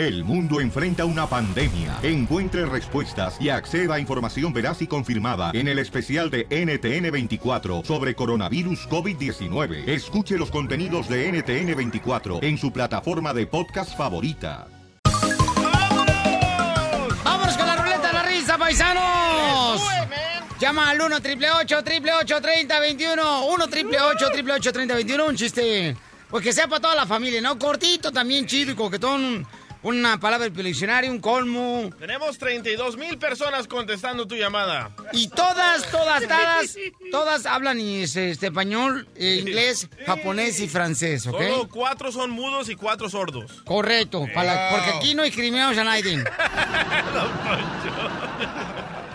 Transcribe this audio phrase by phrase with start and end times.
[0.00, 1.98] El mundo enfrenta una pandemia.
[2.02, 8.14] Encuentre respuestas y acceda a información veraz y confirmada en el especial de NTN24 sobre
[8.14, 9.86] coronavirus COVID-19.
[9.86, 14.68] Escuche los contenidos de NTN24 en su plataforma de podcast favorita.
[17.22, 19.82] ¡Vámonos con la ruleta de la risa, paisanos!
[20.58, 25.94] Llama al 1 888 3021 1 888 3021 Un chiste,
[26.30, 27.58] pues que sea para toda la familia, ¿no?
[27.58, 29.46] Cortito también, chido y coquetón.
[29.82, 31.90] Una palabra del diccionario, un colmo.
[31.98, 34.90] Tenemos 32 mil personas contestando tu llamada.
[35.12, 36.76] Y todas, todas, todas,
[37.10, 41.40] todas hablan este, español, eh, inglés, japonés y francés, ¿ok?
[41.40, 43.62] Solo cuatro son mudos y cuatro sordos.
[43.64, 44.78] Correcto, para- Wow.
[44.80, 46.22] porque aquí no discriminamos a nadie.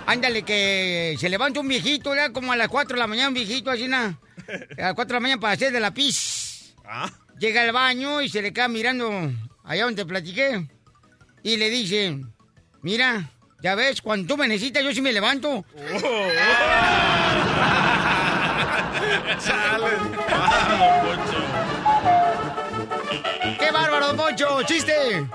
[0.08, 3.34] Ándale, que se levanta un viejito, ya como a las 4 de la mañana, un
[3.34, 4.18] viejito así, na,
[4.78, 6.74] a las 4 de la mañana para hacer de la pis.
[6.86, 7.10] Ah.
[7.40, 9.32] Llega al baño y se le queda mirando
[9.66, 10.68] allá donde te platiqué.
[11.44, 12.20] Y le dice,
[12.82, 13.30] mira,
[13.62, 15.66] ya ves, cuando tú me necesitas, yo sí me levanto.
[23.60, 24.64] ¡Qué bárbaro, Poncho!
[24.64, 25.28] ¡Chiste!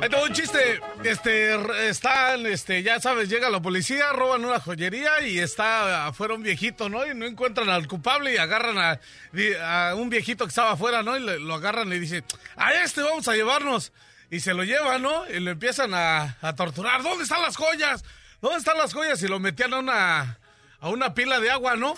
[0.00, 0.80] Tengo un chiste.
[1.04, 6.42] Este, están, este, ya sabes, llega la policía, roban una joyería y está afuera un
[6.42, 7.04] viejito, ¿no?
[7.04, 11.16] Y no encuentran al culpable y agarran a, un viejito que estaba afuera, ¿no?
[11.16, 12.24] Y lo agarran y dicen,
[12.56, 13.92] a este vamos a llevarnos.
[14.30, 15.28] Y se lo llevan, ¿no?
[15.30, 17.02] Y lo empiezan a torturar.
[17.02, 18.04] ¿Dónde están las joyas?
[18.40, 19.20] ¿Dónde están las joyas?
[19.22, 20.38] Y lo metían a una,
[20.80, 21.96] a una pila de agua, ¿no?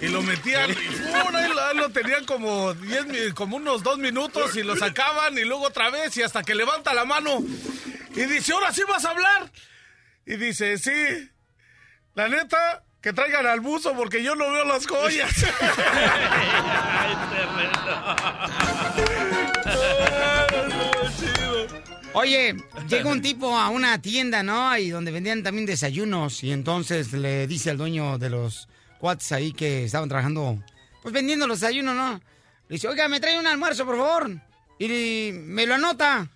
[0.00, 4.76] Y lo metían, y lo, tenían como, 10 mi- como unos dos minutos y lo
[4.76, 7.38] sacaban y luego otra vez y hasta que levanta la mano
[8.14, 9.50] y dice, ahora sí vas a hablar.
[10.26, 11.30] Y dice, sí,
[12.14, 15.32] la neta, que traigan al buzo porque yo no veo las joyas.
[22.14, 22.56] Oye,
[22.88, 24.76] llega un tipo a una tienda, ¿no?
[24.76, 26.42] Y donde vendían también desayunos.
[26.44, 30.62] Y entonces le dice al dueño de los cuates ahí que estaban trabajando,
[31.02, 32.20] pues vendiendo los desayunos, ¿no?
[32.68, 34.30] Le dice, oiga, me trae un almuerzo, por favor.
[34.78, 36.28] Y me lo anota.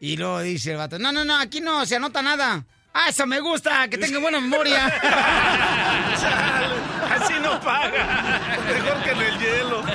[0.00, 2.64] Y luego dice el vato, no, no, no, aquí no se anota nada.
[2.92, 4.86] Ah, eso me gusta, que tenga buena memoria.
[7.10, 8.58] Así no paga.
[8.68, 9.13] Mejor que.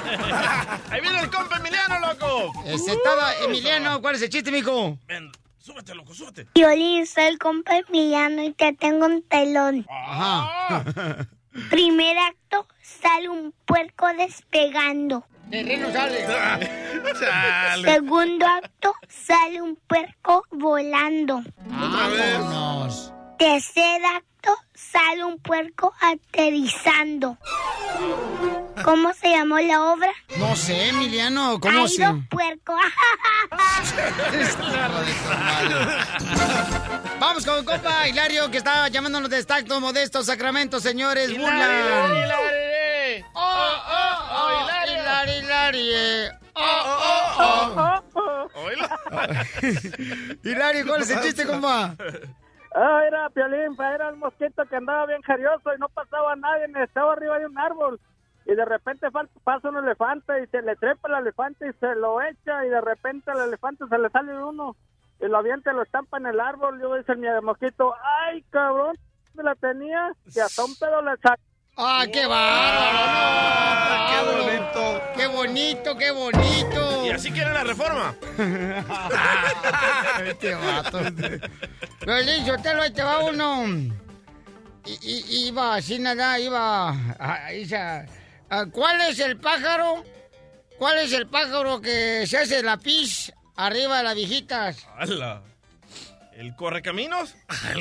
[0.89, 2.53] Ahí viene el compa Emiliano, loco.
[2.65, 4.97] Ese todo, Emiliano, ¿cuál es el chiste, mijo?
[5.07, 6.47] Ven, súbete, loco, súbete.
[6.55, 9.85] Violín, soy el compa Emiliano y te tengo un telón.
[9.89, 10.93] Ajá.
[11.69, 15.25] Primer acto, sale un puerco despegando.
[15.49, 16.25] Terreno sale.
[17.83, 21.41] Segundo acto, sale un puerco volando.
[21.65, 23.13] Vámonos.
[23.37, 24.28] Tercer acto,
[24.99, 27.37] sale un puerco aterrizando.
[28.83, 30.11] ¿Cómo se llamó la obra?
[30.37, 32.01] No sé, Emiliano, ¿cómo Ha se...?
[32.01, 32.73] ido puerco.
[37.19, 41.29] Vamos con compa Hilario, que está llamándonos de Estacto Modesto, Sacramento, señores.
[41.29, 42.15] Hilario.
[42.15, 43.25] Hilario.
[43.33, 46.31] Oh, oh, oh, Hilario, Hilario.
[46.53, 48.47] Oh, oh, oh.
[50.43, 51.95] Hilario, ¿cuál es el chiste, compa?
[52.73, 57.13] Ah, era Piolín, era el mosquito que andaba bien jarioso y no pasaba nadie, estaba
[57.13, 57.99] arriba de un árbol.
[58.45, 59.07] Y de repente
[59.43, 62.81] pasa un elefante y se le trepa el elefante y se lo echa y de
[62.81, 64.75] repente al elefante se le sale uno
[65.19, 66.75] y lo avienta lo estampa en el árbol.
[66.75, 68.95] Y luego dice el mosquito, ay cabrón,
[69.35, 71.41] me la tenía y hasta un pedo le saca.
[71.81, 72.99] ¡Ah, qué bárbaro!
[74.09, 75.01] ¡Qué bonito!
[75.15, 77.05] ¡Qué bonito, qué bonito!
[77.05, 78.15] Y así quieren la reforma.
[80.25, 80.99] este vato.
[82.05, 83.63] Violín, Sotelo, ahí te va uno.
[84.85, 86.89] I- i- iba así nada, iba...
[86.89, 90.03] a- ¿Cuál es el pájaro?
[90.77, 94.85] ¿Cuál es el pájaro que se hace la pis arriba de las viejitas?
[94.97, 95.43] ¡Hala!
[96.33, 97.35] ¿El correcaminos?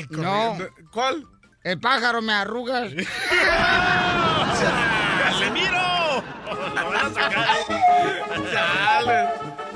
[0.09, 0.57] No.
[0.93, 1.23] ¿Cuál?
[1.63, 2.91] El pájaro me arrugas.
[5.23, 6.23] ¡Casimiro!
[6.75, 7.47] Lo van a sacar.
[8.51, 9.29] Chale.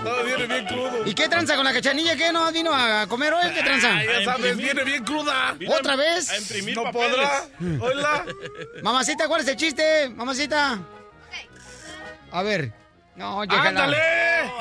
[0.04, 1.06] No, viene bien crudo.
[1.06, 2.16] ¿Y qué tranza con la cachanilla?
[2.16, 3.52] ¿Qué no vino a comer hoy?
[3.54, 3.98] ¿Qué tranza?
[3.98, 5.56] Ah, ya sabes, viene bien cruda.
[5.68, 6.30] ¿Otra vez?
[6.30, 7.10] A imprimir No papeles.
[7.10, 7.46] podrá.
[7.82, 8.26] Hola.
[8.82, 10.10] Mamacita, ¿cuál es el chiste?
[10.10, 10.80] Mamacita.
[12.32, 12.72] A ver.
[13.16, 13.70] No, déjala.
[13.70, 13.98] ¡Ándale!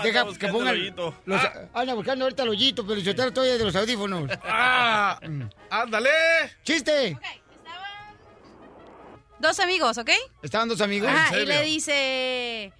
[0.03, 0.75] Deja Anda que pongan.
[0.75, 1.15] el hoyito.
[1.25, 1.41] Los,
[1.73, 4.31] Anda buscando ahorita el hoyito, pero yo estoy de los audífonos.
[4.45, 5.19] Ah,
[5.71, 6.11] ándale.
[6.63, 7.19] ¡Chiste!
[9.39, 10.11] Dos amigos, ¿ok?
[10.43, 11.11] Estaban dos amigos.
[11.11, 12.73] Ajá, y le dice...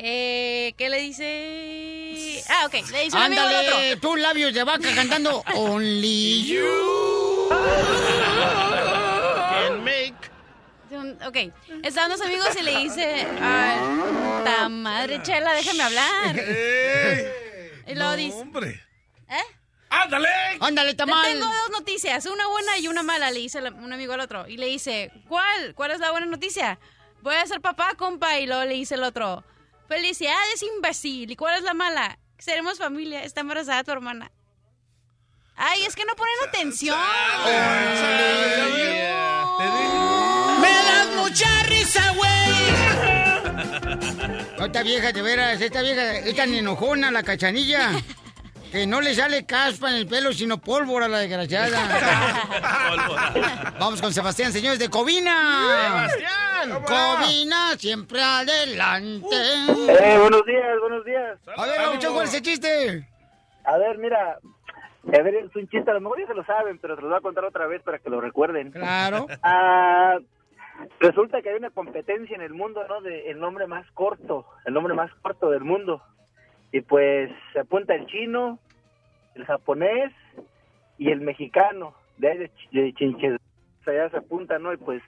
[0.00, 2.44] Eh, ¿Qué le dice?
[2.48, 2.74] Ah, ok.
[2.92, 3.74] Le dice un amigo al otro.
[3.74, 7.48] Ándale, tú labios de vaca cantando Only You.
[11.26, 11.36] Ok,
[11.82, 13.78] estaban dos amigos y le dice, ay,
[14.44, 16.36] ta madre chela, déjame hablar.
[17.86, 18.82] Y luego No, dice, hombre.
[19.28, 19.42] ¿eh?
[19.90, 20.28] ¡Ándale!
[20.60, 21.24] Ándale, tamal.
[21.24, 24.46] tengo dos noticias, una buena y una mala, le dice un amigo al otro.
[24.48, 25.74] Y le dice, ¿cuál?
[25.74, 26.78] ¿Cuál es la buena noticia?
[27.22, 28.38] Voy a ser papá, compa.
[28.38, 29.44] Y luego le dice el otro,
[29.88, 31.30] felicidades, imbécil.
[31.30, 32.18] ¿Y cuál es la mala?
[32.38, 34.30] Seremos familia, está embarazada tu hermana.
[35.56, 36.96] Ay, es que no ponen atención.
[39.58, 39.97] ¡Me das
[41.28, 42.28] mucha risa, güey!
[44.68, 47.92] Esta vieja, de veras, esta vieja es tan enojona, la cachanilla,
[48.72, 51.78] que no le sale caspa en el pelo, sino pólvora, la desgraciada.
[53.80, 56.10] Vamos con Sebastián, señores, de Covina.
[56.10, 56.82] ¡Sebastián!
[56.84, 59.36] Covina, siempre adelante.
[59.88, 61.38] Eh, buenos días, buenos días.
[61.56, 63.08] A ver, mucho ¿cuál es el chiste?
[63.64, 66.78] A ver, mira, a ver, es un chiste, a lo mejor ya se lo saben,
[66.78, 68.70] pero te lo voy a contar otra vez para que lo recuerden.
[68.70, 69.26] Claro.
[69.42, 70.18] Ah,
[71.00, 73.00] resulta que hay una competencia en el mundo, ¿no?
[73.00, 76.02] De el nombre más corto, el nombre más corto del mundo.
[76.72, 78.58] Y pues se apunta el chino,
[79.34, 80.12] el japonés
[80.98, 81.94] y el mexicano.
[82.18, 82.38] De ahí
[82.72, 82.94] de,
[83.86, 84.72] allá se apunta, ¿no?
[84.72, 85.02] Y pues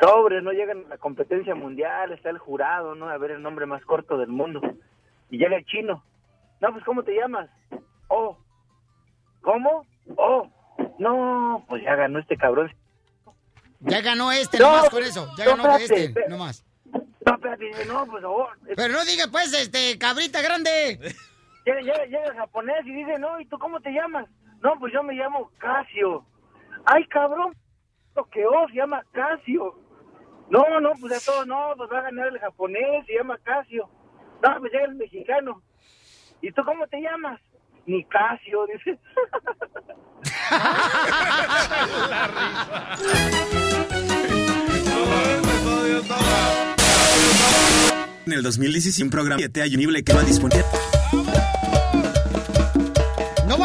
[0.00, 3.08] sobres, no llegan a la competencia mundial, está el jurado, ¿no?
[3.08, 4.60] A ver el nombre más corto del mundo.
[5.30, 6.02] Y llega el chino.
[6.60, 7.50] No, pues ¿cómo te llamas?
[8.08, 8.38] Oh.
[9.40, 9.86] ¿Cómo?
[10.16, 10.48] Oh.
[10.98, 12.70] No, pues ya ganó este cabrón.
[13.82, 15.28] Ya ganó este, No, nomás con eso.
[15.36, 16.30] Ya no, ganó espérate, este, espérate.
[16.30, 16.64] nomás.
[16.92, 20.98] No, espérate, dice, no, pues oh, Pero no diga, pues, este, cabrita grande.
[21.64, 24.26] Llega, llega- llega el japonés y dice, no, ¿y tú cómo te llamas?
[24.62, 26.26] No, pues yo me llamo Casio.
[26.84, 27.54] Ay, cabrón,
[28.16, 29.78] lo que se llama Casio.
[30.50, 33.88] No, no, pues a todos, no, pues va a ganar el japonés, se llama Casio.
[34.42, 35.62] No, pues llega el mexicano.
[36.40, 37.40] ¿Y tú cómo te llamas?
[37.86, 38.04] Ni
[48.24, 50.64] En el 2017, un programa que te disponible que va disponible.
[51.12, 51.71] No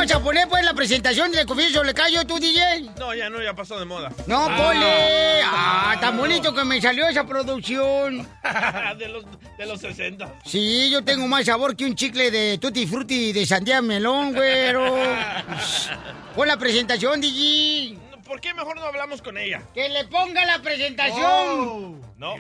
[0.08, 2.92] vas a poner, pues, la presentación de Confieso Le Callo, tú, DJ.
[2.98, 4.10] No, ya no, ya pasó de moda.
[4.26, 5.42] No, ponle.
[5.44, 8.28] Ah, tan bonito que me salió esa producción.
[8.98, 9.26] de, los,
[9.58, 10.36] de los 60.
[10.46, 14.96] Sí, yo tengo más sabor que un chicle de Tutti Frutti de sandía melón, güero.
[16.36, 17.98] Pon la presentación, DJ.
[18.26, 19.62] ¿Por qué mejor no hablamos con ella?
[19.74, 22.02] Que le ponga la presentación.
[22.18, 22.36] No.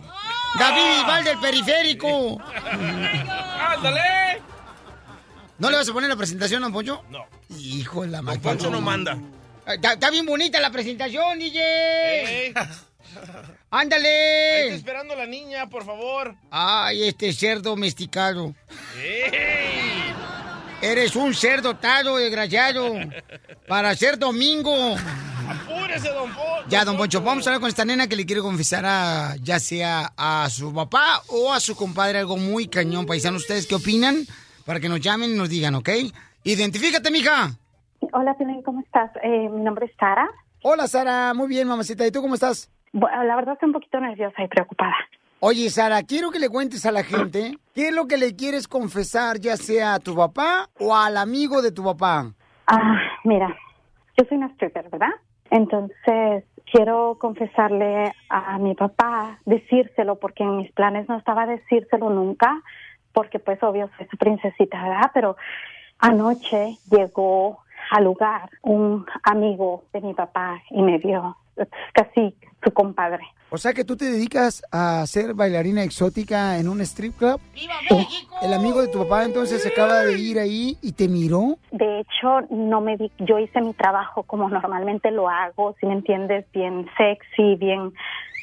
[0.58, 2.38] David Bisbal del periférico.
[2.72, 4.42] ¡Ándale!
[5.59, 7.04] ¿No le vas a poner la presentación, don Poncho?
[7.09, 7.25] No.
[7.57, 8.39] Hijo de la madre.
[8.39, 9.18] Poncho no manda.
[9.65, 11.59] Está, bien bonita la presentación, DJ.
[12.45, 12.54] Ey.
[13.69, 14.63] Ahí Ándale.
[14.65, 16.36] está esperando la niña, por favor.
[16.51, 18.56] Ay, este ser domesticado.
[18.98, 20.13] ¡Ey!
[20.81, 22.94] Eres un ser dotado, desgraciado.
[23.68, 24.95] Para ser domingo.
[24.95, 26.65] ¡Apúrese, don Poncho!
[26.69, 29.59] Ya, don Poncho, vamos a hablar con esta nena que le quiere confesar a, ya
[29.59, 33.06] sea a su papá o a su compadre algo muy cañón.
[33.06, 34.25] Paisano, ¿ustedes qué opinan?
[34.68, 35.88] Para que nos llamen y nos digan, ¿ok?
[36.44, 37.52] Identifícate, mija.
[38.12, 39.10] Hola, Piolín, ¿cómo estás?
[39.24, 40.30] Eh, mi nombre es Sara.
[40.62, 41.34] Hola, Sara.
[41.34, 42.06] Muy bien, mamacita.
[42.06, 42.69] ¿Y tú cómo estás?
[42.92, 44.94] Bueno, la verdad estoy un poquito nerviosa y preocupada.
[45.40, 48.68] Oye, Sara, quiero que le cuentes a la gente qué es lo que le quieres
[48.68, 52.34] confesar, ya sea a tu papá o al amigo de tu papá.
[52.68, 53.56] Ah, mira,
[54.18, 55.12] yo soy una stripper, ¿verdad?
[55.50, 62.62] Entonces, quiero confesarle a mi papá, decírselo, porque en mis planes no estaba decírselo nunca,
[63.18, 65.10] porque pues obvio soy su princesita, ¿verdad?
[65.12, 65.38] Pero
[65.98, 71.36] anoche llegó al lugar un amigo de mi papá y me vio,
[71.94, 73.24] casi su compadre.
[73.50, 77.42] O sea que tú te dedicas a ser bailarina exótica en un strip club.
[77.56, 78.36] ¡Viva México!
[78.44, 81.57] El amigo de tu papá entonces acaba de ir ahí y te miró.
[81.71, 85.94] De hecho, no me di, yo hice mi trabajo como normalmente lo hago, si me
[85.94, 87.94] entiendes, bien sexy, bien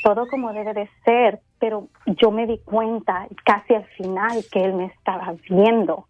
[0.03, 4.75] todo como debe de ser, pero yo me di cuenta casi al final que él
[4.75, 6.07] me estaba viendo.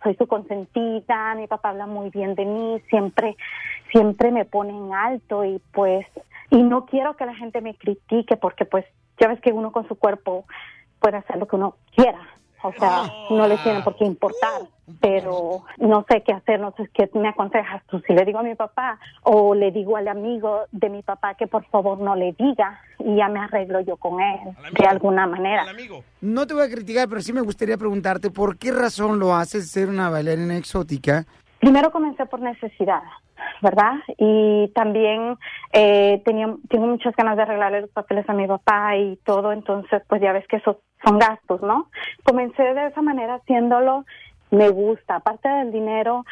[0.00, 3.36] Soy su consentida, mi papá habla muy bien de mí, siempre
[3.90, 6.06] siempre me pone en alto y pues
[6.50, 8.84] y no quiero que la gente me critique porque pues
[9.18, 10.44] ya ves que uno con su cuerpo
[11.00, 12.20] puede hacer lo que uno quiera.
[12.62, 14.62] O sea, no le tiene por qué importar,
[15.00, 18.00] pero no sé qué hacer, no sé qué me aconsejas tú.
[18.06, 21.46] Si le digo a mi papá o le digo al amigo de mi papá que
[21.46, 24.38] por favor no le diga y ya me arreglo yo con él
[24.78, 25.66] de alguna manera.
[26.20, 29.70] No te voy a criticar, pero sí me gustaría preguntarte por qué razón lo haces
[29.70, 31.26] ser una bailarina exótica.
[31.62, 33.04] Primero comencé por necesidad,
[33.60, 33.92] ¿verdad?
[34.18, 35.38] Y también
[35.72, 40.02] eh, tenía, tengo muchas ganas de arreglarle los papeles a mi papá y todo, entonces
[40.08, 41.88] pues ya ves que esos son gastos, ¿no?
[42.24, 44.04] Comencé de esa manera haciéndolo,
[44.50, 46.24] me gusta, aparte del dinero,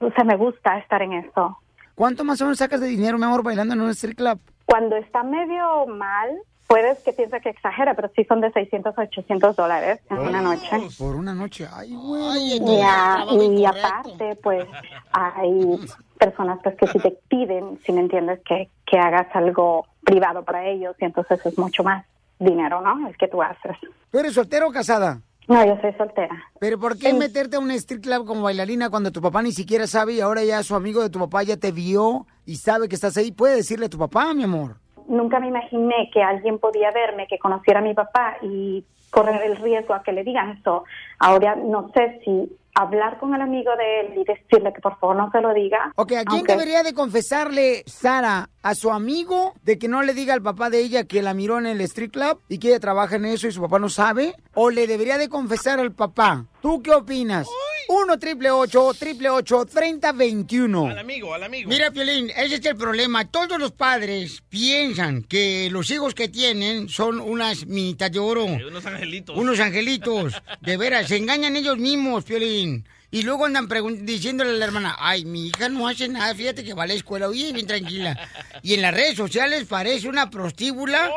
[0.00, 1.58] o sea, me gusta estar en eso.
[1.94, 4.38] ¿Cuánto más o menos sacas de dinero, mi amor, bailando en un strip club?
[4.66, 6.28] Cuando está medio mal,
[6.74, 10.40] puedes que piense que exagera, pero sí son de 600 a 800 dólares en una
[10.42, 10.70] noche.
[10.98, 11.68] Por una noche.
[11.72, 12.56] Ay, güey.
[12.58, 14.66] Y, a- y aparte, pues,
[15.12, 15.78] hay
[16.18, 20.66] personas pues que si te piden, si me entiendes, que, que hagas algo privado para
[20.66, 22.04] ellos y entonces es mucho más
[22.38, 23.08] dinero, ¿no?
[23.08, 23.76] El que tú haces.
[24.10, 25.20] ¿Tú eres soltera o casada?
[25.46, 26.36] No, yo soy soltera.
[26.58, 29.86] ¿Pero por qué meterte a un street club como bailarina cuando tu papá ni siquiera
[29.86, 32.94] sabe y ahora ya su amigo de tu papá ya te vio y sabe que
[32.94, 33.30] estás ahí?
[33.30, 34.76] Puede decirle a tu papá, mi amor.
[35.08, 39.56] Nunca me imaginé que alguien podía verme, que conociera a mi papá y correr el
[39.56, 40.84] riesgo a que le digan eso.
[41.18, 45.16] Ahora no sé si hablar con el amigo de él y decirle que por favor
[45.16, 45.92] no se lo diga.
[45.96, 50.12] Ok, ¿a quién aunque- debería de confesarle Sara a su amigo de que no le
[50.14, 52.80] diga al papá de ella que la miró en el street club y que ella
[52.80, 54.34] trabaja en eso y su papá no sabe?
[54.54, 56.46] ¿O le debería de confesar al papá?
[56.62, 57.46] ¿Tú qué opinas?
[57.86, 60.86] 1 triple 8 triple 8 30 21.
[60.88, 61.68] Al amigo, al amigo.
[61.68, 63.26] Mira, Piolín, ese es el problema.
[63.26, 68.44] Todos los padres piensan que los hijos que tienen son unas minitas de oro.
[68.46, 69.36] Unos angelitos.
[69.36, 70.42] Unos angelitos.
[70.62, 72.63] De veras, se engañan ellos mismos, Piolín.
[73.10, 73.68] Y luego andan
[74.04, 76.94] diciéndole a la hermana, ay, mi hija no hace nada, fíjate que va a la
[76.94, 78.18] escuela, oye, bien tranquila.
[78.62, 81.12] Y en las redes sociales parece una prostíbula,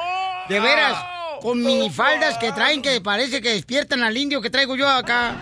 [0.48, 0.96] de veras,
[1.42, 5.40] con minifaldas que traen que parece que despiertan al indio que traigo yo acá.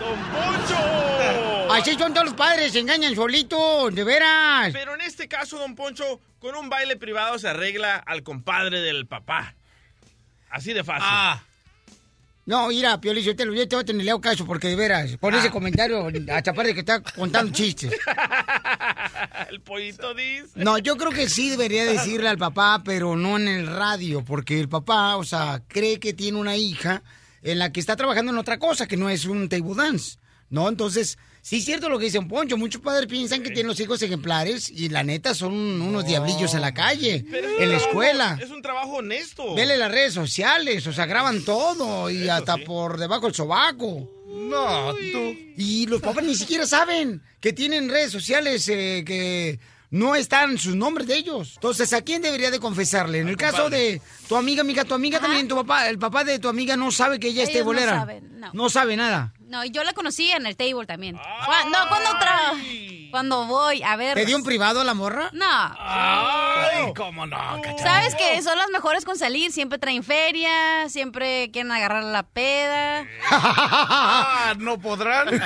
[1.70, 4.70] Así son todos los padres, se engañan solitos, de veras.
[4.72, 9.06] Pero en este caso, don Poncho, con un baile privado se arregla al compadre del
[9.06, 9.56] papá.
[10.48, 11.06] Así de fácil.
[11.06, 11.42] Ah.
[12.46, 15.16] No, mira, Piolín, yo te lo yo te voy a tener caso porque de veras,
[15.18, 15.38] por Ah.
[15.38, 17.92] ese comentario, hasta parece que está contando chistes.
[19.50, 20.50] El pollito dice.
[20.54, 24.58] No, yo creo que sí debería decirle al papá, pero no en el radio, porque
[24.60, 27.02] el papá, o sea, cree que tiene una hija
[27.42, 30.18] en la que está trabajando en otra cosa, que no es un table dance,
[30.50, 30.68] ¿no?
[30.68, 33.78] Entonces, sí es cierto lo que dice un Poncho, muchos padres piensan que tienen los
[33.78, 38.36] hijos ejemplares y la neta son unos diablillos en la calle, Pero en la escuela.
[38.42, 39.54] Es un trabajo honesto.
[39.54, 44.10] Vele las redes sociales, o sea, graban todo y hasta por debajo del sobaco.
[44.26, 45.36] No, tú.
[45.56, 49.60] Y los papás ni siquiera saben que tienen redes sociales eh, que
[49.90, 51.52] no están sus nombres de ellos.
[51.54, 53.20] Entonces, ¿a quién debería de confesarle?
[53.20, 56.38] En el caso de tu amiga, amiga, tu amiga también, tu papá, el papá de
[56.40, 57.98] tu amiga no sabe que ella es Ellos no tebolera.
[58.00, 58.50] saben, no.
[58.52, 59.32] No sabe nada.
[59.46, 61.14] No, yo la conocí en el table también.
[61.14, 64.14] No, cuando tra- cuando voy a ver.
[64.16, 65.30] ¿Te dio un privado a la morra?
[65.32, 65.46] No.
[65.48, 67.78] Ay, cómo no, cachanilla.
[67.78, 69.52] ¿Sabes que son las mejores con salir?
[69.52, 73.06] Siempre traen feria, siempre quieren agarrar la peda.
[73.30, 75.28] Ah, no podrán.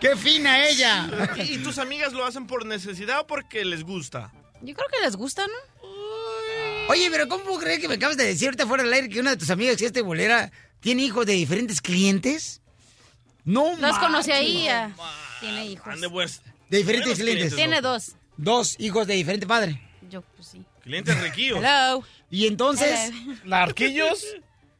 [0.00, 1.08] ¡Qué fina ella!
[1.36, 4.32] ¿Y, y tus amigas lo hacen por necesidad o porque les gusta?
[4.62, 5.88] Yo creo que les gusta, ¿no?
[6.88, 9.30] Oye, pero ¿cómo crees que me acabas de decir ahorita fuera del aire que una
[9.30, 10.52] de tus amigas que es tebolera
[10.86, 12.60] tiene hijos de diferentes clientes?
[13.44, 14.68] No, Los conocí ahí.
[14.68, 14.92] ah,
[15.40, 15.88] Tiene hijos.
[15.92, 16.40] Ande, pues,
[16.70, 17.56] De diferentes clientes.
[17.56, 18.12] Tiene dos.
[18.36, 19.82] Dos hijos de diferente padre.
[20.08, 20.64] Yo, pues sí.
[20.84, 21.58] Clientes riquillos.
[21.58, 22.04] Hello.
[22.30, 23.34] Y entonces, Hello.
[23.46, 24.24] ¿Larquillos?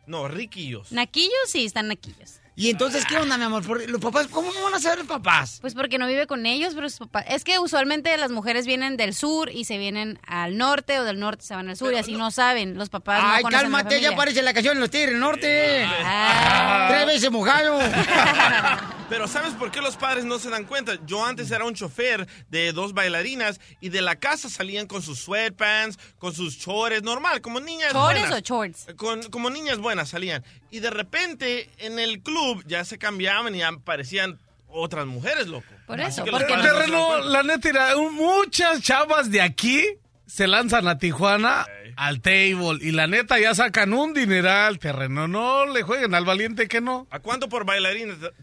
[0.07, 0.93] No, riquillos.
[0.93, 1.33] ¿Naquillos?
[1.49, 2.35] Sí, están naquillos.
[2.57, 3.65] ¿Y entonces qué onda, mi amor?
[3.65, 5.59] Porque los papás, ¿cómo van a saber los papás?
[5.61, 7.27] Pues porque no vive con ellos, pero sus papás...
[7.29, 11.21] Es que usualmente las mujeres vienen del sur y se vienen al norte o del
[11.21, 12.77] norte se van al sur y así no saben.
[12.77, 15.85] Los papás no Ay, cálmate, ya aparece la canción los Tigres del Norte.
[15.85, 16.89] Ah.
[16.91, 17.79] Tres veces mojado.
[19.09, 20.99] Pero ¿sabes por qué los padres no se dan cuenta?
[21.07, 25.21] Yo antes era un chofer de dos bailarinas y de la casa salían con sus
[25.21, 28.39] sweatpants, con sus chores, normal, como niñas ¿Chores buenas.
[28.39, 28.87] o shorts?
[28.97, 30.45] Con, como niñas buenas salían.
[30.77, 35.65] Y de repente en el club ya se cambiaban y ya aparecían otras mujeres, loco.
[35.87, 39.83] Por eso, porque dan Terreno, la neta, un- muchas chavas de aquí
[40.27, 41.67] se lanzan a Tijuana
[41.97, 45.27] al table y la neta ya sacan un dineral, terreno.
[45.27, 47.07] No le jueguen al valiente que no.
[47.11, 47.65] ¿A cuánto por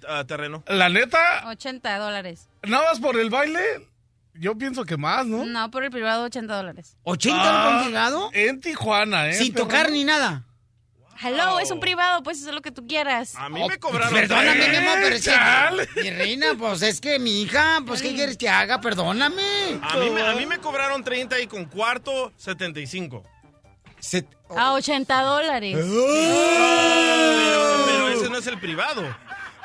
[0.07, 0.63] ah, terreno?
[0.65, 2.49] La neta, 80 dólares.
[2.63, 3.61] nada más por el baile,
[4.33, 5.45] yo pienso que más, ¿no?
[5.45, 6.97] No, por el privado 80 dólares.
[7.03, 8.29] ¿80 Ah, no han llegado?
[8.33, 9.33] En Tijuana, ¿eh?
[9.33, 9.69] Sin terreno?
[9.69, 10.47] tocar ni nada.
[11.23, 13.35] Hello, es un privado, pues eso es lo que tú quieras.
[13.35, 14.13] A mí Oh, me cobraron.
[14.13, 16.01] Perdóname, mi amor, pero es que-.
[16.01, 18.81] Mi reina, pues es que mi hija, pues ¿qué quieres que haga?
[18.81, 19.79] Perdóname.
[19.81, 23.23] A mí, me, a mí me cobraron 30 y con cuarto 75.
[23.99, 24.25] Se-
[24.55, 25.75] A 80 dólares.
[25.77, 25.95] Pero,
[27.85, 29.15] pero ese no es el privado.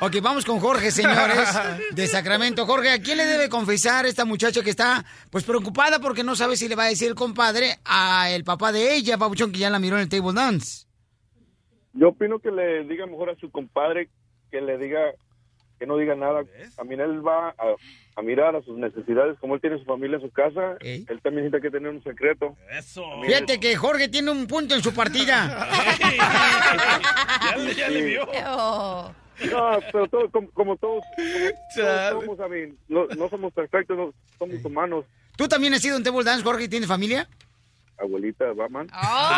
[0.01, 1.49] Ok, vamos con Jorge, señores,
[1.91, 2.65] de Sacramento.
[2.67, 6.57] Jorge, ¿a quién le debe confesar esta muchacha que está, pues, preocupada porque no sabe
[6.57, 9.71] si le va a decir el compadre a el papá de ella, Pabuchón, que ya
[9.71, 10.87] la miró en el table dance?
[11.99, 14.09] Yo opino que le diga mejor a su compadre
[14.51, 15.01] que le diga
[15.79, 16.43] que no diga nada.
[16.77, 17.55] También él va a,
[18.17, 21.51] a mirar a sus necesidades, como él tiene su familia en su casa, él también
[21.51, 22.57] tiene que tener un secreto.
[22.77, 23.05] Eso.
[23.25, 25.69] Fíjate que Jorge tiene un punto en su partida.
[27.43, 28.27] ya, le- ya le vio.
[28.49, 29.13] Oh.
[29.53, 33.97] No, pero todo, como, como todos, como todos somos, a mí, no, no somos perfectos,
[33.97, 35.05] no, somos humanos.
[35.37, 37.29] ¿Tú también has sido en table dance, Jorge, y tienes familia?
[38.01, 38.89] Abuelita, Batman.
[38.93, 39.31] Oh.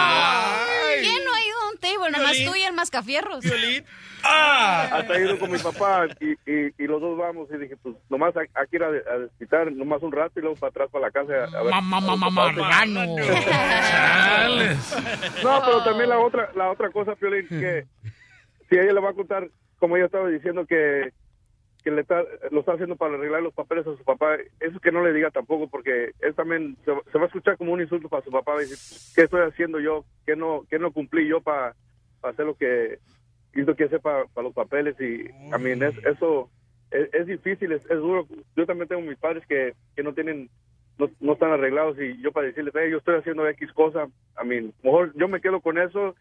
[1.00, 2.48] ¿Quién no ha ido a un table, nomás Violín.
[2.52, 3.40] tú y el mascafierros.
[3.40, 3.84] Violín.
[4.22, 7.96] Hasta he ido con mi papá y, y, y los dos vamos y dije, pues
[8.10, 11.10] nomás aquí ir a, a desquitar, nomás un rato y luego para atrás para la
[11.10, 11.58] casa.
[11.58, 13.16] A, ver, Mamá, mamá, marrano.
[15.42, 17.86] No, pero también la otra, la otra cosa, Piolín, que
[18.68, 19.48] si ella le va a contar,
[19.78, 21.12] como ella estaba diciendo que
[21.82, 24.92] que le está, lo está haciendo para arreglar los papeles a su papá, eso que
[24.92, 28.08] no le diga tampoco, porque él también se, se va a escuchar como un insulto
[28.08, 28.76] para su papá, decir,
[29.14, 30.04] ¿qué estoy haciendo yo?
[30.26, 31.75] ¿Qué no, qué no cumplí yo para
[32.22, 32.99] hacer lo que
[33.54, 35.00] hizo que hacer para los papeles?
[35.00, 36.50] Y a mí es, eso
[36.90, 38.26] es, difícil, es, duro.
[38.56, 40.50] Yo también tengo mis padres que, que no tienen
[40.99, 44.06] no, no están arreglados y yo para decirles, hey, yo estoy haciendo X cosa,
[44.37, 46.14] a mí, mejor yo me quedo con eso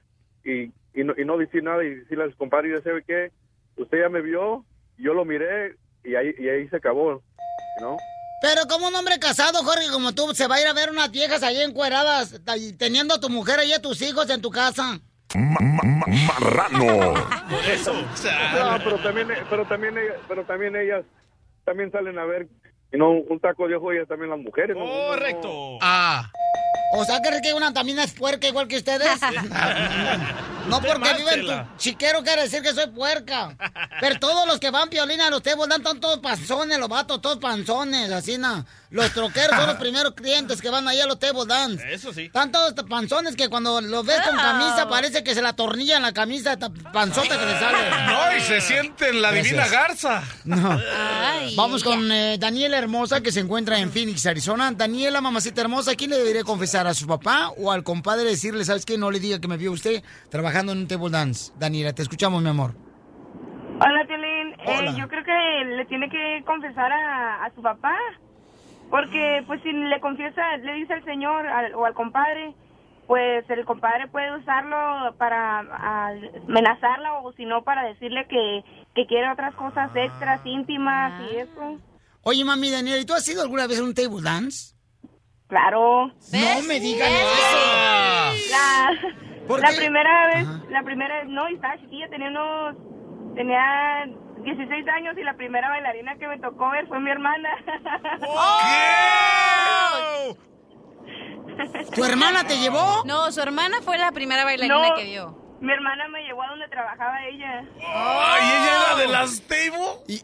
[0.43, 3.31] y, y, no, y no decir nada y decirle a los compadres, ¿sabe qué?
[3.75, 4.65] Usted ya me vio,
[4.99, 7.21] yo lo miré y ahí, y ahí se acabó,
[7.81, 7.97] ¿no?
[8.41, 11.11] Pero como un hombre casado, Jorge, como tú, se va a ir a ver unas
[11.11, 14.99] viejas ahí encueradas, y teniendo a tu mujer y a tus hijos en tu casa.
[15.35, 17.13] Marrano.
[17.49, 17.93] Por eso.
[17.93, 19.95] No, pero también, pero también,
[20.27, 21.03] pero también ellas
[21.65, 22.47] también salen a ver,
[22.91, 24.75] y no un taco de ojo ellas también las mujeres.
[24.75, 24.85] ¿no?
[24.85, 25.77] Correcto.
[25.81, 26.31] Ah.
[26.91, 29.09] O sea, ¿crees que una también es puerca igual que ustedes?
[30.67, 33.55] no porque vive en tu chiquero quiere decir que soy puerca.
[33.99, 37.37] Pero todos los que van piolina a los tebos dan todos panzones, los vatos, todos
[37.37, 38.65] panzones, así na.
[38.91, 41.93] Los troqueros son los primeros clientes que van ahí a los table dance.
[41.93, 42.23] Eso sí.
[42.23, 46.03] Están todos panzones que cuando los ves con camisa parece que se la tornilla en
[46.03, 47.77] la camisa esta panzota que le sale.
[48.09, 50.23] No, y se siente en la divina garza.
[50.43, 50.79] No.
[50.97, 54.71] Ay, Vamos con eh, Daniela Hermosa, que se encuentra en Phoenix, Arizona.
[54.71, 56.87] Daniela, mamacita hermosa, ¿a quién le debería confesar?
[56.87, 58.97] ¿A su papá o al compadre decirle, sabes qué?
[58.97, 61.51] No le diga que me vio usted trabajando en un table dance.
[61.57, 62.73] Daniela, te escuchamos, mi amor.
[63.79, 63.99] Hola.
[64.65, 64.91] Hola.
[64.91, 67.95] Eh, yo creo que le tiene que confesar a, a su papá.
[68.89, 72.53] Porque, pues, si le confiesa, le dice al señor al- o al compadre,
[73.07, 75.59] pues el compadre puede usarlo para
[76.47, 78.63] amenazarla o si no para decirle que,
[78.95, 81.79] que quiere otras cosas extras, íntimas y eso.
[82.23, 84.75] Oye, mami, Daniela, ¿y tú has ido alguna vez a un table dance?
[85.47, 86.07] Claro.
[86.31, 88.51] No me digan eso.
[88.51, 88.91] La,
[89.47, 89.75] ¿Por la qué?
[89.77, 90.63] primera vez, Ajá.
[90.69, 92.75] la primera no, y estaba chiquilla, tenía unos,
[93.35, 94.05] tenía
[94.43, 97.49] 16 años y la primera bailarina que me tocó ver fue mi hermana.
[101.95, 103.03] ¿Tu hermana te llevó?
[103.05, 104.95] No, su hermana fue la primera bailarina No.
[104.95, 105.35] que vio.
[105.59, 107.65] Mi hermana me llevó a donde trabajaba ella.
[107.85, 110.03] Ay, ella era de las table.
[110.07, 110.21] ¿Y,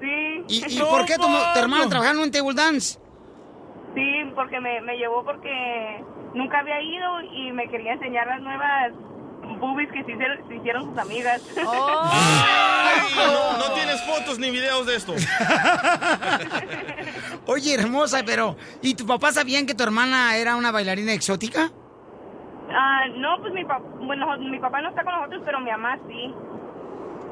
[0.00, 0.44] Sí.
[0.48, 2.98] y, y No, por qué tu, tu hermana trabajaba en un table dance?
[3.94, 6.02] Sí, porque me, me llevó porque
[6.34, 8.92] nunca había ido y me quería enseñar las nuevas
[9.58, 11.42] boobies que se hicieron, se hicieron sus amigas.
[11.64, 12.10] Oh.
[12.12, 15.14] Ay, no, no tienes fotos ni videos de esto.
[17.46, 18.56] Oye, hermosa, pero...
[18.82, 21.70] ¿Y tu papá sabían que tu hermana era una bailarina exótica?
[22.70, 25.98] Ah, no, pues mi papá, bueno, mi papá no está con nosotros, pero mi mamá
[26.08, 26.34] sí.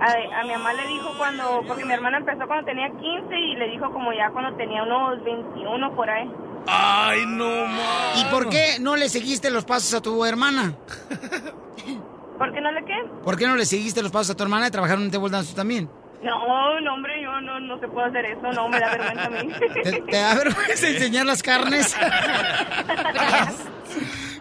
[0.00, 3.56] A, a mi mamá le dijo cuando, porque mi hermana empezó cuando tenía 15 y
[3.56, 6.30] le dijo como ya cuando tenía unos 21 por ahí.
[6.66, 8.12] Ay, no, ma.
[8.16, 10.74] ¿Y por qué no le seguiste los pasos a tu hermana?
[12.38, 12.94] ¿Por qué no le qué?
[13.24, 15.30] ¿Por qué no le seguiste los pasos a tu hermana de trabajar en un table
[15.30, 15.88] dance también?
[16.22, 19.30] No, no, hombre, yo no, no se puede hacer eso, no, me da vergüenza a
[19.30, 19.52] mí.
[19.82, 21.96] ¿Te, te da vergüenza enseñar las carnes?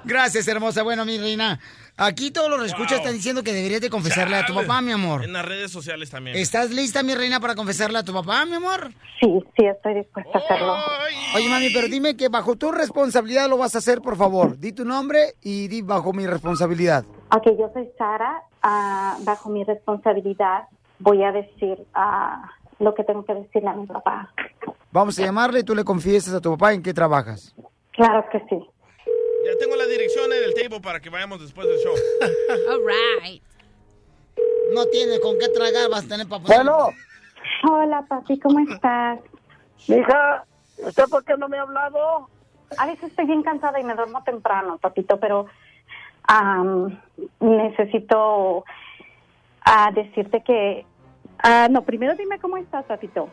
[0.03, 0.83] Gracias, hermosa.
[0.83, 1.59] Bueno, mi reina,
[2.01, 5.23] aquí todos los escuchas están diciendo que deberías de confesarle a tu papá, mi amor.
[5.23, 6.35] En las redes sociales también.
[6.35, 8.91] ¿Estás lista, mi reina, para confesarle a tu papá, mi amor?
[9.19, 10.75] Sí, sí, estoy dispuesta a hacerlo.
[11.35, 14.57] Oye, mami, pero dime que bajo tu responsabilidad lo vas a hacer, por favor.
[14.57, 17.05] Di tu nombre y di bajo mi responsabilidad.
[17.33, 18.41] Ok, yo soy Sara.
[18.61, 20.63] ah, bajo mi responsabilidad
[20.99, 24.31] voy a decir ah, lo que tengo que decirle a mi papá.
[24.91, 27.55] Vamos a llamarle y tú le confiesas a tu papá en qué trabajas.
[27.91, 28.70] Claro que sí.
[29.45, 31.93] Ya tengo la dirección en el table para que vayamos después del show.
[32.69, 33.41] All right.
[34.73, 36.45] No tiene con qué tragar, vas a tener papá.
[36.47, 36.89] Bueno,
[37.63, 39.19] Hola, papi, ¿cómo estás?
[39.87, 40.45] hija,
[40.77, 42.29] ¿usted por qué no me ha hablado?
[42.77, 45.47] A veces estoy bien cansada y me duermo temprano, papito, pero
[46.23, 46.99] am,
[47.39, 48.63] necesito
[49.65, 50.85] ah, decirte que...
[51.43, 53.29] ah, no, primero dime cómo estás, papito.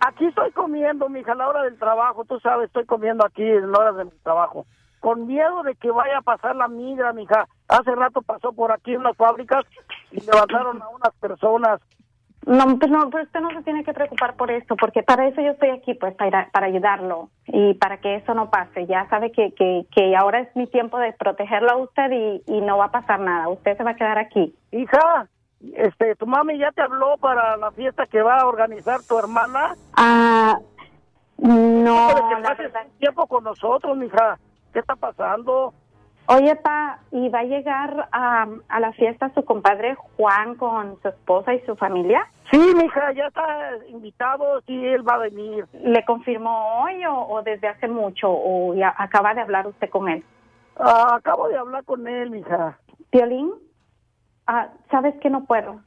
[0.00, 3.72] Aquí estoy comiendo, mija, a la hora del trabajo, tú sabes, estoy comiendo aquí en
[3.72, 4.66] la hora de mi trabajo.
[5.04, 7.46] Con miedo de que vaya a pasar la migra, mija.
[7.68, 9.66] Hace rato pasó por aquí unas fábricas
[10.10, 11.78] y levantaron a unas personas.
[12.46, 15.42] No, pues no, pues usted no se tiene que preocupar por eso, porque para eso
[15.42, 18.86] yo estoy aquí, pues para, para ayudarlo y para que eso no pase.
[18.86, 22.62] Ya sabe que, que, que ahora es mi tiempo de protegerlo a usted y, y
[22.62, 23.50] no va a pasar nada.
[23.50, 24.54] Usted se va a quedar aquí.
[24.72, 25.28] Hija,
[25.74, 29.74] este, tu mami ya te habló para la fiesta que va a organizar tu hermana.
[29.98, 30.58] Ah,
[31.36, 34.38] no, que pases tiempo con nosotros, mija.
[34.74, 35.72] ¿Qué está pasando?
[36.26, 41.08] Oye, pa, ¿y va a llegar a, a la fiesta su compadre Juan con su
[41.08, 42.26] esposa y su familia?
[42.50, 45.66] Sí, mija, ya está invitado, sí, él va a venir.
[45.74, 50.08] ¿Le confirmó hoy o, o desde hace mucho o ya acaba de hablar usted con
[50.08, 50.24] él?
[50.76, 52.78] Ah, acabo de hablar con él, mija.
[53.12, 53.52] Violín,
[54.46, 55.82] ah, ¿sabes que no puedo?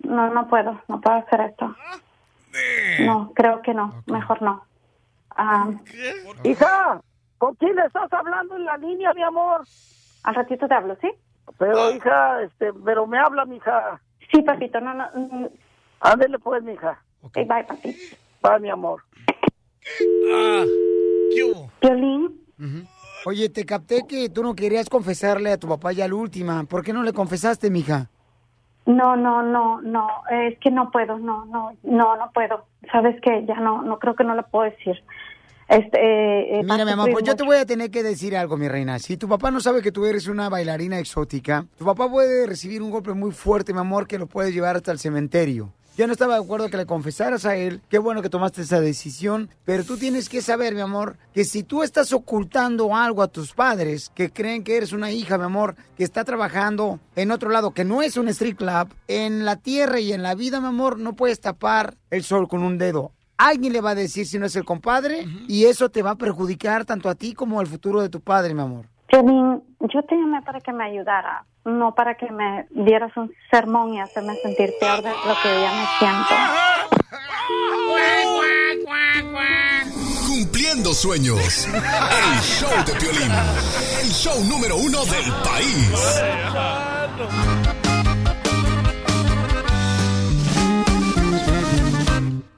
[0.00, 1.74] No, no puedo, no puedo hacer esto.
[3.00, 4.64] No, creo que no, mejor no.
[5.30, 5.68] Ah,
[6.42, 7.00] Hija,
[7.38, 9.62] ¿con quién estás hablando en la línea, mi amor?
[10.26, 11.10] al ratito te hablo, ¿sí?
[11.56, 14.00] Pero, hija, este, pero me habla, mija.
[14.32, 15.08] Sí, papito, no, no.
[16.00, 17.00] Ándele pues, mija.
[17.22, 17.96] ok, bye, papi.
[18.44, 19.02] Va, mi amor.
[21.80, 22.40] Violín,
[23.24, 26.64] Oye, te capté que tú no querías confesarle a tu papá ya la última.
[26.64, 28.08] ¿Por qué no le confesaste, mija?
[28.86, 32.66] no, no, no, no, es que no puedo, no, no, no, no puedo.
[32.90, 33.44] ¿Sabes qué?
[33.46, 35.02] Ya no, no creo que no lo puedo decir.
[35.68, 38.56] Este, eh, eh, Mira, mi amor, pues yo te voy a tener que decir algo,
[38.56, 38.98] mi reina.
[38.98, 42.82] Si tu papá no sabe que tú eres una bailarina exótica, tu papá puede recibir
[42.82, 45.72] un golpe muy fuerte, mi amor, que lo puede llevar hasta el cementerio.
[45.96, 47.80] Yo no estaba de acuerdo que le confesaras a él.
[47.88, 49.48] Qué bueno que tomaste esa decisión.
[49.64, 53.54] Pero tú tienes que saber, mi amor, que si tú estás ocultando algo a tus
[53.54, 57.70] padres, que creen que eres una hija, mi amor, que está trabajando en otro lado,
[57.70, 60.98] que no es un street club, en la tierra y en la vida, mi amor,
[60.98, 63.12] no puedes tapar el sol con un dedo.
[63.38, 66.16] Alguien le va a decir si no es el compadre y eso te va a
[66.16, 68.86] perjudicar tanto a ti como al futuro de tu padre, mi amor.
[69.08, 73.94] Violín, yo te llamé para que me ayudara, no para que me dieras un sermón
[73.94, 76.34] y hacerme sentir peor de lo que ya me siento.
[80.26, 81.66] Cumpliendo sueños.
[81.66, 83.32] El show de Piolín.
[84.02, 86.22] El show número uno del país.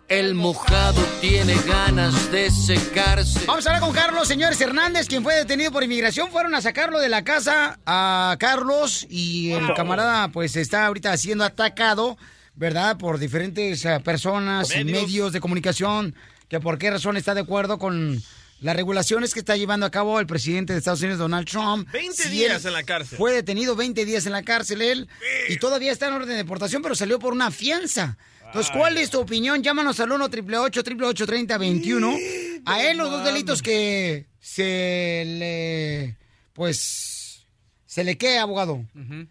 [0.09, 3.44] El mojado tiene ganas de secarse.
[3.47, 6.31] Vamos a hablar con Carlos, señores Hernández, quien fue detenido por inmigración.
[6.31, 11.44] Fueron a sacarlo de la casa a Carlos y el camarada pues está ahorita siendo
[11.44, 12.16] atacado,
[12.55, 12.97] ¿verdad?
[12.97, 15.35] Por diferentes eh, personas y Medios.
[15.35, 16.14] de comunicación,
[16.49, 18.23] que por qué razón está de acuerdo con
[18.61, 21.87] las regulaciones que está llevando a cabo el presidente de Estados Unidos, Donald Trump.
[21.92, 23.18] 20 Si días en la cárcel.
[23.18, 25.09] Fue detenido 20 días en la cárcel él
[25.51, 28.16] y todavía está en orden de deportación, pero salió por una fianza.
[28.49, 29.63] Entonces, ¿cuál es tu opinión?
[29.63, 32.17] Llámanos al 1 888 3021
[32.65, 36.17] A él los dos delitos que se le...
[36.55, 37.47] Pues...
[37.85, 38.81] ¿Se le qué, abogado?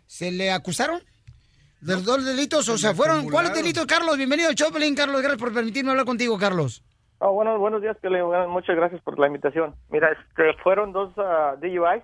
[0.06, 1.02] ¿Se le acusaron?
[1.82, 2.70] ¿De los dos delitos?
[2.70, 3.30] O sea, fueron...
[3.30, 4.18] ¿Cuáles delitos, Carlos?
[4.18, 5.22] Bienvenido al Choplin, Carlos.
[5.22, 6.84] Gracias por permitirme hablar contigo, Carlos.
[7.20, 7.98] Oh, bueno, buenos días.
[8.02, 9.76] Bueno, Muchas gracias por la invitación.
[9.90, 12.04] Mira, este, fueron dos ah, DUIs,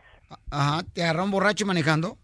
[0.50, 2.18] Ajá, te agarraron borracho manejando.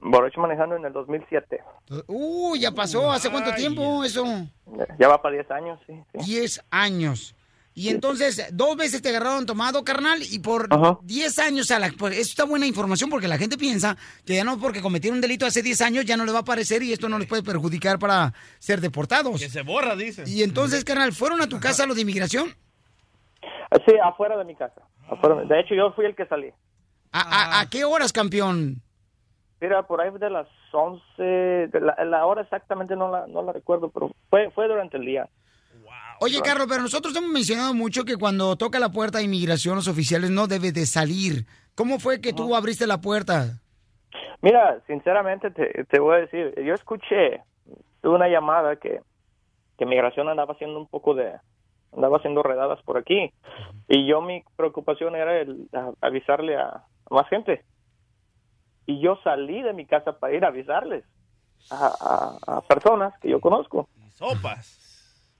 [0.00, 1.60] Borracho manejando en el 2007.
[2.08, 3.10] Uh, ya pasó.
[3.10, 4.24] ¿Hace cuánto tiempo eso?
[4.98, 5.92] Ya va para 10 años, sí.
[6.14, 7.34] 10 años.
[7.72, 10.98] Y entonces, dos veces te agarraron tomado, carnal, y por Ajá.
[11.02, 14.42] 10 años, a la, pues, esto está buena información porque la gente piensa que ya
[14.44, 16.92] no porque cometieron un delito hace 10 años ya no les va a aparecer y
[16.92, 19.40] esto no les puede perjudicar para ser deportados.
[19.40, 20.24] Que se borra, dicen.
[20.26, 22.54] Y entonces, carnal, ¿fueron a tu casa los de inmigración?
[23.86, 24.82] Sí, afuera de mi casa.
[25.08, 26.50] Afuera- De hecho, yo fui el que salí.
[27.12, 28.82] ¿A, a- a qué horas, campeón?
[29.60, 33.52] Mira, por ahí de las 11, de la, la hora exactamente no la, no la
[33.52, 35.28] recuerdo, pero fue, fue durante el día.
[36.22, 39.88] Oye, Carlos, pero nosotros hemos mencionado mucho que cuando toca la puerta de inmigración, los
[39.88, 41.46] oficiales no deben de salir.
[41.74, 43.58] ¿Cómo fue que tú abriste la puerta?
[44.42, 47.42] Mira, sinceramente te, te voy a decir, yo escuché,
[48.02, 49.00] tuve una llamada que,
[49.78, 51.32] que migración andaba haciendo un poco de,
[51.94, 53.32] andaba haciendo redadas por aquí.
[53.88, 56.66] Y yo mi preocupación era el, a- avisarle a,
[57.10, 57.64] a más gente.
[58.86, 61.04] Y yo salí de mi casa para ir a avisarles
[61.70, 63.88] a, a- a personas que yo conozco.
[64.14, 64.78] Sopas.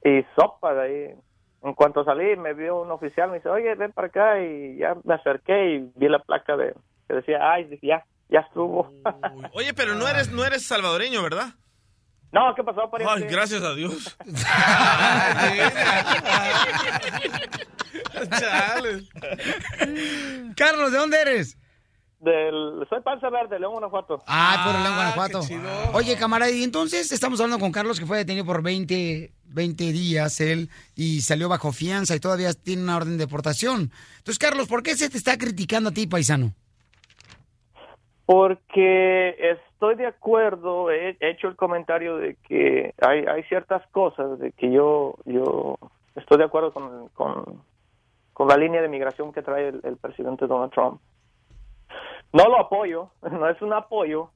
[0.05, 1.15] Y sopa de ahí.
[1.63, 4.41] En cuanto salí, me vio un oficial, me dice, oye, ven para acá.
[4.41, 6.75] Y ya me acerqué y vi la placa de
[7.07, 8.91] que decía, ay, ya, ya estuvo.
[9.53, 11.49] Oye, pero no eres, no eres salvadoreño, ¿verdad?
[12.33, 13.25] No, ¿qué pasó, pariente?
[13.27, 14.17] Ay, gracias a Dios.
[20.57, 21.57] Carlos, ¿de dónde eres?
[22.21, 24.23] Del, soy Panza Verde, León, Guanajuato.
[24.27, 25.41] Ah, por León, Guanajuato.
[25.95, 30.39] Oye, camarada, y entonces estamos hablando con Carlos que fue detenido por 20, 20 días
[30.43, 33.91] él y salió bajo fianza y todavía tiene una orden de deportación.
[34.19, 36.53] Entonces, Carlos, ¿por qué se te está criticando a ti, paisano?
[38.27, 44.39] Porque estoy de acuerdo, he he hecho el comentario de que hay, hay ciertas cosas
[44.39, 45.79] de que yo yo
[46.17, 47.63] estoy de acuerdo con, con,
[48.35, 51.01] con la línea de migración que trae el, el presidente Donald Trump.
[52.33, 54.31] No lo apoyo, no es un apoyo,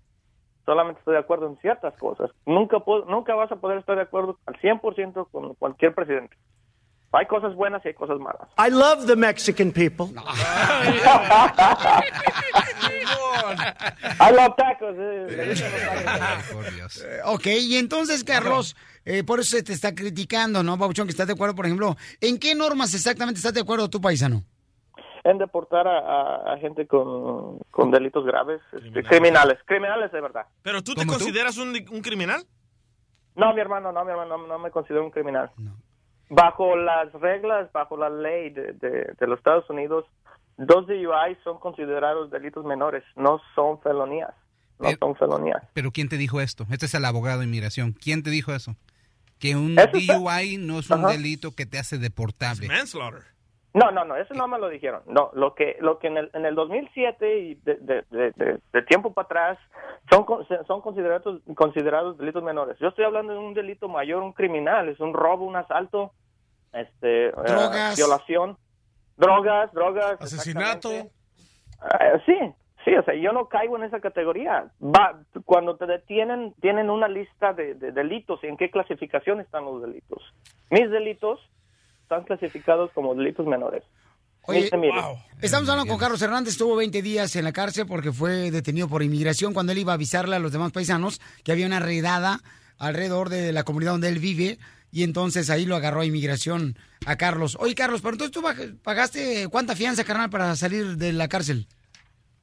[0.67, 2.31] solamente estoy de acuerdo en ciertas cosas.
[2.47, 6.37] Nunca puedo, nunca vas a poder estar de acuerdo al 100% con cualquier presidente.
[7.13, 8.49] Hay cosas buenas y hay cosas malas.
[8.59, 10.07] I love the Mexican people.
[14.21, 14.95] I love tacos.
[14.99, 15.55] eh.
[16.53, 17.05] Por Dios.
[17.27, 21.07] Ok, y entonces, Carlos, eh, por eso se te está criticando, ¿no, Pabuchón?
[21.07, 24.43] Que estás de acuerdo, por ejemplo, ¿en qué normas exactamente estás de acuerdo tú, paisano?
[25.25, 30.47] En deportar a, a- a gente con, con delitos graves, este, criminales, criminales de verdad.
[30.63, 32.45] ¿Pero tú te consideras un, un criminal?
[33.35, 35.51] No, mi hermano, no, mi hermano, no, no me considero un criminal.
[36.29, 40.05] Bajo las reglas, bajo la ley de, de, de los Estados Unidos,
[40.57, 44.33] dos DUI son considerados delitos menores, no son felonías.
[44.79, 45.63] No son felonías.
[45.73, 46.67] Pero ¿quién te dijo esto?
[46.71, 47.93] Este es el abogado de inmigración.
[47.93, 48.75] ¿Quién te dijo eso?
[49.39, 51.13] Que un Eso está- DUI no es un Ajá.
[51.13, 52.67] delito que te hace deportable.
[52.69, 53.23] Manslaughter.
[53.75, 55.03] No, no, no, eso no me lo dijeron.
[55.07, 59.13] No, lo que, lo que en el, en el 2007 y de, de, de, tiempo
[59.13, 59.59] para atrás
[60.09, 60.25] son,
[60.69, 62.79] son considerados, considerados delitos menores.
[62.79, 66.13] Yo estoy hablando de un delito mayor, un criminal, es un robo, un asalto,
[66.73, 68.57] este, eh, violación,
[69.17, 70.93] drogas, drogas, Asesinato.
[70.93, 71.11] Eh,
[72.27, 72.39] sí,
[72.85, 74.71] sí, o sea, yo no caigo en esa categoría.
[74.81, 79.65] Va, cuando te detienen, tienen una lista de, de delitos y en qué clasificación están
[79.65, 80.23] los delitos.
[80.71, 81.41] Mis delitos
[82.19, 83.83] están clasificados como delitos menores.
[84.47, 84.71] Oye.
[85.41, 89.03] Estamos hablando con Carlos Hernández, estuvo 20 días en la cárcel porque fue detenido por
[89.03, 92.41] inmigración cuando él iba a avisarle a los demás paisanos que había una redada
[92.79, 94.59] alrededor de la comunidad donde él vive
[94.93, 97.57] y entonces ahí lo agarró a inmigración a Carlos.
[97.59, 98.43] Oye, Carlos, pero entonces tú
[98.83, 101.67] pagaste cuánta fianza, carnal, para salir de la cárcel?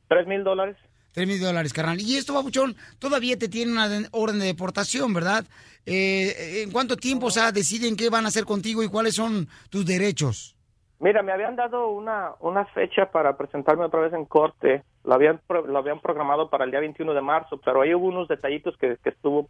[0.10, 0.78] Tres mil dólares.
[1.14, 2.00] Tres mil dólares, carnal.
[2.02, 5.46] Y esto, babuchón, todavía te tiene una de- orden de deportación, ¿verdad?
[5.86, 9.48] Eh, ¿En cuánto tiempo, o sea, deciden qué van a hacer contigo y cuáles son
[9.70, 10.56] tus derechos?
[11.00, 14.84] Mira, me habían dado una, una fecha para presentarme otra vez en corte.
[15.04, 18.28] Lo habían, lo habían programado para el día 21 de marzo, pero ahí hubo unos
[18.28, 19.50] detallitos que, que estuvo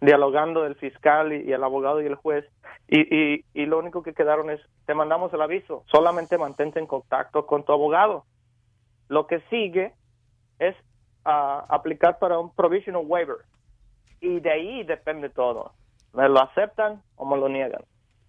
[0.00, 2.44] dialogando el fiscal y, y el abogado y el juez.
[2.88, 6.88] Y, y, y lo único que quedaron es, te mandamos el aviso, solamente mantente en
[6.88, 8.24] contacto con tu abogado.
[9.08, 9.92] Lo que sigue
[10.58, 10.74] es
[11.24, 13.36] ah, aplicar para un provisional waiver.
[14.36, 15.74] Y de ahí depende todo.
[16.12, 17.82] ¿Me lo aceptan o me lo niegan?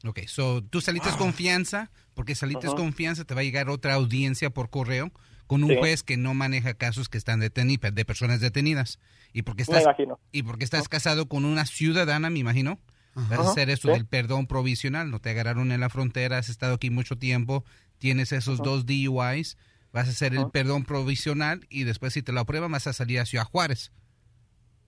[0.05, 4.69] Ok, so tú saliste confianza, porque saliste confianza, te va a llegar otra audiencia por
[4.69, 5.11] correo
[5.47, 5.77] con un Sí.
[5.77, 8.99] juez que no maneja casos que están detenidos, de personas detenidas.
[9.33, 10.19] Y porque Me estás, imagino.
[10.31, 12.79] y porque estás casado con una ciudadana, me imagino,
[13.15, 13.93] vas a hacer eso sí.
[13.93, 15.11] del perdón provisional.
[15.11, 17.63] No te agarraron en la frontera, has estado aquí mucho tiempo,
[17.99, 18.69] tienes esos Ajá.
[18.69, 19.57] dos DUIs,
[19.93, 23.19] vas a hacer el perdón provisional y después si te lo aprueban vas a salir
[23.19, 23.91] a Ciudad Juárez.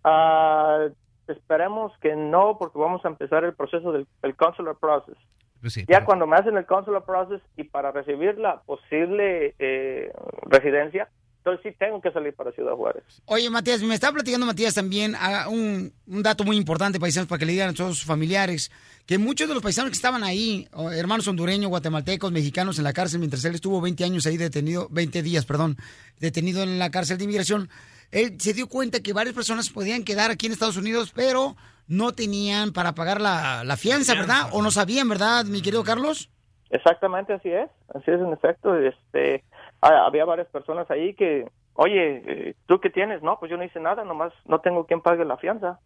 [0.04, 0.88] Ah,
[1.28, 5.18] esperemos que no, porque vamos a empezar el proceso del el consular process.
[5.62, 10.12] Pues sí, Ya cuando me hacen el consular process y para recibir la posible eh,
[10.44, 13.04] residencia, entonces sí tengo que salir para Ciudad Juárez.
[13.26, 17.40] Oye, Matías, me está platicando Matías también ah, un, un dato muy importante, paisanos, para
[17.40, 18.72] que le digan a todos sus familiares,
[19.06, 23.20] que muchos de los paisanos que estaban ahí, hermanos hondureños, guatemaltecos, mexicanos en la cárcel,
[23.20, 25.76] mientras él estuvo 20 años ahí detenido, 20 días, perdón,
[26.20, 27.70] detenido en la cárcel de inmigración,
[28.14, 31.56] él se dio cuenta que varias personas podían quedar aquí en Estados Unidos, pero
[31.88, 34.50] no tenían para pagar la, la fianza, ¿verdad?
[34.52, 36.30] O no sabían, ¿verdad, mi querido Carlos?
[36.70, 38.78] Exactamente así es, así es en efecto.
[38.78, 39.44] Este,
[39.82, 43.22] había varias personas ahí que, oye, eh, ¿tú qué tienes?
[43.22, 45.80] No, pues yo no hice nada, nomás no tengo quien pague la fianza.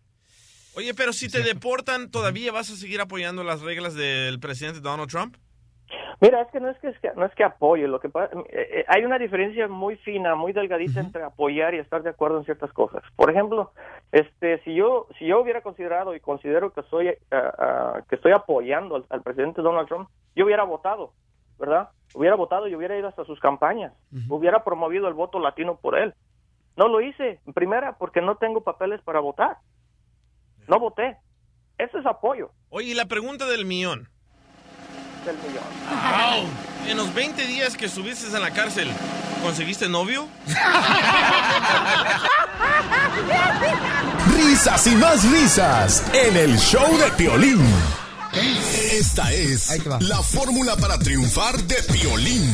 [0.75, 5.09] Oye, pero si te deportan, ¿todavía vas a seguir apoyando las reglas del presidente Donald
[5.09, 5.35] Trump?
[6.19, 8.33] Mira, es que no es que, es que- no es que apoye, lo que pasa,
[8.49, 12.39] eh, eh, hay una diferencia muy fina, muy delgadita entre apoyar y estar de acuerdo
[12.39, 13.03] en ciertas cosas.
[13.15, 13.71] Por ejemplo,
[14.11, 18.95] este, si yo si yo hubiera considerado y considero que soy ah, que estoy apoyando
[18.97, 21.13] al, al presidente Donald Trump, yo hubiera votado,
[21.57, 21.89] ¿verdad?
[22.13, 23.93] Hubiera votado y hubiera ido hasta sus campañas,
[24.29, 26.13] hubiera promovido el voto latino por él.
[26.75, 29.57] No lo hice, en primera, porque no tengo papeles para votar.
[30.67, 31.17] No voté.
[31.77, 34.07] Eso es apoyo Oye, y la pregunta del millón.
[35.27, 35.63] Del millón.
[36.87, 38.87] En los 20 días que estuviste en la cárcel,
[39.43, 40.27] ¿conseguiste novio?
[44.35, 47.61] Risas y más risas en el show de Piolín.
[48.93, 52.49] Esta es la fórmula para triunfar de Piolín.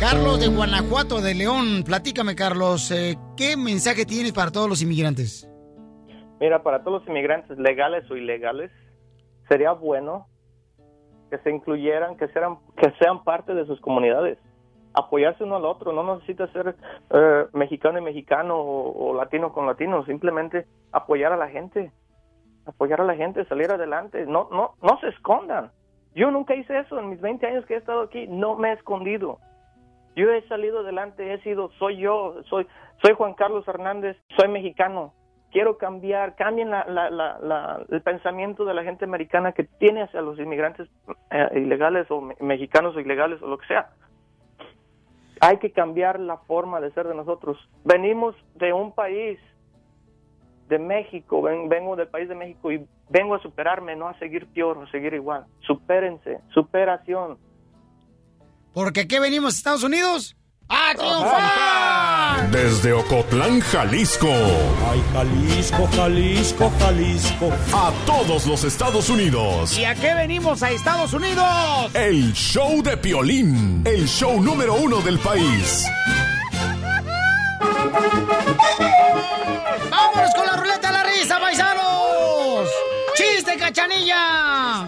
[0.00, 5.48] Carlos de Guanajuato, de León, platícame, Carlos, eh, ¿qué mensaje tienes para todos los inmigrantes?
[6.40, 8.70] Mira, para todos los inmigrantes, legales o ilegales,
[9.48, 10.26] sería bueno
[11.34, 14.38] que se incluyeran, que sean, que sean parte de sus comunidades.
[14.94, 16.76] Apoyarse uno al otro, no necesita ser
[17.10, 21.90] eh, mexicano y mexicano o, o latino con latino, simplemente apoyar a la gente,
[22.66, 25.72] apoyar a la gente, salir adelante, no, no, no se escondan.
[26.14, 28.74] Yo nunca hice eso en mis 20 años que he estado aquí, no me he
[28.74, 29.40] escondido.
[30.14, 32.68] Yo he salido adelante, he sido, soy yo, soy,
[33.02, 35.12] soy Juan Carlos Hernández, soy mexicano.
[35.54, 40.88] Quiero cambiar, cambien el pensamiento de la gente americana que tiene hacia los inmigrantes
[41.30, 43.90] eh, ilegales o me- mexicanos o ilegales o lo que sea.
[45.40, 47.56] hay que cambiar la forma de ser de nosotros.
[47.84, 49.38] Venimos de un país,
[50.68, 54.46] de México, ven- vengo del país de México y vengo a superarme, no a seguir
[54.48, 55.44] peor o seguir igual.
[55.60, 57.38] Supérense, superación.
[58.72, 60.36] Porque aquí venimos a Estados Unidos
[60.68, 62.50] a triunfar.
[62.50, 64.28] Desde Ocotlán, Jalisco.
[64.28, 67.52] Ay, Jalisco, Jalisco, Jalisco.
[67.72, 69.76] A todos los Estados Unidos.
[69.78, 71.94] ¿Y a qué venimos a Estados Unidos?
[71.94, 73.82] El show de Piolín.
[73.84, 75.84] El show número uno del país.
[79.90, 82.68] ¡Vámonos con la ruleta de la risa, paisanos!
[83.14, 84.86] ¡Chiste, cachanilla!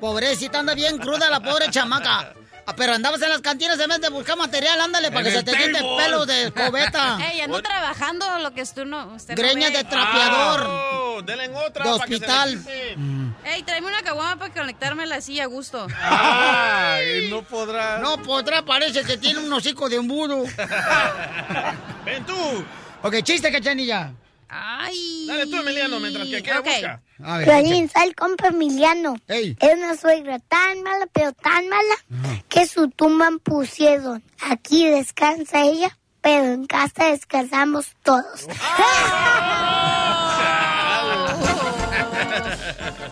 [0.00, 2.32] Pobrecita, anda bien cruda la pobre chamaca.
[2.68, 5.42] Ah, Pero andabas en las cantinas en vez de buscar material, ándale, para que se
[5.44, 7.16] te quite pelo de cobeta.
[7.32, 9.14] Ey, ando trabajando lo que tú no.
[9.14, 10.66] Usted no Greñas de trapeador.
[10.68, 11.84] Oh, denle en otra.
[11.84, 12.58] De hospital.
[12.58, 12.96] quite.
[13.44, 15.86] Ey, tráeme una caguama para conectármela así a gusto.
[16.02, 17.98] Ay, no podrá.
[17.98, 20.42] No podrá, parece que tiene un hocico de embudo.
[22.04, 22.64] Ven tú.
[23.02, 24.12] Ok, chiste, cachanilla.
[24.48, 25.24] Ay.
[25.26, 26.66] Dale tú, Emiliano, mientras que aquí la Ok.
[26.66, 27.02] busca.
[27.24, 29.16] A ver, Piolín, soy el compa Emiliano.
[29.26, 34.22] Es una suegra tan mala, pero tan mala, que su tumba pusieron.
[34.50, 38.46] Aquí descansa ella, pero en casa descansamos todos.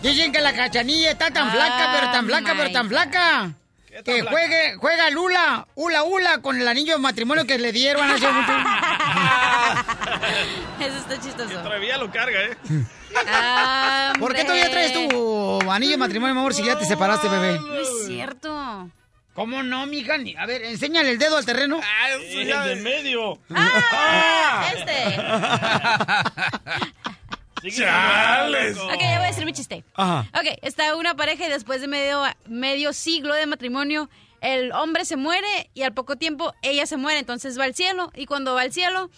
[0.01, 3.53] Dicen que la cachanilla está tan flaca, pero tan flaca, pero tan flaca.
[4.03, 8.27] Que juegue, juega Lula, hula hula con el anillo de matrimonio que le dieron hace
[8.29, 8.51] mucho.
[10.79, 11.61] Eso está chistoso.
[11.61, 12.57] Todavía lo carga, ¿eh?
[14.19, 17.59] ¿Por qué todavía traes tu anillo de matrimonio, mi amor, si ya te separaste, bebé?
[17.59, 18.89] No es cierto.
[19.33, 20.17] ¿Cómo no, mija?
[20.17, 21.79] Ni- A ver, enséñale el dedo al terreno.
[22.09, 23.39] El de medio.
[23.53, 24.65] ¡Ah!
[24.75, 25.17] Este.
[27.71, 28.77] Chales.
[28.77, 29.83] Ok, ya voy a decir mi chiste.
[29.95, 30.27] Ajá.
[30.33, 34.09] Ok, está una pareja y después de medio, medio siglo de matrimonio,
[34.41, 38.11] el hombre se muere y al poco tiempo ella se muere, entonces va al cielo
[38.15, 39.09] y cuando va al cielo,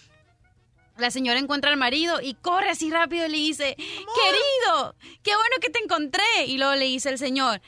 [0.97, 5.55] la señora encuentra al marido y corre así rápido y le dice, querido, qué bueno
[5.62, 6.23] que te encontré.
[6.47, 7.62] Y luego le dice el señor,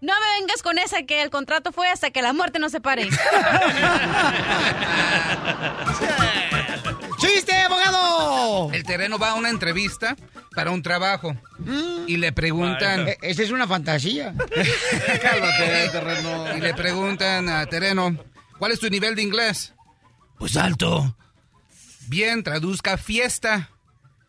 [0.00, 3.08] no me vengas con esa que el contrato fue hasta que la muerte nos separe.
[8.72, 10.16] El terreno va a una entrevista
[10.54, 11.36] para un trabajo.
[12.06, 13.08] Y le preguntan...
[13.08, 14.34] E- Esa es una fantasía.
[15.22, 16.56] Cálmate, terreno.
[16.56, 18.16] Y le preguntan a terreno,
[18.58, 19.74] ¿cuál es tu nivel de inglés?
[20.38, 21.16] Pues alto.
[22.08, 23.70] Bien, traduzca fiesta,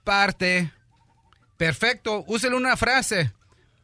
[0.03, 0.71] parte.
[1.57, 3.31] Perfecto, úsele una frase.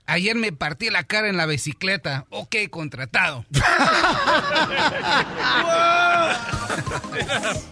[0.05, 2.25] Ayer me partí la cara en la bicicleta.
[2.29, 3.45] Ok, contratado.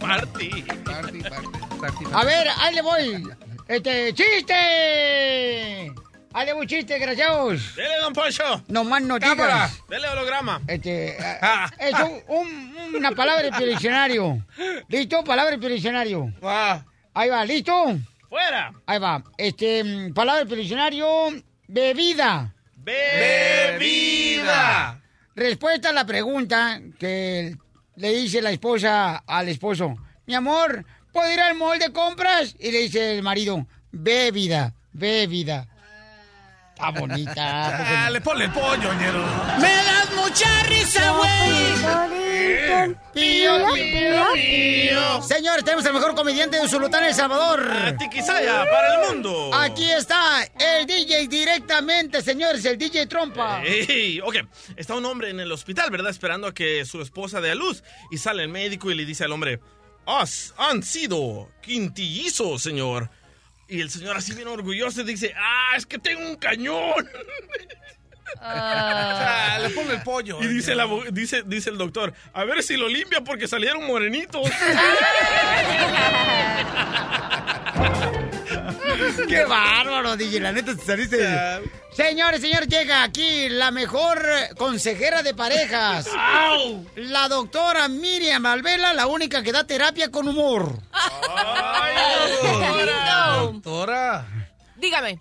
[0.00, 1.65] Party, party, party.
[2.12, 3.22] A ver, ahí le voy.
[3.68, 5.92] Este, ¡chiste!
[6.32, 7.74] Ahí le voy, chiste, desgraciados.
[7.76, 8.62] Dele, don Poncho.
[8.68, 9.54] No más no Cámara.
[9.68, 9.82] digas.
[9.88, 10.60] Dele holograma.
[10.66, 14.44] Este, ah, es un- un- una palabra del diccionario.
[14.88, 15.22] ¿Listo?
[15.24, 16.32] Palabra del diccionario.
[17.14, 17.98] Ahí va, ¿listo?
[18.28, 18.72] Fuera.
[18.86, 19.22] Ahí va.
[19.36, 21.06] Este, mm, palabra del diccionario,
[21.68, 22.52] bebida.
[23.66, 25.00] Bebida.
[25.34, 27.56] Respuesta a la pregunta que
[27.96, 29.96] le dice la esposa al esposo.
[30.26, 30.84] Mi amor,
[31.16, 32.54] ¿puedo ir al mall de compras?
[32.58, 35.66] Y le dice el marido, bebida, bebida.
[36.74, 37.72] Está bonita.
[38.06, 39.24] Ah, le ponle el pollo, ñero.
[39.58, 42.26] ¡Me das mucha risa, güey!
[43.14, 45.22] Pío, pío, pío.
[45.22, 47.66] Señores, tenemos el mejor comediante de Zulután, El Salvador.
[47.98, 49.50] Tiquisaya para el mundo.
[49.54, 53.62] Aquí está el DJ directamente, señores, el DJ Trompa.
[53.64, 54.36] Ey, ok,
[54.76, 56.10] está un hombre en el hospital, ¿verdad?
[56.10, 57.82] Esperando a que su esposa dé a luz.
[58.10, 59.60] Y sale el médico y le dice al hombre,
[60.06, 63.10] Has, han sido quintillizos, señor.
[63.68, 67.08] Y el señor así bien orgulloso dice, ah, es que tengo un cañón.
[68.42, 70.42] Ah, le ponle el pollo.
[70.42, 74.50] Y dice, la, dice el doctor, a ver si lo limpia porque salieron morenitos.
[79.28, 80.40] ¡Qué bárbaro, DJ!
[80.40, 81.18] La neta, te saliste.
[81.92, 84.22] Señores, señores, llega aquí la mejor
[84.58, 86.08] consejera de parejas.
[86.96, 90.78] La doctora Miriam Alvela, la única que da terapia con humor.
[93.40, 94.26] Doctora.
[94.76, 95.20] Dígame.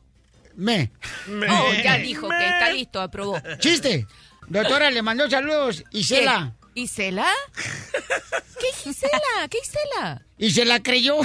[0.56, 0.92] Me.
[1.28, 3.40] Oh, ya dijo que está listo, aprobó.
[3.60, 4.06] Chiste.
[4.48, 5.84] Doctora, le mandó saludos.
[5.92, 6.54] Isela.
[6.76, 7.26] ¿Isela?
[8.60, 9.48] ¿Qué Isela?
[9.50, 10.22] ¿Qué Isela?
[10.38, 11.20] Y se la creyó.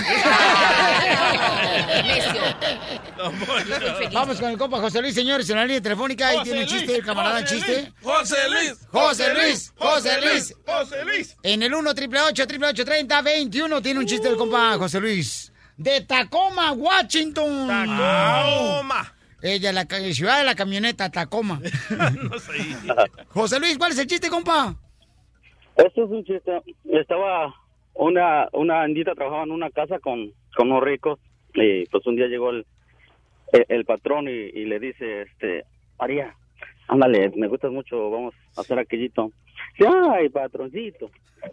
[4.13, 6.29] Vamos con el compa José Luis, señores, en la línea telefónica.
[6.29, 7.81] Ahí José tiene un chiste, el camarada José chiste.
[7.83, 10.55] Luis, José Luis, José Luis, José Luis.
[10.65, 11.37] José Luis.
[11.43, 15.01] En el 1 triple 8 triple 8 30 21 tiene un chiste el compa José
[15.01, 15.53] Luis.
[15.77, 17.67] De Tacoma, Washington.
[17.67, 19.17] Tacoma.
[19.43, 21.61] Ella, la ciudad de la camioneta, Tacoma.
[21.91, 22.53] No sé.
[23.31, 24.77] José Luis, ¿cuál es el chiste, compa?
[25.77, 26.61] Esto es un chiste.
[26.85, 27.55] Estaba
[27.95, 31.19] una una andita trabajaba en una casa con, con unos ricos
[31.55, 32.67] y pues un día llegó el,
[33.53, 35.65] el, patrón y, y le dice, este,
[35.99, 36.35] María,
[36.89, 39.33] ándale, me gustas mucho, vamos a hacer aquellito.
[39.79, 41.11] Dice, ay, patroncito,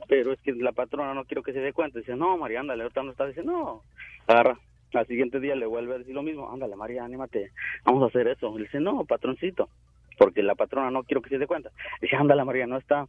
[0.07, 1.99] pero es que la patrona no quiero que se dé cuenta.
[1.99, 3.25] Dice, no, María, ándale, ahorita no está.
[3.25, 3.83] Dice, no,
[4.27, 4.59] agarra.
[4.93, 7.51] Al siguiente día le vuelve a decir lo mismo, ándale, María, anímate,
[7.83, 8.57] vamos a hacer eso.
[8.57, 9.69] Le dice, no, patroncito,
[10.17, 11.71] porque la patrona no quiero que se dé cuenta.
[12.01, 13.05] Dice, ándale, María, no está.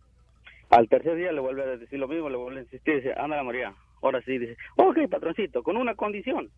[0.71, 3.43] Al tercer día le vuelve a decir lo mismo, le vuelve a insistir, dice, ándale,
[3.43, 6.51] María, ahora sí, dice, ok, patroncito, con una condición,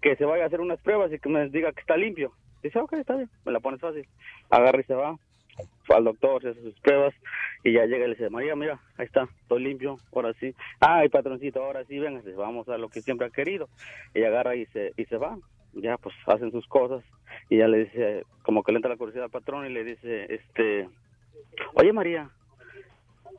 [0.00, 2.32] que se vaya a hacer unas pruebas y que me diga que está limpio.
[2.62, 4.06] Dice, ok, está bien, me la pones fácil.
[4.50, 5.16] Agarra y se va,
[5.88, 7.14] al doctor, se hace sus pruebas
[7.64, 10.54] y ya llega y le dice, María, mira, ahí está, estoy limpio, ahora sí.
[10.80, 13.68] Ay, patroncito, ahora sí, venga, vamos a lo que siempre ha querido.
[14.14, 15.38] Y agarra y se, y se va.
[15.74, 17.04] Ya, pues, hacen sus cosas
[17.50, 20.34] y ya le dice, como que le entra la curiosidad al patrón y le dice,
[20.34, 20.88] este,
[21.74, 22.30] oye, María,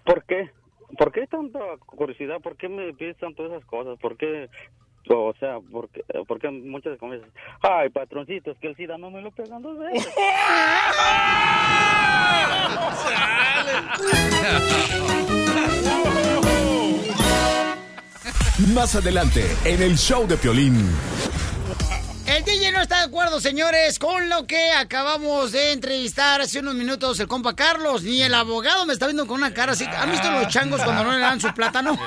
[0.07, 0.49] ¿por qué?
[0.97, 2.39] ¿Por qué tanta curiosidad?
[2.41, 3.99] ¿Por qué me pides tanto esas cosas?
[3.99, 4.49] ¿Por qué?
[5.09, 7.27] O sea, ¿por qué, por qué muchas veces?
[7.61, 10.07] Ay, patroncito, es que el SIDA no me lo pegan dos veces.
[18.73, 20.89] Más adelante, en el show de Piolín.
[22.27, 26.75] El DJ no está de acuerdo, señores, con lo que acabamos de entrevistar hace unos
[26.75, 28.03] minutos el compa Carlos.
[28.03, 29.85] Ni el abogado me está viendo con una cara así.
[29.85, 31.97] ¿Han visto los changos cuando no le dan su plátano?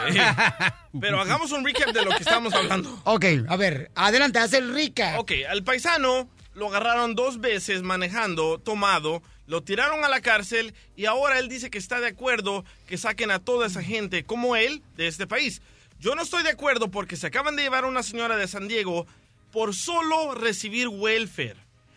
[1.01, 3.01] Pero hagamos un recap de lo que estamos hablando.
[3.05, 5.19] Ok, a ver, adelante, haz el recap.
[5.19, 11.07] Ok, al paisano lo agarraron dos veces manejando, tomado, lo tiraron a la cárcel y
[11.07, 14.83] ahora él dice que está de acuerdo que saquen a toda esa gente como él
[14.97, 15.63] de este país.
[15.99, 18.69] Yo no estoy de acuerdo porque se acaban de llevar a una señora de San
[18.69, 19.07] Diego
[19.51, 21.57] por solo recibir welfare.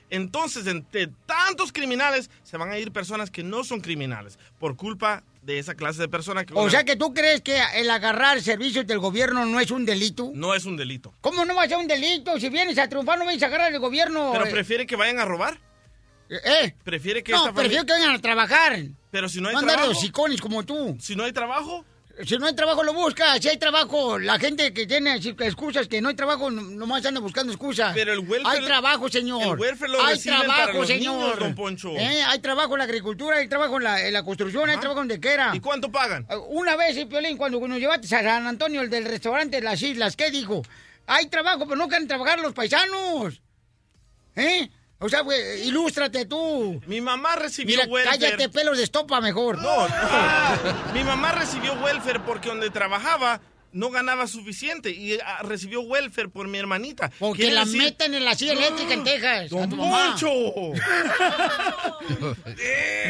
[0.09, 5.23] Entonces, entre tantos criminales, se van a ir personas que no son criminales por culpa
[5.41, 6.53] de esa clase de personas que...
[6.53, 10.31] O sea que tú crees que el agarrar servicios del gobierno no es un delito.
[10.35, 11.13] No es un delito.
[11.21, 12.39] ¿Cómo no va a ser un delito?
[12.39, 14.29] Si vienes a triunfar, no vienes a agarrar el gobierno.
[14.33, 14.51] ¿Pero eh.
[14.51, 15.59] prefiere que vayan a robar?
[16.29, 16.75] ¿Eh?
[16.83, 18.79] ¿Prefiere que No, esta prefiero que vengan a trabajar.
[19.09, 19.97] Pero si no hay andar de trabajo...
[19.97, 20.95] hocicones como tú.
[20.99, 21.85] Si no hay trabajo...
[22.26, 23.39] Si no hay trabajo, lo busca.
[23.41, 27.20] Si hay trabajo, la gente que tiene excusas que no hay trabajo, no- nomás anda
[27.20, 27.91] buscando excusas.
[27.95, 29.41] Pero el welfare- Hay trabajo, señor.
[29.41, 31.16] el welfare lo Hay trabajo, para los señor.
[31.24, 31.89] niños, don Poncho.
[31.97, 34.99] Eh, Hay trabajo en la agricultura, hay trabajo en la, en la construcción, hay trabajo
[34.99, 35.51] donde quiera.
[35.55, 36.28] ¿Y cuánto pagan?
[36.49, 39.82] Una vez, eh, Piolín, cuando nos llevaste a San Antonio, el del restaurante de las
[39.82, 40.61] islas, ¿qué dijo?
[41.07, 43.41] Hay trabajo, pero no quieren trabajar los paisanos.
[44.36, 44.70] ¿Eh?
[45.03, 46.81] O sea, güey, ilústrate tú.
[46.87, 48.17] Mi mamá recibió Mira, welfare.
[48.19, 49.57] cállate, pelos de estopa mejor.
[49.61, 49.93] No, no.
[50.93, 53.41] Mi mamá recibió welfare porque donde trabajaba
[53.73, 57.11] no ganaba suficiente y ah, recibió welfare por mi hermanita.
[57.19, 59.49] Porque la decir- meten en la silla eléctrica en Texas.
[59.49, 59.69] ¡Don.
[59.71, 60.31] Poncho!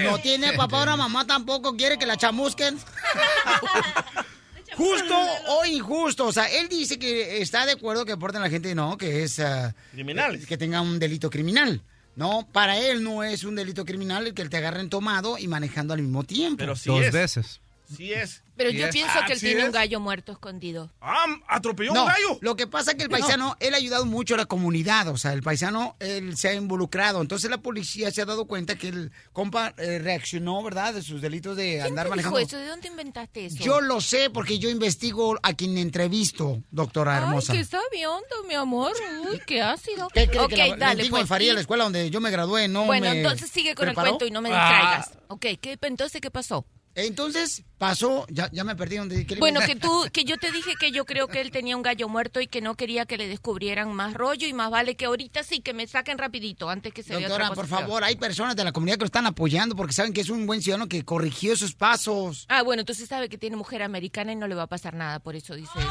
[0.04, 2.80] No tiene papá, ahora mamá tampoco quiere que la chamusquen.
[4.76, 5.16] Justo
[5.50, 6.26] o injusto.
[6.28, 9.24] O sea, él dice que está de acuerdo que aporten a la gente, no, que
[9.24, 9.40] es.
[9.40, 10.46] ah, Criminales.
[10.46, 11.82] Que tenga un delito criminal.
[12.16, 15.94] No, para él no es un delito criminal el que te agarren tomado y manejando
[15.96, 16.58] al mismo tiempo.
[16.58, 17.12] Pero sí Dos es.
[17.12, 17.60] veces.
[17.96, 18.44] Sí es.
[18.56, 18.92] Pero Sí yo es.
[18.94, 19.66] pienso que él ¿sí tiene es?
[19.68, 20.92] un gallo muerto escondido.
[21.02, 22.38] Ah, atropelló No, un gallo.
[22.42, 25.18] lo que pasa es que el paisano, él ha ayudado mucho a la comunidad, o
[25.18, 28.90] sea, el paisano, él se ha involucrado, entonces la policía se ha dado cuenta que
[28.90, 32.38] el compa eh, reaccionó, ¿verdad?, de sus delitos de ¿Quién andar te manejando.
[32.38, 32.58] dijo eso?
[32.58, 33.58] ¿De dónde inventaste eso?
[33.64, 37.54] Yo lo sé porque yo investigo a quien entrevisto, doctora hermosa.
[37.54, 38.94] Ay, qué sabiondo, mi amor.
[39.32, 40.10] Uy, qué ácido.
[40.14, 41.28] ¿Qué cree ok, que la, dale, pues.
[41.28, 44.08] Faría, y- la escuela donde yo me gradué, no Bueno, me entonces sigue con preparó?
[44.08, 45.00] el cuento y no me Ah.
[45.02, 45.24] distraigas.
[45.30, 46.66] Ok, ¿qué, entonces, ¿qué pasó?
[46.96, 50.74] Entonces pasó, ya, ya me perdí donde quería Bueno, que tú, que yo te dije
[50.80, 53.28] que yo creo que él tenía un gallo muerto y que no quería que le
[53.28, 57.04] descubrieran más rollo y más vale que ahorita sí que me saquen rapidito antes que
[57.04, 59.76] se vea Doctora, otra por favor, hay personas de la comunidad que lo están apoyando
[59.76, 62.46] porque saben que es un buen ciudadano que corrigió sus pasos.
[62.50, 65.20] Ah, bueno, entonces sabe que tiene mujer americana y no le va a pasar nada,
[65.20, 65.90] por eso dice eso.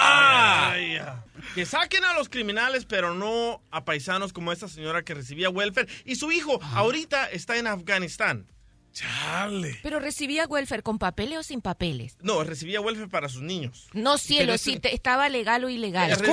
[0.00, 0.74] Ah.
[1.54, 5.88] Que saquen a los criminales, pero no a paisanos como esta señora que recibía welfare.
[6.04, 8.46] Y su hijo ahorita está en Afganistán.
[8.92, 9.78] Chale.
[9.82, 12.16] Pero recibía welfare con papeles o sin papeles.
[12.20, 13.88] No, recibía welfare para sus niños.
[13.92, 16.10] No, cielo, si estaba legal o ilegal.
[16.10, 16.26] Es resi-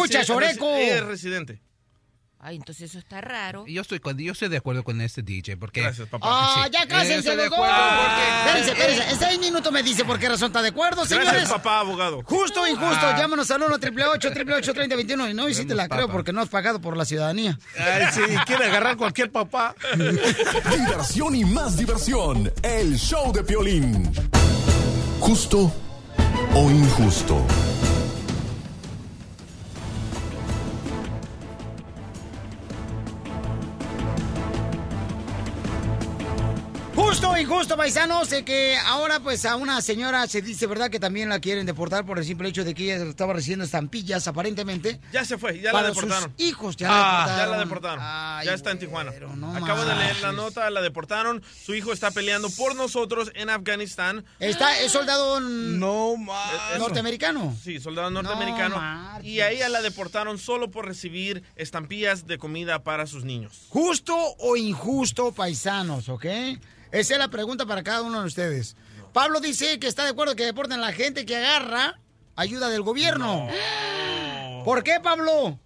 [0.53, 0.59] resi-
[0.97, 1.61] Es residente.
[2.47, 3.65] Ay, entonces eso está raro.
[3.65, 5.81] Yo estoy, yo estoy de acuerdo con este DJ porque...
[5.81, 6.27] Gracias, papá.
[6.29, 6.71] Ah, Sí.
[6.73, 9.09] ya cásense porque- Espérense, espérense.
[9.13, 11.31] En seis minutos me dice por qué razón está de acuerdo, señores.
[11.31, 12.21] Gracias, papá, abogado.
[12.23, 13.15] Justo o injusto, Ah.
[13.17, 16.41] llámanos al 1 888 888 3021 Y no, y sí te la creo porque no
[16.41, 17.57] has pagado por la ciudadanía.
[17.79, 19.73] Ay, sí, quiere agarrar cualquier papá.
[19.97, 22.53] Diversión y más diversión.
[22.61, 24.11] El show de Piolín.
[25.19, 25.73] Justo
[26.53, 27.43] o injusto.
[37.15, 40.89] Justo o injusto, paisanos, que ahora pues a una señora se dice, ¿verdad?
[40.89, 44.27] Que también la quieren deportar por el simple hecho de que ella estaba recibiendo estampillas,
[44.27, 44.99] aparentemente.
[45.13, 46.33] Ya se fue, ya la deportaron.
[46.37, 47.45] sus hijos, ya Ah, la deportaron.
[47.45, 48.45] Ya la deportaron.
[48.45, 49.11] ya está en Tijuana.
[49.55, 51.41] Acabo de leer la nota, la deportaron.
[51.65, 54.25] Su hijo está peleando por nosotros en Afganistán.
[54.41, 56.15] Está, es soldado no
[56.77, 57.55] norteamericano.
[57.63, 58.75] Sí, soldado norteamericano.
[59.23, 63.67] y a ella la deportaron solo por recibir estampillas de comida para sus niños.
[63.69, 66.25] ¿Justo o injusto, paisanos, ok?
[66.91, 68.75] Esa es la pregunta para cada uno de ustedes.
[69.13, 71.99] Pablo dice que está de acuerdo que deporten a la gente que agarra
[72.35, 73.47] ayuda del gobierno.
[74.65, 75.59] ¿Por qué, Pablo?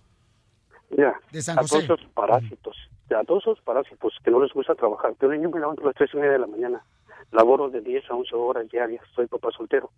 [0.90, 1.86] Mira, De San a José.
[1.88, 2.76] todos esos parásitos,
[3.16, 5.14] a todos esos parásitos que no les gusta trabajar.
[5.20, 6.84] Pero yo me levanto a las tres y media de la mañana,
[7.32, 9.92] laboro de 10 a 11 horas diarias, soy papá soltero.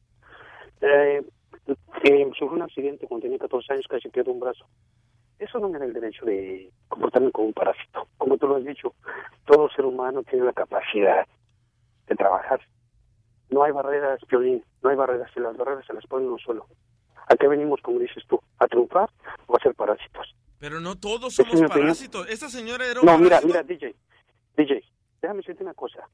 [0.81, 1.23] Eh,
[2.03, 4.65] eh, sufrí un accidente cuando tenía 14 años, casi pierdo un brazo.
[5.41, 8.07] Eso no me da el derecho de comportarme como un parásito.
[8.17, 8.93] Como tú lo has dicho,
[9.45, 11.25] todo ser humano tiene la capacidad
[12.07, 12.61] de trabajar.
[13.49, 15.31] No hay barreras, Piolín, no hay barreras.
[15.33, 16.67] Si las barreras se las pone uno solo.
[17.27, 18.39] ¿A qué venimos, como dices tú?
[18.59, 19.09] ¿A triunfar
[19.47, 20.35] o a ser parásitos?
[20.59, 22.29] Pero no todos somos parásitos.
[22.29, 23.47] Esta señora era un No, mira, parásito.
[23.47, 23.95] mira, DJ,
[24.57, 24.83] DJ,
[25.23, 26.07] déjame decirte una cosa.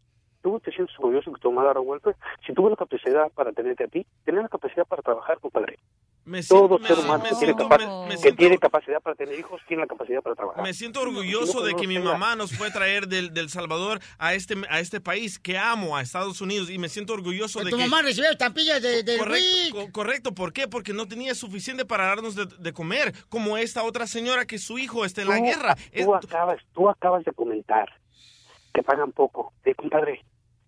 [0.47, 2.15] Tú te sientes orgulloso que tu mamá agarró welfare.
[2.45, 5.77] Si tuvo la capacidad para tenerte a ti, tenía la capacidad para trabajar, compadre.
[6.23, 8.37] Me Todo siento- me ser humano me que, tiene, siento- capa- me- me que siento-
[8.37, 10.63] tiene capacidad para tener hijos tiene la capacidad para trabajar.
[10.63, 14.33] Me siento orgulloso de que mi mamá nos fue a traer del, del Salvador a
[14.35, 17.75] este, a este país que amo, a Estados Unidos, y me siento orgulloso de tu
[17.77, 17.83] que...
[17.83, 20.69] mamá recibió estampillas de, de Correcto, co- correcto, ¿por qué?
[20.69, 24.77] Porque no tenía suficiente para darnos de, de comer, como esta otra señora que su
[24.79, 25.75] hijo está en la Tú- guerra.
[25.91, 27.89] Es- Tú acabas, tú acabas de comentar
[28.73, 29.53] que pagan poco.
[29.65, 30.23] Eh, compadre,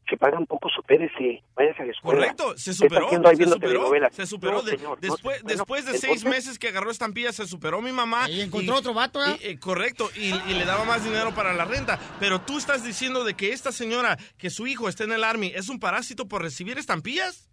[0.10, 2.20] si pagan poco, supérese, váyase a la escuela.
[2.22, 4.16] Correcto, se ¿Qué está superó, haciendo se superó, telenovelas?
[4.16, 4.53] se superó.
[4.53, 7.91] No, De- señor, después, después de seis entonces- meses que agarró estampillas, se superó mi
[7.91, 8.30] mamá.
[8.30, 9.38] Y encontró otro vato, ¿eh?
[9.41, 11.99] y- eh, correcto, y, y le daba más dinero para la renta.
[12.20, 15.51] Pero tú estás diciendo de que esta señora, que su hijo está en el Army,
[15.55, 17.49] ¿es un parásito por recibir estampillas?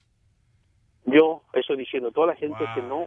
[1.05, 3.07] Yo estoy diciendo, toda la gente que no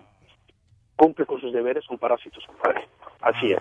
[0.95, 2.87] cumple con sus deberes son parásitos, compadre.
[3.21, 3.59] Así es.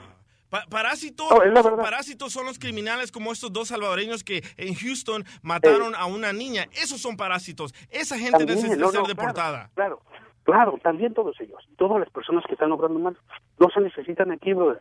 [0.50, 5.94] Pa- parásitos, No, parásitos son los criminales como estos dos salvadoreños que en Houston mataron
[5.94, 6.66] a una niña.
[6.72, 7.74] Esos son parásitos.
[7.90, 9.70] Esa gente También, necesita no, ser no, deportada.
[9.74, 10.00] Claro,
[10.44, 11.62] claro, también todos ellos.
[11.76, 13.18] Todas las personas que están obrando mal
[13.58, 14.80] no se necesitan aquí, brother.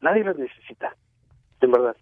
[0.00, 0.96] Nadie las necesita,
[1.60, 1.96] en verdad.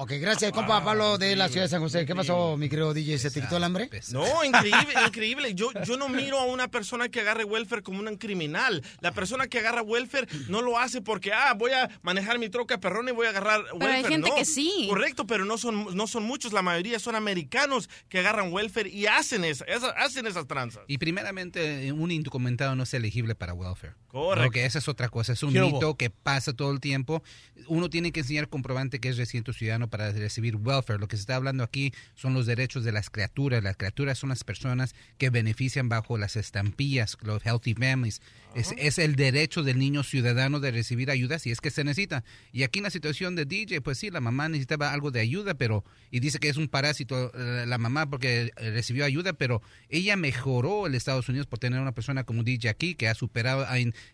[0.00, 2.06] Ok, gracias, compa Pablo de la ciudad de San José.
[2.06, 3.18] ¿Qué pasó, mi querido DJ?
[3.18, 3.90] ¿Se te quitó el hambre?
[4.12, 5.54] No, increíble, increíble.
[5.56, 8.80] Yo, yo no miro a una persona que agarre welfare como un criminal.
[9.00, 12.78] La persona que agarra welfare no lo hace porque, ah, voy a manejar mi troca
[12.78, 13.92] perrona y voy a agarrar welfare.
[13.92, 14.86] hay gente No, que sí.
[14.88, 16.52] Correcto, pero no son, no son muchos.
[16.52, 20.84] La mayoría son americanos que agarran welfare y hacen, esa, esa- hacen esas tranzas.
[20.86, 23.94] Y primeramente, un indocumentado no es elegible para welfare.
[24.06, 24.44] Correcto.
[24.46, 27.24] Porque esa es otra cosa, es un mito que pasa todo el tiempo.
[27.66, 29.54] Uno tiene que enseñar comprobante que es residente o
[29.88, 30.98] para recibir welfare.
[30.98, 33.62] Lo que se está hablando aquí son los derechos de las criaturas.
[33.62, 38.20] Las criaturas son las personas que benefician bajo las estampillas, los healthy families.
[38.54, 42.24] Es, es el derecho del niño ciudadano de recibir ayuda si es que se necesita.
[42.50, 45.54] Y aquí en la situación de DJ, pues sí, la mamá necesitaba algo de ayuda,
[45.54, 49.62] pero y dice que es un parásito eh, la mamá porque eh, recibió ayuda, pero
[49.90, 53.66] ella mejoró el Estados Unidos por tener una persona como DJ aquí que ha superado,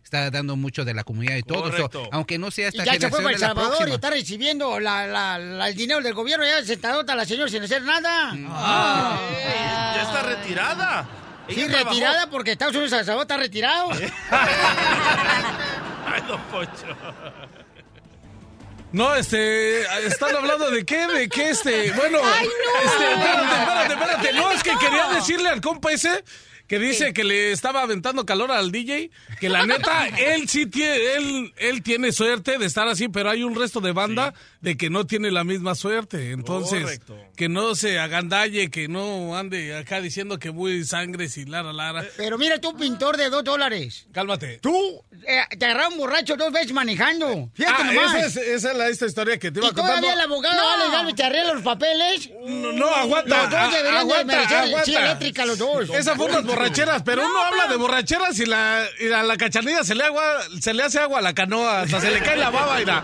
[0.03, 1.64] está dando mucho de la comunidad y todo.
[1.66, 2.09] So, Correcto.
[2.12, 5.07] aunque no sea Y esta ya se fue para El Salvador y está recibiendo la,
[5.07, 6.45] la- la- el dinero del gobierno.
[6.45, 8.35] Ya sentadota la señora sin hacer nada.
[8.35, 11.09] Ya está retirada.
[11.49, 13.91] Sí, Ella trabajó- retirada porque Estados Unidos está retirado.
[16.07, 16.87] Ay, don Poncho.
[18.93, 22.91] No, este, están hablando de qué, de qué, este, bueno, Ay, no.
[22.91, 26.23] este, espérate, espérate, espérate, no, es que quería decirle al compa ese
[26.79, 29.11] que dice que le estaba aventando calor al DJ,
[29.41, 33.43] que la neta, él sí tiene, él, él tiene suerte de estar así, pero hay
[33.45, 37.18] un resto de banda de que no tiene la misma suerte, entonces, Correcto.
[37.37, 42.05] que no se agandalle, que no ande acá diciendo que muy sangre y lara, lara.
[42.16, 44.07] Pero mira tú, pintor de dos dólares.
[44.12, 44.59] Cálmate.
[44.59, 47.51] Tú eh, te agarraron borracho dos veces manejando.
[47.55, 48.14] Fíjate Ah, nomás.
[48.16, 49.93] esa es, esa es la esta historia que te iba y contando.
[49.93, 50.70] todavía el abogado No.
[50.75, 52.31] Alex Galvez te arregla los papeles.
[52.47, 53.43] No, no, aguanta.
[53.43, 54.85] Los dos deberían de aguanta, merecer aguanta.
[54.85, 55.91] silla eléctrica los dos.
[55.91, 59.85] Esa fue unas borracheras, pero uno habla de borracheras y la, y a la cachanilla
[59.85, 60.23] se le, agua,
[60.61, 63.01] se le hace agua a la canoa, hasta se le cae la baba y la...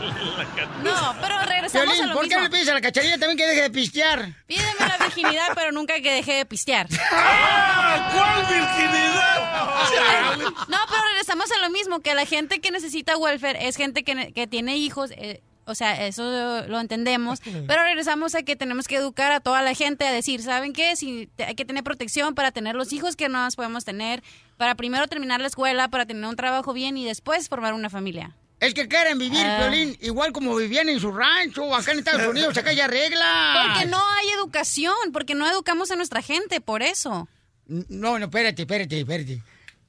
[0.83, 3.47] No, pero regresamos Violín, a lo ¿por qué le pides a la cacharilla también que
[3.47, 4.29] deje de pistear?
[4.47, 6.89] Pídeme la virginidad, pero nunca que deje de pistear.
[7.13, 8.11] ¡Ah!
[8.13, 9.31] ¿Cuál virginidad?
[10.69, 14.47] No, pero regresamos a lo mismo, que la gente que necesita welfare es gente que
[14.47, 19.33] tiene hijos, eh, o sea, eso lo entendemos, pero regresamos a que tenemos que educar
[19.33, 20.97] a toda la gente a decir, ¿saben qué?
[20.97, 24.23] Si te- hay que tener protección para tener los hijos que no más podemos tener,
[24.57, 28.37] para primero terminar la escuela, para tener un trabajo bien y después formar una familia.
[28.61, 29.57] Es que quieren vivir, Ah.
[29.61, 33.69] Piolín, igual como vivían en su rancho o acá en Estados Unidos, acá hay reglas.
[33.73, 37.27] Porque no hay educación, porque no educamos a nuestra gente, por eso.
[37.67, 39.43] No, no, espérate, espérate, espérate.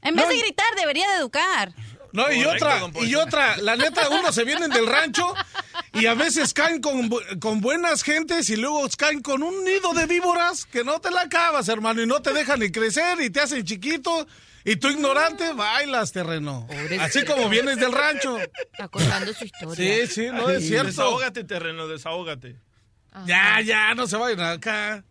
[0.04, 1.74] En vez de gritar, debería de educar.
[2.14, 5.34] No, y otra, y otra, la neta, uno se vienen del rancho
[5.94, 7.10] y a veces caen con,
[7.40, 11.22] con buenas gentes y luego caen con un nido de víboras que no te la
[11.22, 14.28] acabas, hermano, y no te dejan ni crecer y te hacen chiquito
[14.64, 16.68] y tú ignorante bailas, terreno.
[17.00, 18.38] Así como vienes del rancho.
[18.38, 20.08] Está contando su historia.
[20.08, 20.88] Sí, sí, no es cierto.
[20.88, 22.58] Desahógate, terreno, desahógate.
[23.26, 25.04] Ya, ya, no se vayan acá.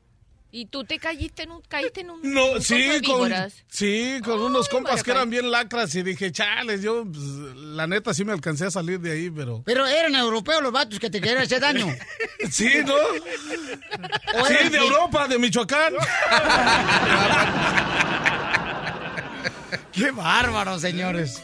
[0.53, 3.33] ¿Y tú te caíste en un, caíste en un, No, un sí, con,
[3.69, 5.31] sí, con unos compas bueno, que eran pues.
[5.31, 9.13] bien lacras y dije, chales, yo, pues, la neta sí me alcancé a salir de
[9.13, 9.63] ahí, pero...
[9.65, 11.87] Pero eran europeos los vatos que te querían hacer daño.
[12.51, 12.95] Sí, ¿no?
[14.49, 15.95] Sí, de Europa, de Michoacán.
[19.93, 21.43] Qué bárbaro, señores.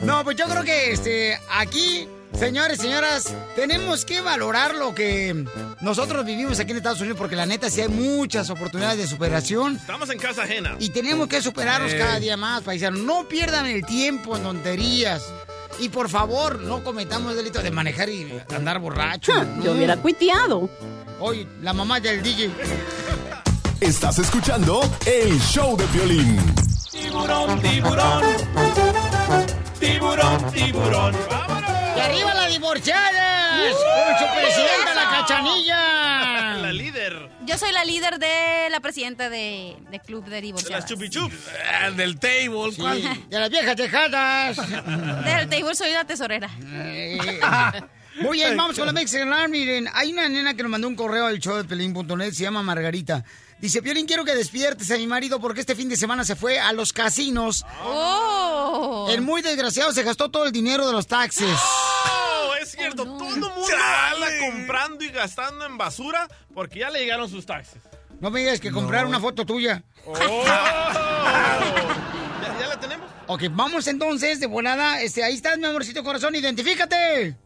[0.00, 2.08] No, pues yo creo que este aquí,
[2.38, 5.44] señores, señoras, tenemos que valorar lo que
[5.80, 9.76] nosotros vivimos aquí en Estados Unidos, porque la neta sí hay muchas oportunidades de superación.
[9.76, 10.76] Estamos en casa ajena.
[10.78, 11.98] Y tenemos que superarnos Eh.
[11.98, 13.00] cada día más, paisanos.
[13.00, 15.24] No pierdan el tiempo en tonterías.
[15.78, 19.32] Y por favor, no cometamos el delito de manejar y andar borracho.
[19.62, 20.70] Yo hubiera cuiteado.
[21.20, 22.50] Oye, la mamá del DJ.
[23.80, 26.40] Estás escuchando el show de violín.
[26.90, 28.22] Tiburón, tiburón.
[29.78, 31.14] Tiburón, tiburón.
[31.96, 33.58] ¡Y arriba la divorciada!
[33.58, 36.56] ¡Con su presidenta, la cachanilla!
[36.66, 37.30] La líder.
[37.44, 40.84] Yo soy la líder de la presidenta de, de Club de Divorciadas.
[40.86, 41.32] chupi chup.
[41.80, 43.02] Ah, del table, ¿cuál?
[43.28, 44.56] De las viejas tejadas.
[45.24, 46.48] Del table soy la tesorera.
[48.20, 49.50] Muy bien, vamos con la Mexican.
[49.50, 52.62] Miren, hay una nena que nos mandó un correo al show de pelín.net, se llama
[52.62, 53.22] Margarita.
[53.58, 56.58] Dice, Piolín, quiero que despiertes a mi marido porque este fin de semana se fue
[56.58, 57.64] a los casinos.
[57.84, 59.08] ¡Oh!
[59.10, 61.58] El muy desgraciado se gastó todo el dinero de los taxes.
[61.58, 67.00] Oh, es cierto, todo el mundo anda comprando y gastando en basura porque ya le
[67.00, 67.80] llegaron sus taxes.
[68.20, 69.82] No me digas que comprar una foto tuya.
[70.04, 70.14] Oh.
[70.44, 71.58] ¿Ya,
[72.60, 73.10] ya la tenemos?
[73.26, 75.00] Ok, vamos entonces, de volada.
[75.00, 77.36] Este, ahí estás, mi amorcito corazón, identifícate.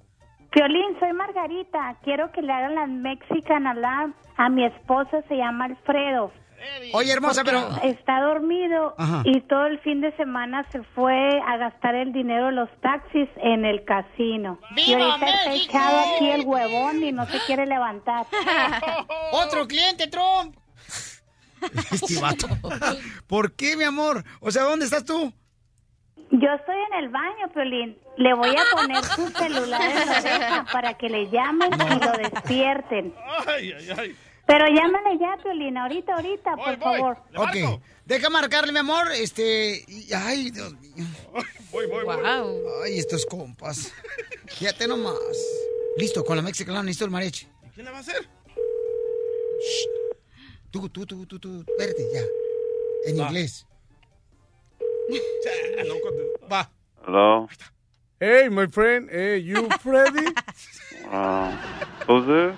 [0.50, 1.96] Piolín, soy Margarita.
[2.02, 6.32] Quiero que le hagan la Mexican Alarm a mi esposo, se llama Alfredo.
[6.92, 7.90] Oye, hermosa, Porque pero...
[7.90, 9.22] Está dormido Ajá.
[9.24, 13.28] y todo el fin de semana se fue a gastar el dinero de los taxis
[13.36, 14.58] en el casino.
[14.72, 15.70] y ¡Viva ahorita está México!
[15.72, 18.26] echado aquí el huevón y no se quiere levantar.
[19.32, 20.54] ¡Otro cliente, Trump!
[21.92, 22.46] Este vato.
[23.26, 24.24] ¿Por qué, mi amor?
[24.40, 25.32] O sea, ¿dónde estás tú?
[26.30, 27.98] Yo estoy en el baño, Piolín.
[28.16, 32.12] Le voy a poner su celular en la oreja para que le llamen y lo
[32.12, 33.14] despierten.
[33.46, 34.16] Ay, ay, ay.
[34.46, 37.16] Pero llámale ya, Piolín, ahorita, ahorita, por favor.
[37.36, 39.10] Ok, deja marcarle, mi amor.
[39.12, 39.84] Este.
[39.86, 41.06] y- Ay, Dios mío.
[41.70, 42.16] Voy, voy, voy.
[42.84, 43.92] Ay, estos compas.
[44.48, 45.14] Fíjate nomás.
[45.98, 47.46] Listo, con la Mexican Alarm, necesito el mariachi.
[47.74, 48.28] ¿Quién la va a hacer?
[50.70, 51.64] Tú, tú, tú, tú, tú.
[51.68, 52.20] Espérate, ya.
[53.06, 53.26] En Va.
[53.26, 53.66] inglés.
[55.10, 55.96] Ya, no.
[56.48, 56.68] Va.
[57.04, 57.48] Hello.
[58.20, 60.26] Hey, my friend, hey, you Freddy?
[61.10, 61.50] Uh,
[62.06, 62.56] who's this?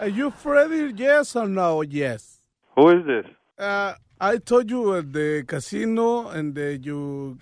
[0.00, 0.92] Are you Freddy?
[0.96, 1.82] Yes or no?
[1.82, 2.40] Yes.
[2.74, 3.26] Who is this?
[3.58, 7.38] Uh, I told you at the casino and the, you,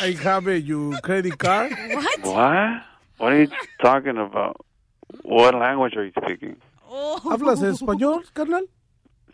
[0.00, 1.72] I have a your credit card.
[1.90, 2.20] What?
[2.24, 2.82] What?
[3.18, 3.48] What are you
[3.80, 4.56] talking about?
[5.22, 6.56] What language are you speaking?
[7.24, 8.64] ¿Hablas español, carnal?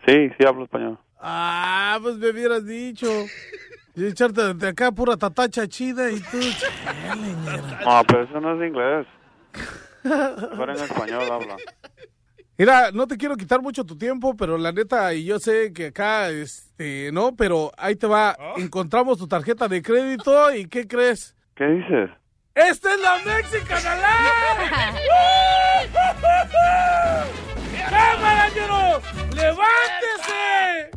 [0.07, 0.99] Sí, sí hablo español.
[1.21, 3.27] Ah, pues me hubieras dicho.
[3.97, 6.39] Y echarte de acá pura tatacha chida y tú.
[7.85, 9.07] No, pero eso no es inglés.
[10.03, 11.57] Pero en español habla.
[12.59, 15.87] Mira, no te quiero quitar mucho tu tiempo, pero la neta, y yo sé que
[15.87, 18.37] acá, este, no, pero ahí te va.
[18.57, 21.35] Encontramos tu tarjeta de crédito y ¿qué crees?
[21.57, 22.11] ¿Qué dices?
[22.55, 24.71] ¡Esta es la Mexican Alarm!
[27.91, 28.49] ¡Cámara!
[29.35, 30.91] ¡Levántese!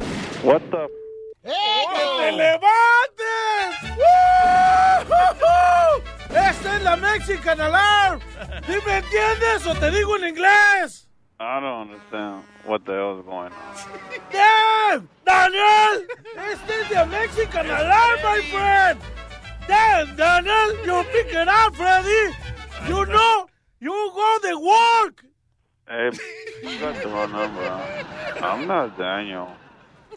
[0.44, 1.07] What the?
[1.48, 3.72] ¡Que te levantes!
[3.96, 5.18] ¡Woo!
[6.30, 8.20] ¡Esta es la Mexican Alarm!
[8.66, 11.08] ¿Sí me entiendes o te digo en inglés?
[11.40, 13.76] I don't understand what the hell is going on.
[14.32, 15.08] ¡Damn!
[15.24, 16.08] ¡Daniel!
[16.52, 19.00] ¡Este es la Mexican Alarm, my friend!
[19.68, 20.78] ¡Damn, Daniel!
[20.86, 22.36] ¡You pick it up, Freddy!
[22.90, 23.48] ¡You know!
[23.80, 25.24] ¡You go to work!
[25.88, 26.12] Hey,
[26.64, 27.72] you got the wrong number.
[28.42, 29.48] I'm not Daniel.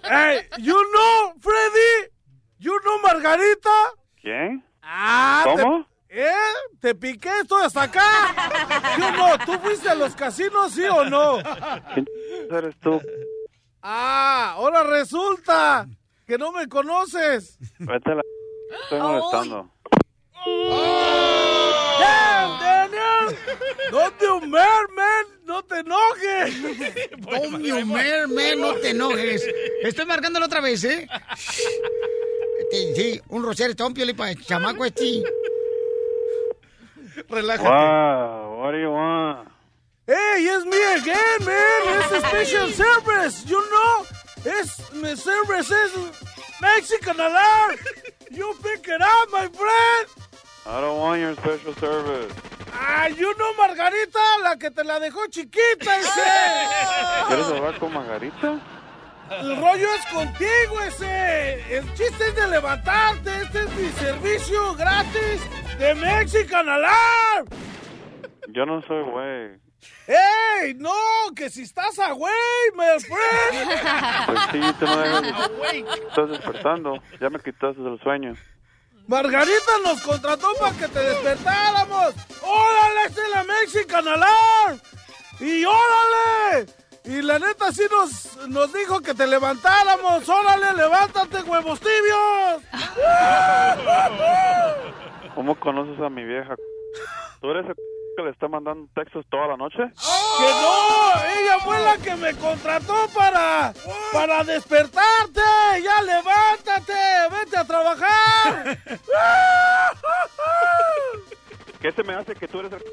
[0.03, 2.11] Hey, you know, Freddy?
[2.59, 3.95] You know Margarita?
[4.21, 4.65] ¿Quién?
[4.83, 5.87] Ah, ¿Cómo?
[6.09, 6.33] Te, ¿Eh?
[6.81, 8.03] Te piqué, estoy hasta acá.
[8.99, 11.39] Yo no, ¿tú fuiste a los casinos, sí o no?
[11.95, 12.07] ¿Quién
[12.51, 13.01] eres tú?
[13.83, 15.87] Ah, ahora resulta
[16.27, 17.59] que no me conoces.
[17.79, 18.23] Vete a la...
[18.83, 19.71] Estoy molestando.
[20.47, 21.11] ¡Eh!
[23.91, 25.40] ¿Dónde Homer, man?
[25.51, 26.55] No te enojes.
[27.29, 29.45] Tommy Homer, man, no te enojes.
[29.83, 31.09] Estoy marcándolo otra vez, ¿eh?
[32.61, 35.25] Este, sí, un Roser Stone, Piolín, para el chamaco este.
[37.29, 37.69] Relájate.
[37.69, 39.49] Wow, what do you want?
[40.07, 41.99] Hey, it's me again, man.
[41.99, 43.45] It's a special service.
[43.49, 44.07] You know,
[44.45, 45.93] it's my service is
[46.61, 47.77] Mexican alarm.
[48.31, 50.30] You pick it up, my friend.
[50.67, 52.33] I don't want your special service.
[52.73, 56.21] Ah, you know Margarita, la que te la dejó chiquita, ese.
[57.29, 58.59] ¿Quieres hablar con Margarita?
[59.31, 61.77] El rollo es contigo, ese.
[61.77, 63.31] El chiste es de levantarte.
[63.43, 65.41] Este es mi servicio gratis
[65.79, 67.47] de Mexican Alarm.
[68.49, 69.61] Yo no soy güey.
[70.09, 70.75] ¡Ey!
[70.75, 70.93] No,
[71.35, 72.33] que si estás a güey,
[72.75, 73.81] my friend.
[74.27, 76.95] Pues sí, te no debes- Estás despertando.
[77.21, 78.35] Ya me quitaste el sueño.
[79.07, 82.15] Margarita nos contrató para que te despertáramos.
[82.43, 84.81] ¡Órale, esta es la Mexican Alarm!
[85.41, 86.67] ¡Y órale!
[87.05, 90.29] Y la neta sí nos, nos dijo que te levantáramos.
[90.29, 92.63] ¡Órale, levántate, huevos tibios!
[95.35, 96.55] ¿Cómo conoces a mi vieja?
[97.41, 97.67] ¿Tú eres
[98.21, 99.79] que le está mandando textos toda la noche?
[99.79, 99.85] ¡Que
[100.45, 101.13] no!
[101.25, 103.73] ¡Ella fue la que me contrató para,
[104.13, 105.41] para despertarte!
[105.83, 106.93] ¡Ya levántate!
[107.31, 108.79] ¡Vete a trabajar!
[111.81, 112.85] ¿Qué se me hace que tú eres el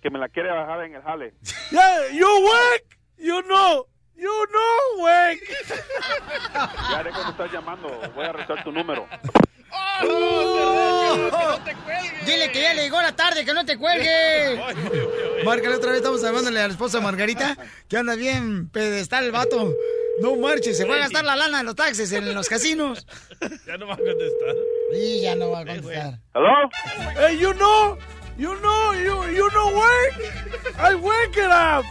[0.00, 1.34] que me la quiere bajar en el jale?
[1.70, 2.98] Yeah, you wake!
[3.18, 3.86] You know!
[4.16, 5.46] You know, wake!
[6.90, 7.88] Ya deja de estar llamando.
[8.14, 9.06] Voy a arrestar tu número.
[10.02, 10.85] ¡Oh!
[12.24, 14.60] Dile que ya le llegó la tarde, que no te cuelgue.
[15.44, 17.56] Márcale otra vez, estamos llamándole a la esposa Margarita,
[17.88, 19.72] que anda bien pedestal el vato.
[20.20, 23.06] No marches, se va a gastar la lana en los taxes en los casinos.
[23.66, 24.54] Ya no va a contestar.
[24.94, 26.20] Y ya no va a contestar.
[26.34, 26.70] ¿Hello?
[27.16, 27.98] Hey, you know!
[28.38, 28.92] You know!
[28.94, 30.32] You, you know, wake!
[30.78, 31.84] I wake it up!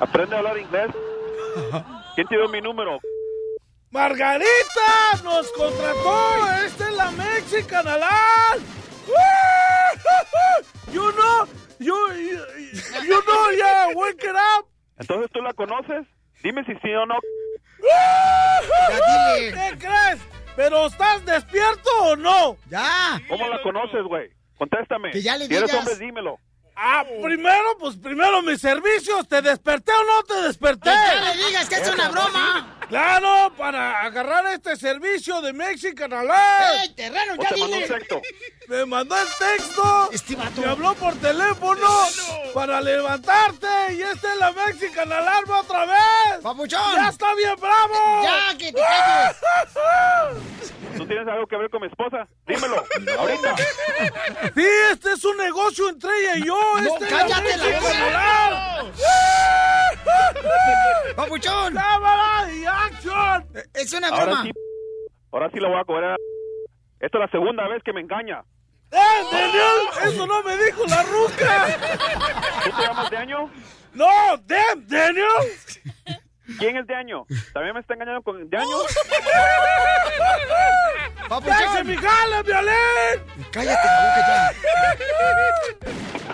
[0.00, 0.90] Aprende a hablar inglés.
[2.16, 2.98] ¿Quién te dio mi número?
[3.94, 6.50] ¡Margarita nos contrató!
[6.66, 8.60] ¡Esta es la Mexican Alarm!
[10.92, 11.46] You know,
[11.78, 12.40] you, you,
[13.04, 14.66] you know, yeah, wake it up!
[14.98, 16.08] Entonces tú la conoces.
[16.42, 17.14] Dime si sí o no.
[18.98, 20.20] ¿Qué crees?
[20.56, 22.56] ¿Pero estás despierto o no?
[22.68, 23.22] ¡Ya!
[23.28, 24.28] ¿Cómo la conoces, güey?
[24.58, 25.12] Contéstame.
[25.12, 25.86] Que ya le si eres digas.
[25.86, 26.40] hombre, dímelo.
[26.74, 29.28] Ah, primero, pues primero mis servicios.
[29.28, 30.90] ¿Te desperté o no te desperté?
[30.90, 32.76] Que ya le digas que es una broma.
[32.88, 36.78] Claro, para agarrar este servicio de Mexican Alarm.
[36.82, 38.22] ¡Ey, terreno, O te mandó un texto.
[38.68, 40.10] Me mandó el texto.
[40.56, 41.86] Me habló por teléfono
[42.54, 43.94] para levantarte.
[43.94, 46.42] Y esta es la Mexican Alarm otra vez.
[46.42, 46.94] ¡Papuchón!
[46.94, 48.22] ¡Ya está bien bravo!
[48.22, 49.36] ¡Ya, que te calles!
[50.96, 52.26] ¿Tú tienes algo que ver con mi esposa?
[52.46, 52.76] Dímelo.
[53.18, 53.56] Ahorita.
[54.54, 56.56] Sí, este es un negocio entre ella y yo.
[56.80, 58.84] No, este es cállate la Mexican boca.
[61.16, 61.74] ¡Papuchón!
[61.74, 63.46] ¡Cámara y acción!
[63.74, 64.42] Es una Ahora broma.
[64.42, 64.50] sí,
[65.32, 66.16] ahora sí lo voy a cobrar.
[67.00, 68.42] Esta es la segunda vez que me engaña.
[68.90, 68.96] ¡Eh,
[69.32, 70.12] Daniel!
[70.14, 71.66] ¡Eso no me dijo la ruca!
[72.64, 73.50] ¿Tú te llamas de año?
[73.92, 74.06] ¡No!
[74.46, 75.26] ¡Damn, Daniel!
[76.58, 77.24] ¿Quién es de año?
[77.52, 78.76] ¿También me está engañando con de año?
[81.44, 83.46] ¡Déjese mi jale, Violín!
[83.50, 84.52] ¡Cállate la boca ya!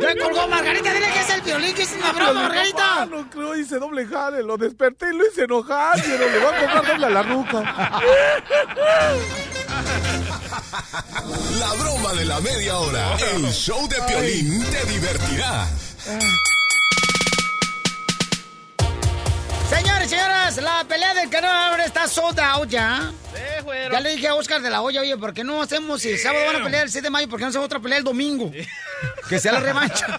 [0.00, 0.92] ¡Ya colgó Margarita!
[0.92, 3.06] ¡Dile que es el violín, que es una broma, Margarita!
[3.06, 4.42] No creo, hice doble jale.
[4.42, 6.00] Lo desperté y lo hice enojar.
[6.02, 8.00] Pero le voy a cobrar doble a la ruca.
[11.58, 13.16] La broma de la media hora.
[13.34, 15.66] El show de Piolín te divertirá.
[20.08, 23.12] Señores, señoras, la pelea del canal ahora está sold out ya.
[23.92, 26.18] Ya le dije a Oscar de la Hoya, oye, ¿por qué no hacemos si el
[26.18, 27.28] sábado van a pelear el 7 de mayo?
[27.28, 28.50] ¿Por qué no hacemos otra pelea el domingo?
[29.28, 30.18] Que sea la revancha.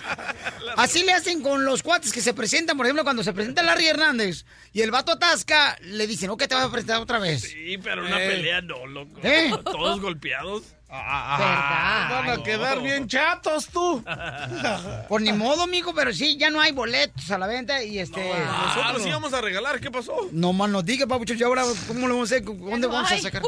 [0.77, 3.87] Así le hacen con los cuates que se presentan, por ejemplo, cuando se presenta Larry
[3.87, 7.41] Hernández y el vato atasca, le dicen, ok, te vas a presentar otra vez.
[7.41, 8.27] Sí, pero una Eh.
[8.29, 9.19] pelea no, loco.
[9.23, 9.51] ¿Eh?
[9.63, 10.63] Todos golpeados.
[10.91, 14.03] Van a quedar bien chatos tú.
[15.07, 18.19] Por ni modo, mijo, pero sí, ya no hay boletos a la venta y este...
[18.33, 20.15] Nosotros íbamos a regalar, ¿qué pasó?
[20.31, 22.45] No más nos diga, papucho, y ahora, ¿cómo lo vamos a hacer?
[22.45, 23.41] ¿Dónde vamos a sacar?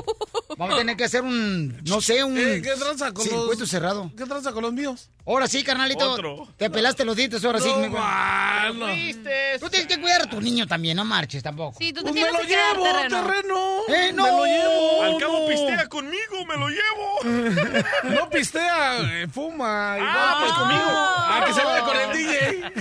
[0.58, 3.70] Vamos a tener que hacer un, no sé, un Eh, ¿Qué tranza con circuito los...
[3.70, 4.12] cerrado.
[4.18, 5.10] ¿Qué tranza con los míos?
[5.26, 6.12] Ahora sí, carnalito.
[6.12, 6.48] Otro.
[6.58, 7.70] Te pelaste los dientes, ahora sí.
[7.70, 7.92] No, güey.
[7.92, 8.86] mano.
[9.60, 11.78] Tú tienes que cuidar a tu niño también, no marches tampoco.
[11.78, 13.24] Sí, tú te Pues tienes me lo que llevo, terreno.
[13.24, 13.58] terreno.
[13.88, 14.24] Eh, no.
[14.24, 15.04] Me lo llevo.
[15.04, 15.48] Al cabo no.
[15.48, 17.82] pistea conmigo, me lo llevo.
[18.12, 19.96] No pistea, eh, fuma.
[19.98, 20.82] y Ah, va, pues conmigo.
[20.88, 22.72] Ah, que se vaya con el DJ.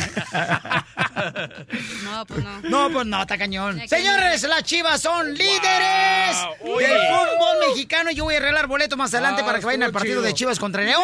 [2.05, 2.61] No, pues no.
[2.63, 3.81] No, pues no, está cañón.
[3.89, 6.87] Señores, las chivas son líderes Oye.
[6.87, 9.93] del fútbol mexicano yo voy a arreglar boletos más adelante Ah, para que vayan al
[9.93, 10.23] partido chido.
[10.23, 11.03] de Chivas contra León.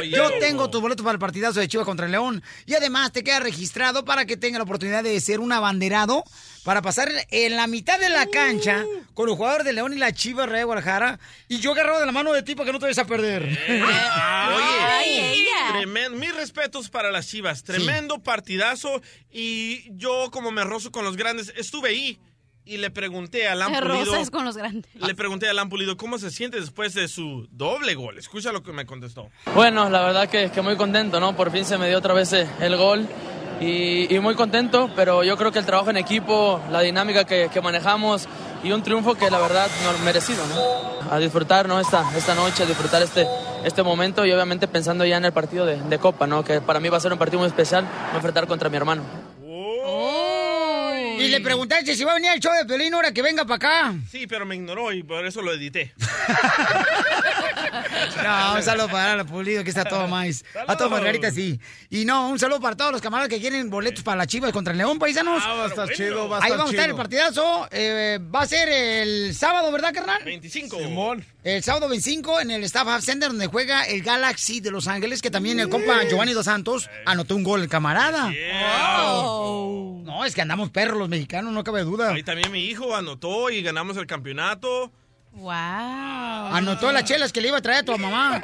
[0.00, 0.10] Oye.
[0.10, 2.42] Yo tengo tus boletos para el partidazo de Chivas contra León.
[2.66, 6.24] Y además te queda registrado para que tenga la oportunidad de ser un abanderado
[6.68, 10.12] para pasar en la mitad de la cancha con los jugadores de León y la
[10.12, 11.18] Chivas Real de Guadalajara.
[11.48, 13.42] Y yo agarrado de la mano de ti para que no te vayas a perder.
[14.54, 17.64] Oye, tremen- mis respetos para las Chivas.
[17.64, 19.00] Tremendo partidazo.
[19.32, 22.18] Y yo, como me rozo con los grandes, estuve ahí
[22.66, 24.04] y le pregunté a Alan Te Pulido.
[24.04, 24.94] rozas con los grandes.
[24.94, 28.18] Le pregunté a Alan Pulido cómo se siente después de su doble gol.
[28.18, 29.30] Escucha lo que me contestó.
[29.54, 31.34] Bueno, la verdad que, que muy contento, ¿no?
[31.34, 33.08] Por fin se me dio otra vez eh, el gol
[33.60, 38.28] y, muy contento, pero yo creo que el trabajo en equipo, la dinámica que, manejamos
[38.62, 41.12] y un triunfo que la verdad no merecido, ¿no?
[41.12, 41.80] A disfrutar, ¿no?
[41.80, 43.26] Esta, esta noche, a disfrutar este,
[43.64, 46.44] este momento y obviamente pensando ya en el partido de, Copa, ¿no?
[46.44, 47.84] Que para mí va a ser un partido muy especial,
[48.14, 49.02] enfrentar contra mi hermano.
[51.18, 53.56] Y le preguntaste si va a venir el show de Pelín ahora que venga para
[53.56, 53.94] acá.
[54.10, 55.92] Sí, pero me ignoró y por eso lo edité.
[58.22, 60.44] No, un saludo para la Pulido, que está todo más.
[60.66, 61.60] A todo Margarita, sí.
[61.90, 64.72] Y no, un saludo para todos los camaradas que quieren boletos para las chivas contra
[64.72, 65.42] el León, paisanos.
[65.44, 67.68] Ah, va a estar chido, va a Ahí vamos a estar el partidazo.
[67.70, 70.22] eh, va a ser el sábado, ¿verdad, carnal?
[70.24, 70.78] 25.
[70.78, 71.24] Simón.
[71.44, 75.22] El sábado 25 en el Staff Hub Center, donde juega el Galaxy de Los Ángeles,
[75.22, 78.30] que también el compa Giovanni Dos Santos anotó un gol, el camarada.
[80.04, 82.12] No, es que andamos perros los mexicanos, no cabe duda.
[82.12, 84.92] Ahí también mi hijo anotó y ganamos el campeonato.
[85.32, 85.50] Wow.
[85.52, 88.40] Anotó las chelas que le iba a traer a tu mamá.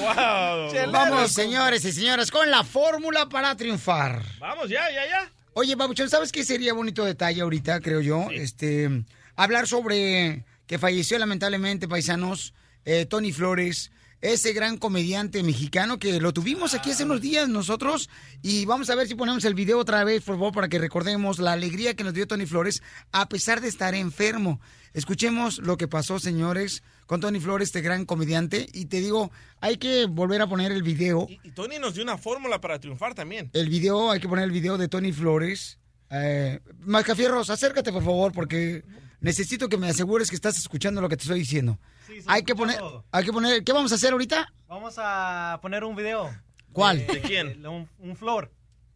[0.00, 0.90] Wow.
[0.92, 4.22] Vamos, señores y señoras, con la fórmula para triunfar.
[4.38, 5.32] Vamos, ya, ya, ya.
[5.52, 8.28] Oye, Babuchón, ¿sabes qué sería bonito detalle ahorita, creo yo?
[8.30, 9.04] Este,
[9.36, 13.90] hablar sobre que falleció lamentablemente, paisanos, eh, Tony Flores,
[14.20, 18.10] ese gran comediante mexicano que lo tuvimos aquí hace unos días nosotros
[18.42, 21.38] y vamos a ver si ponemos el video otra vez, por favor, para que recordemos
[21.38, 24.60] la alegría que nos dio Tony Flores a pesar de estar enfermo.
[24.92, 29.76] Escuchemos lo que pasó, señores, con Tony Flores, este gran comediante, y te digo, hay
[29.76, 31.26] que volver a poner el video.
[31.28, 33.50] Y Tony nos dio una fórmula para triunfar también.
[33.52, 35.78] El video, hay que poner el video de Tony Flores.
[36.10, 38.84] Eh, Mascafierros, acércate por favor, porque
[39.20, 41.78] necesito que me asegures que estás escuchando lo que te estoy diciendo.
[42.26, 42.80] Hay que poner,
[43.10, 44.52] hay que poner, ¿qué vamos a hacer ahorita?
[44.68, 46.30] Vamos a poner un video.
[46.72, 47.06] ¿Cuál?
[47.06, 47.62] ¿De quién?
[47.62, 48.50] De un, un flor.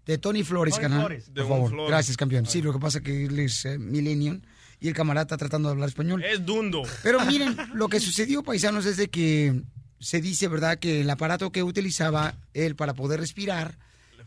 [0.06, 1.00] De Tony Flores, Tony canal.
[1.00, 1.30] Flores.
[1.34, 1.70] Por favor.
[1.70, 1.88] Flor.
[1.88, 2.46] Gracias, campeón.
[2.46, 4.42] Sí, lo que pasa es que él es eh, millennial
[4.80, 6.22] y el camarada está tratando de hablar español.
[6.22, 6.82] Es dundo.
[7.02, 9.62] Pero miren, lo que sucedió, paisanos, es de que
[9.98, 13.78] se dice, ¿verdad?, que el aparato que utilizaba él para poder respirar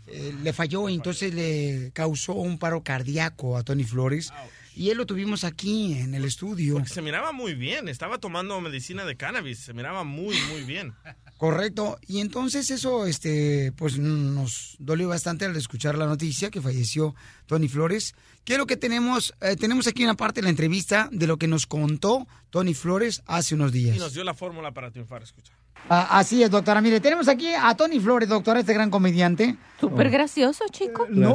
[0.08, 4.32] eh, le falló y entonces le causó un paro cardíaco a Tony Flores.
[4.78, 6.76] Y él lo tuvimos aquí en el estudio.
[6.76, 7.88] Porque se miraba muy bien.
[7.88, 9.58] Estaba tomando medicina de cannabis.
[9.58, 10.94] Se miraba muy, muy bien.
[11.38, 11.98] Correcto.
[12.08, 17.16] Y entonces eso, este, pues nos dolió bastante al escuchar la noticia que falleció
[17.48, 18.14] Tony Flores.
[18.44, 21.66] Quiero que tenemos, eh, tenemos aquí una parte de la entrevista de lo que nos
[21.66, 23.96] contó Tony Flores hace unos días.
[23.96, 25.24] Y nos dio la fórmula para triunfar.
[25.24, 25.54] Escucha.
[25.90, 26.82] Ah, así es, doctora.
[26.82, 29.56] Mire, tenemos aquí a Tony Flores, doctora, este gran comediante.
[29.80, 31.06] Súper gracioso, chico.
[31.10, 31.32] No,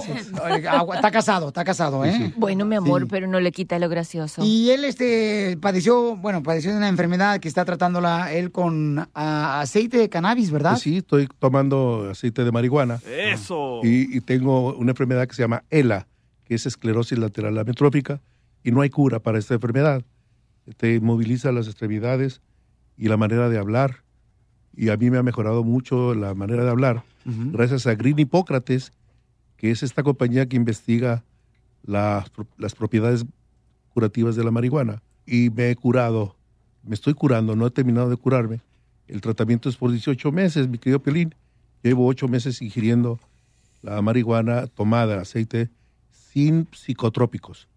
[0.48, 2.34] eh, agua- está casado, está casado, ¿eh?
[2.36, 3.08] Bueno, mi amor, Sí.
[3.10, 4.44] pero no le quita lo gracioso.
[4.44, 9.60] Y él este padeció, bueno, padeció de una enfermedad que está tratándola él con ah,
[9.62, 10.72] aceite de cannabis, ¿verdad?
[10.72, 13.00] Pues sí, estoy tomando aceite de marihuana.
[13.06, 13.80] Eso.
[13.82, 16.08] Y, y tengo una enfermedad que se llama ELA,
[16.44, 18.20] que es esclerosis lateral amiotrófica,
[18.62, 20.02] y no hay cura para esta enfermedad.
[20.76, 22.42] Te moviliza las extremidades
[22.98, 24.01] y la manera de hablar.
[24.76, 27.02] Y a mí me ha mejorado mucho la manera de hablar,
[27.52, 28.92] gracias a Green Hipócrates,
[29.56, 31.24] que es esta compañía que investiga
[31.84, 33.24] las, pro- las propiedades
[33.94, 35.02] curativas de la marihuana.
[35.26, 36.36] Y me he curado,
[36.82, 38.60] me estoy curando, no he terminado de curarme.
[39.08, 41.34] El tratamiento es por 18 meses, mi querido Pelín.
[41.82, 43.18] Llevo 8 meses ingiriendo
[43.82, 45.68] la marihuana tomada, aceite,
[46.10, 47.68] sin psicotrópicos.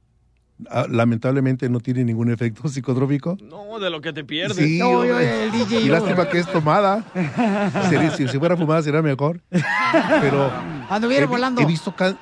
[0.70, 3.38] Ah, Lamentablemente no tiene ningún efecto psicotrópico.
[3.44, 4.56] No, de lo que te pierdes.
[4.58, 5.50] Sí, hombre.
[5.82, 7.04] y lástima que es tomada.
[8.16, 9.42] Si, si fuera fumada sería mejor.
[9.50, 10.50] Pero
[10.90, 11.62] Anduviera he, volando.
[11.62, 12.18] he visto cá-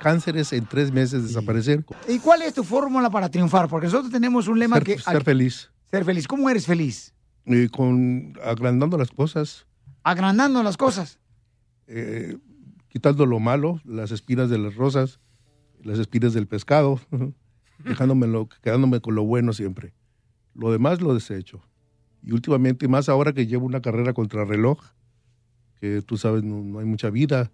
[0.00, 1.84] cánceres en tres meses desaparecer.
[2.08, 3.68] ¿Y cuál es tu fórmula para triunfar?
[3.68, 4.98] Porque nosotros tenemos un lema Ser, que...
[4.98, 5.70] ser feliz.
[5.90, 6.26] Ser feliz.
[6.28, 7.14] ¿Cómo eres feliz?
[7.46, 9.66] Y con agrandando las cosas,
[10.02, 11.18] Agrandando las cosas.
[11.86, 12.36] eh,
[12.88, 15.20] quitando lo malo, las espinas de las rosas,
[15.82, 17.00] las espinas del pescado,
[17.84, 19.94] dejándome lo- quedándome con lo bueno siempre.
[20.54, 21.60] Lo demás lo desecho.
[22.22, 24.80] Y últimamente, más ahora que llevo una carrera contra reloj,
[25.80, 27.50] que tú sabes, no, no hay mucha vida,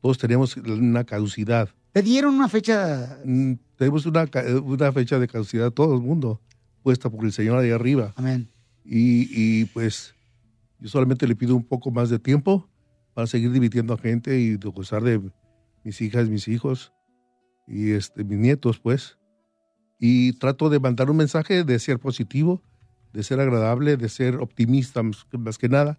[0.00, 1.68] todos tenemos una caducidad.
[1.92, 3.18] ¿Te dieron una fecha?
[3.24, 4.26] Mm, Tenemos una,
[4.64, 6.40] una fecha de caducidad, todo el mundo,
[6.82, 8.12] puesta por el Señor ahí arriba.
[8.16, 8.48] Amén.
[8.84, 10.14] Y, y, pues
[10.78, 12.68] yo solamente le pido un poco más de tiempo
[13.14, 15.20] para seguir divirtiendo a gente y gozar de
[15.84, 16.92] mis hijas, mis hijos
[17.66, 19.18] y este, mis nietos, pues.
[19.98, 22.62] Y trato de mandar un mensaje de ser positivo,
[23.12, 25.98] de ser agradable, de ser optimista más que- nada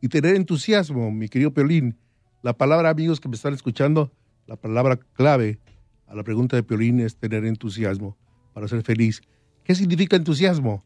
[0.00, 1.96] y tener entusiasmo, mi querido Piolín.
[2.42, 4.12] La palabra, amigos que me están escuchando,
[4.46, 5.58] la palabra clave
[6.06, 8.16] a la pregunta de Piolín es tener entusiasmo
[8.52, 9.22] para ser feliz.
[9.64, 10.84] ¿Qué significa entusiasmo?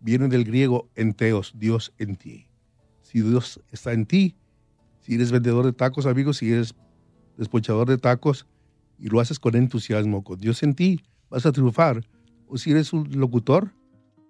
[0.00, 2.46] Viene del griego enteos, Dios en ti.
[3.02, 4.36] Si Dios está en ti,
[5.00, 6.74] si eres vendedor de tacos, amigos, si eres
[7.36, 8.46] despochador de tacos
[8.98, 11.00] y lo haces con entusiasmo, con Dios en ti,
[11.30, 12.04] vas a triunfar.
[12.46, 13.72] O si eres un locutor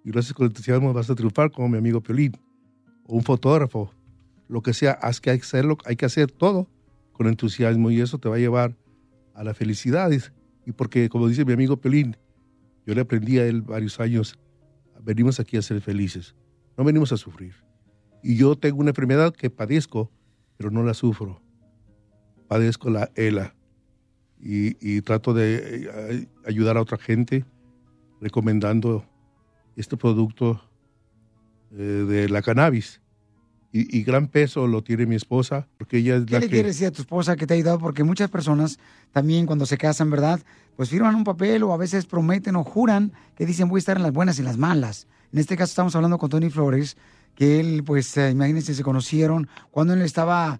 [0.03, 2.33] y lo haces con entusiasmo, vas a triunfar como mi amigo Piolín.
[3.05, 3.91] O un fotógrafo,
[4.47, 6.67] lo que sea, haz que que hacerlo, hay que hacer todo
[7.13, 8.75] con entusiasmo y eso te va a llevar
[9.33, 10.11] a la felicidad.
[10.65, 12.17] Y porque, como dice mi amigo Piolín,
[12.85, 14.37] yo le aprendí a él varios años,
[15.01, 16.35] venimos aquí a ser felices,
[16.77, 17.53] no venimos a sufrir.
[18.21, 20.11] Y yo tengo una enfermedad que padezco,
[20.57, 21.41] pero no la sufro.
[22.47, 23.55] Padezco la ELA
[24.39, 27.45] y, y trato de eh, ayudar a otra gente
[28.21, 29.05] recomendando
[29.75, 30.61] este producto
[31.71, 33.01] eh, de la cannabis.
[33.71, 36.53] Y, y gran peso lo tiene mi esposa, porque ella es ¿Qué la le que...
[36.53, 37.77] quieres decir a tu esposa que te ha ayudado?
[37.77, 38.79] Porque muchas personas
[39.11, 40.39] también cuando se casan, ¿verdad?
[40.75, 43.97] Pues firman un papel o a veces prometen o juran que dicen voy a estar
[43.97, 45.07] en las buenas y en las malas.
[45.31, 46.97] En este caso estamos hablando con Tony Flores,
[47.35, 50.59] que él, pues, eh, imagínense, se conocieron cuando él estaba,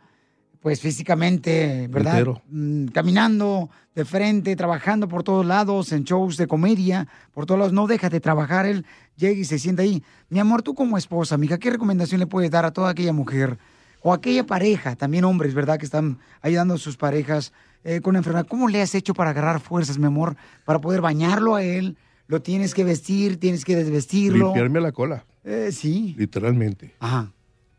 [0.61, 2.13] pues, físicamente, ¿verdad?
[2.19, 2.41] Entero.
[2.49, 7.73] Mm, caminando de frente, trabajando por todos lados, en shows de comedia, por todos lados.
[7.73, 8.85] No deja de trabajar, él
[9.15, 10.03] llega y se sienta ahí.
[10.29, 13.57] Mi amor, tú como esposa, amiga, ¿qué recomendación le puedes dar a toda aquella mujer
[14.01, 15.77] o aquella pareja, también hombres, ¿verdad?
[15.77, 17.51] Que están ayudando a sus parejas
[17.83, 18.45] eh, con enfermedad.
[18.47, 20.35] ¿Cómo le has hecho para agarrar fuerzas, mi amor,
[20.65, 21.97] para poder bañarlo a él?
[22.27, 24.47] Lo tienes que vestir, tienes que desvestirlo.
[24.47, 26.15] Limpiarme la cola, Eh, sí.
[26.17, 26.93] literalmente.
[26.99, 27.31] Ajá.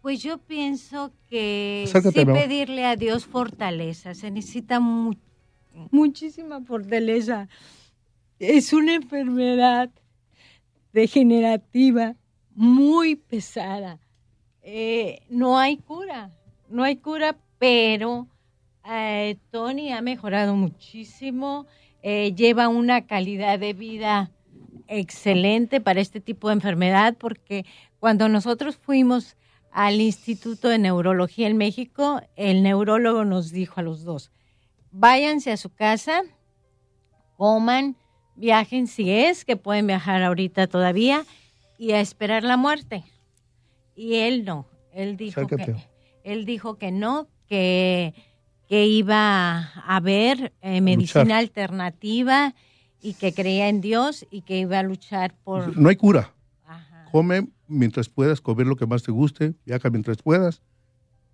[0.02, 4.14] Pues yo pienso que Acércate, sí pedirle a Dios fortaleza.
[4.14, 5.14] Se necesita mu-
[5.90, 7.48] muchísima fortaleza.
[8.38, 9.90] Es una enfermedad
[10.92, 12.16] degenerativa
[12.54, 13.98] muy pesada.
[14.62, 16.30] Eh, no hay cura,
[16.68, 18.26] no hay cura, pero
[18.90, 21.66] eh, Tony ha mejorado muchísimo,
[22.02, 24.30] eh, lleva una calidad de vida
[24.88, 27.64] excelente para este tipo de enfermedad, porque
[27.98, 29.36] cuando nosotros fuimos
[29.72, 34.30] al Instituto de Neurología en México, el neurólogo nos dijo a los dos,
[34.90, 36.22] váyanse a su casa,
[37.36, 37.96] coman,
[38.36, 41.24] viajen si es que pueden viajar ahorita todavía
[41.78, 43.04] y a esperar la muerte.
[43.94, 45.76] Y él no, él dijo que
[46.22, 48.14] él dijo que no, que,
[48.68, 51.38] que iba a ver eh, medicina Luchar.
[51.38, 52.54] alternativa
[53.00, 55.76] y que creía en Dios y que iba a luchar por...
[55.76, 56.34] No hay cura.
[57.10, 60.60] Come mientras puedas, comer lo que más te guste, viaja mientras puedas,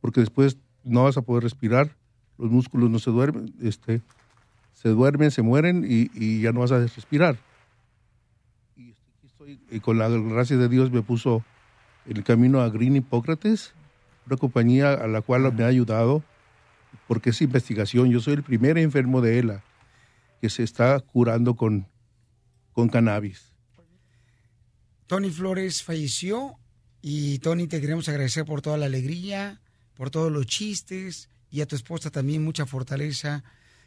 [0.00, 1.96] porque después no vas a poder respirar,
[2.38, 4.02] los músculos no se duermen, este,
[4.74, 7.38] se duermen, se mueren y, y ya no vas a respirar.
[9.70, 11.44] Y con la gracia de Dios me puso
[12.04, 13.74] en el camino a Green Hipócrates,
[14.26, 16.22] una compañía a la cual me ha ayudado,
[17.08, 18.10] porque es investigación.
[18.10, 19.62] Yo soy el primer enfermo de ELA
[20.40, 21.86] que se está curando con,
[22.72, 23.55] con cannabis.
[25.06, 26.58] Tony Flores falleció
[27.00, 29.60] y Tony te queremos agradecer por toda la alegría,
[29.94, 33.44] por todos los chistes y a tu esposa también mucha fortaleza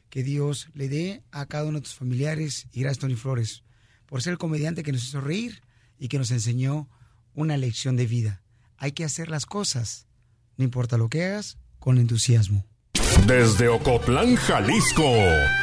[0.10, 3.64] que Dios le dé a cada uno de tus familiares y gracias Tony Flores
[4.06, 5.62] por ser el comediante que nos hizo reír
[6.00, 6.90] y que nos enseñó
[7.36, 8.42] una lección de vida.
[8.78, 10.08] Hay que hacer las cosas,
[10.58, 12.66] no importa lo que hagas, con entusiasmo.
[13.26, 15.04] Desde Ocotlán, Jalisco,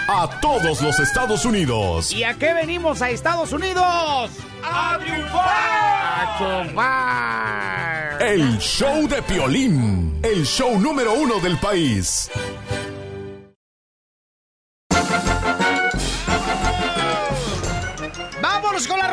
[0.09, 2.13] a todos los Estados Unidos.
[2.13, 4.31] ¿Y a qué venimos a Estados Unidos?
[4.63, 5.49] ¡A triunfar!
[5.49, 8.23] ¡A triunfar!
[8.23, 12.31] El show de Piolín, el show número uno del país.
[18.41, 19.09] ¡Vámonos con la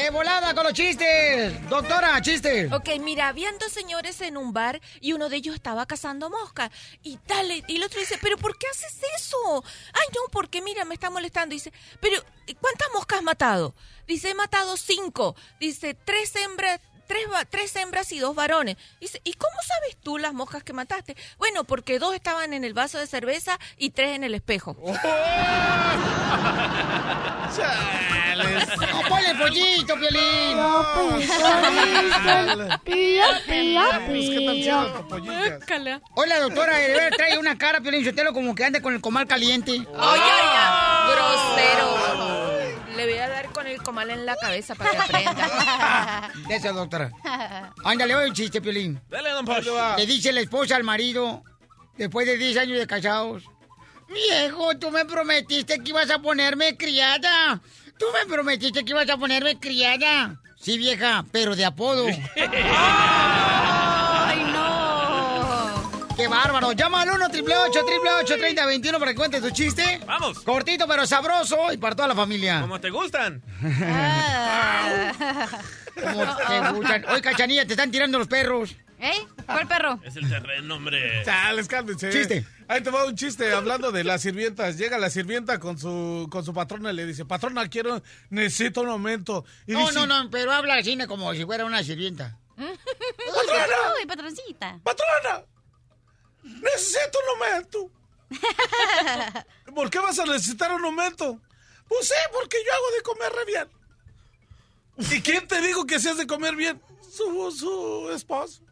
[0.00, 1.68] De volada con los chistes.
[1.68, 2.72] Doctora, chistes.
[2.72, 6.70] Ok, mira, habían dos señores en un bar y uno de ellos estaba cazando moscas.
[7.02, 9.62] Y dale, y el otro dice, ¿pero por qué haces eso?
[9.92, 11.52] Ay, no, porque mira, me está molestando.
[11.52, 11.70] Dice,
[12.00, 12.16] ¿pero
[12.62, 13.74] cuántas moscas has matado?
[14.06, 15.36] Dice, he matado cinco.
[15.60, 16.80] Dice, tres hembras.
[17.10, 18.76] Tres, tres hembras y dos varones.
[19.00, 21.16] Dice, ¿y cómo sabes tú las moscas que mataste?
[21.38, 24.76] Bueno, porque dos estaban en el vaso de cerveza y tres en el espejo.
[24.80, 24.92] ¡No
[29.08, 30.56] ponle pollito, Piolín!
[36.14, 39.26] Hola, doctora, de verdad trae una cara, Piolín Sotelo, como que anda con el comal
[39.26, 39.72] caliente.
[39.72, 41.08] ¡Oye, ya!
[41.10, 42.29] ¡Grosero!
[43.00, 46.30] Le voy a dar con el comal en la cabeza para que aprenda.
[46.50, 47.10] Esa, doctora.
[47.82, 49.00] Ándale, oye un chiste, Piolín.
[49.08, 49.74] Dale, don Pocho.
[49.96, 51.42] Le dice la esposa al marido,
[51.96, 53.44] después de 10 años de casados,
[54.06, 57.62] Viejo, tú me prometiste que ibas a ponerme criada.
[57.98, 60.38] Tú me prometiste que ibas a ponerme criada.
[60.60, 62.06] Sí, vieja, pero de apodo.
[62.06, 63.79] ¡Ay, no!
[66.20, 66.72] ¡Qué bárbaro!
[66.72, 70.00] Llama al 1 888 3021 para que cuentes tu chiste.
[70.06, 70.40] ¡Vamos!
[70.40, 72.60] Cortito pero sabroso y para toda la familia.
[72.60, 73.42] Como te gustan.
[75.94, 77.04] ¿Cómo te gustan?
[77.08, 78.76] Oye, cachanilla, te están tirando los perros.
[78.98, 79.26] ¿Eh?
[79.46, 79.98] ¿Cuál perro?
[80.04, 81.22] Es el terreno, hombre.
[81.24, 82.10] Chales, cálmense.
[82.10, 82.44] Chiste.
[82.68, 84.76] Ahí te va un chiste hablando de las sirvientas.
[84.76, 88.90] Llega la sirvienta con su, con su patrona y le dice, patrona, quiero, necesito un
[88.90, 89.46] aumento.
[89.66, 92.36] Y No, dice, no, no, pero habla así como si fuera una sirvienta.
[92.58, 94.78] Uy, patroncita.
[94.84, 95.44] ¡Patrona!
[96.42, 97.90] ¡Necesito un aumento!
[99.74, 101.40] ¿Por qué vas a necesitar un aumento?
[101.88, 103.80] Pues sí, porque yo hago de comer re bien.
[105.16, 106.80] ¿Y quién te dijo que seas de comer bien?
[107.00, 108.62] Su, su esposo.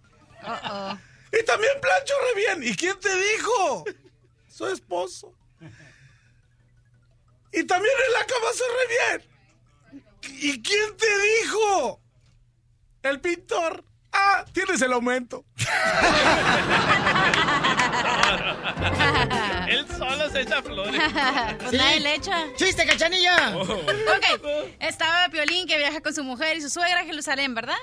[1.32, 2.72] Y también plancho re bien.
[2.72, 3.84] ¿Y quién te dijo?
[4.48, 5.34] Su esposo.
[7.52, 8.86] Y también en la cama soy re
[9.18, 9.38] bien.
[10.40, 11.06] ¿Y quién te
[11.42, 12.00] dijo?
[13.02, 13.84] El pintor.
[14.12, 15.44] Ah, tienes el aumento.
[19.68, 21.00] Él solo se echa flores.
[21.58, 22.46] Pues nadie le echa.
[22.56, 23.56] ¡Chiste, cachanilla!
[23.56, 24.40] Ok,
[24.80, 27.76] estaba Piolín que viaja con su mujer y su suegra a Jerusalén, ¿verdad?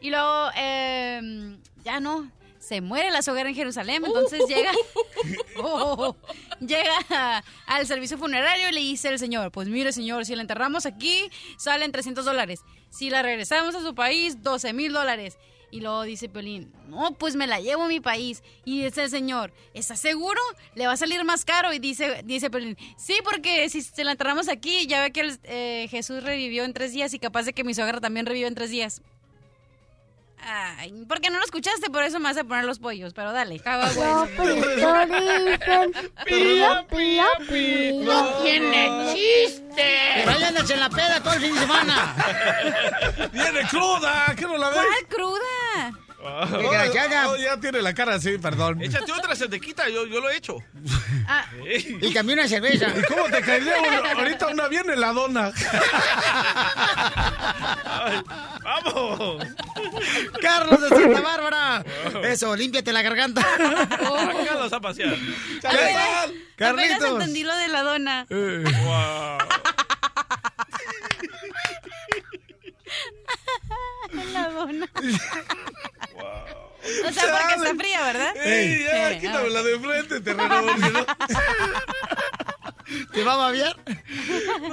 [0.00, 4.72] Y luego, eh, ya no, se muere la suegra en Jerusalén, entonces llega,
[5.58, 6.16] Oh,
[6.60, 10.84] llega al servicio funerario y le dice el señor, pues mire señor, si la enterramos
[10.84, 12.60] aquí, salen 300 dólares.
[12.90, 15.38] Si la regresamos a su país, 12 mil dólares.
[15.70, 18.42] Y luego dice Piolín, no, pues me la llevo a mi país.
[18.64, 20.40] Y dice el señor, ¿estás seguro?
[20.74, 21.72] Le va a salir más caro.
[21.72, 25.38] Y dice, dice Piolín, sí, porque si se la enterramos aquí, ya ve que el,
[25.42, 28.54] eh, Jesús revivió en tres días y capaz de que mi suegra también revivió en
[28.54, 29.02] tres días.
[30.48, 33.56] Ay, porque no lo escuchaste, por eso me vas a poner los pollos, pero dale.
[33.56, 34.28] Estaba bueno.
[36.24, 37.24] Pío, pío.
[38.04, 40.22] ¡No tiene chiste!
[40.46, 42.14] Andas en la peda todo el fin de semana.
[43.32, 44.34] ¡Viene cruda!
[44.36, 44.78] ¿Qué no la ves?
[44.78, 46.05] ¿Cuál cruda?
[46.18, 47.28] Desgraciada.
[47.30, 48.82] Oh, ya tiene la cara así, perdón.
[48.82, 50.56] Échate otra, se te quita, yo, yo lo he hecho.
[51.28, 52.88] Ah, Y también una cerveza.
[52.96, 55.52] ¿Y cómo te caería una- ahorita una bien heladona?
[57.84, 58.22] Ay,
[58.62, 59.44] ¡Vamos!
[60.40, 61.84] Carlos de Santa Bárbara.
[62.24, 63.42] Eso, límpiate la garganta.
[63.42, 65.14] Sácalos a pasear.
[65.64, 67.10] apenas Carlitos.
[67.10, 68.26] entendí lo de la dona.
[68.28, 69.38] Wow.
[74.32, 74.88] La dona.
[76.16, 78.36] O sea, porque está fría, ¿verdad?
[78.36, 80.62] ¡Ey, ya, Sí, quítame la de frente, terreno!
[80.62, 81.06] no-
[83.12, 83.74] ¿Te va a babiar?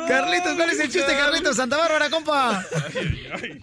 [0.08, 1.56] Carlitos, ¿cuál es el chiste, Carlitos?
[1.56, 2.64] Santa Bárbara, compa.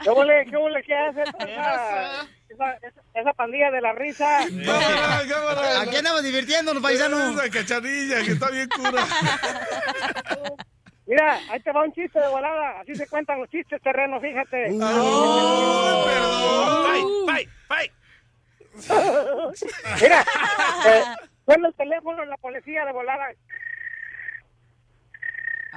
[0.03, 2.78] ¿Qué huele, qué huele, qué hace esa, esa, esa,
[3.14, 4.41] esa pandilla de la risa?
[4.66, 5.81] Cámara, cámara.
[5.83, 7.31] Aquí andamos divirtiéndonos, paisano.
[7.31, 9.07] Esa cachanilla que está bien cura.
[11.11, 12.78] Mira, ahí te va un chiste de volada.
[12.78, 14.70] Así se cuentan los chistes terrenos, fíjate.
[16.86, 17.92] ¡Fight, fight, fight!
[20.00, 20.24] Mira,
[20.86, 21.02] eh,
[21.44, 23.26] suena el teléfono en la policía de volada.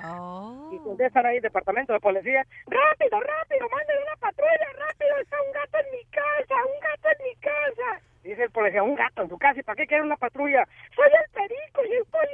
[0.03, 0.69] Oh.
[0.71, 2.45] Y contestan ahí, departamento de policía.
[2.67, 3.67] ¡Rápido, rápido!
[3.69, 4.71] ¡Manden una patrulla!
[4.87, 5.17] ¡Rápido!
[5.19, 6.55] ¡Está un gato en mi casa!
[6.63, 8.01] ¡Un gato en mi casa!
[8.23, 10.65] Dice el policía, un gato en tu casa, ¿y para qué quiere una patrulla?
[10.95, 12.27] Soy el perico y estoy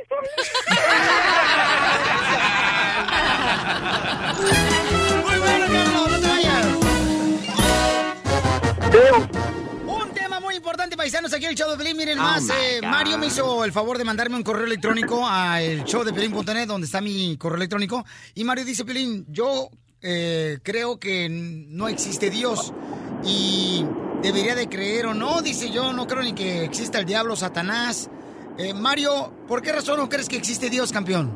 [5.23, 6.67] Muy bueno, Carlos, no te vayas.
[9.87, 11.97] Un tema muy importante, paisanos, aquí en el show de Pelín.
[11.97, 12.87] Miren Oh más, eh, God.
[12.87, 16.67] Mario me hizo el favor de mandarme un correo electrónico a el show de Pelín.net,
[16.67, 18.05] donde está mi correo electrónico.
[18.35, 19.71] Y Mario dice, Pelín, yo
[20.03, 22.75] eh, creo que no existe Dios.
[23.25, 23.83] Y
[24.21, 28.09] debería de creer o no, dice yo, no creo ni que exista el diablo, Satanás.
[28.57, 31.31] Eh, Mario, ¿por qué razón no crees que existe Dios, campeón?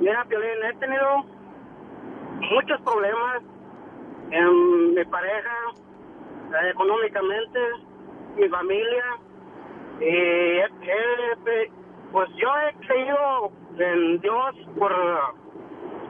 [0.00, 1.24] Mira, Piolín, he tenido
[2.52, 3.42] muchos problemas
[4.30, 5.56] en mi pareja,
[6.52, 7.58] eh, económicamente,
[8.36, 9.04] mi familia.
[10.00, 11.72] Y he-
[12.12, 14.92] pues yo he creído en Dios por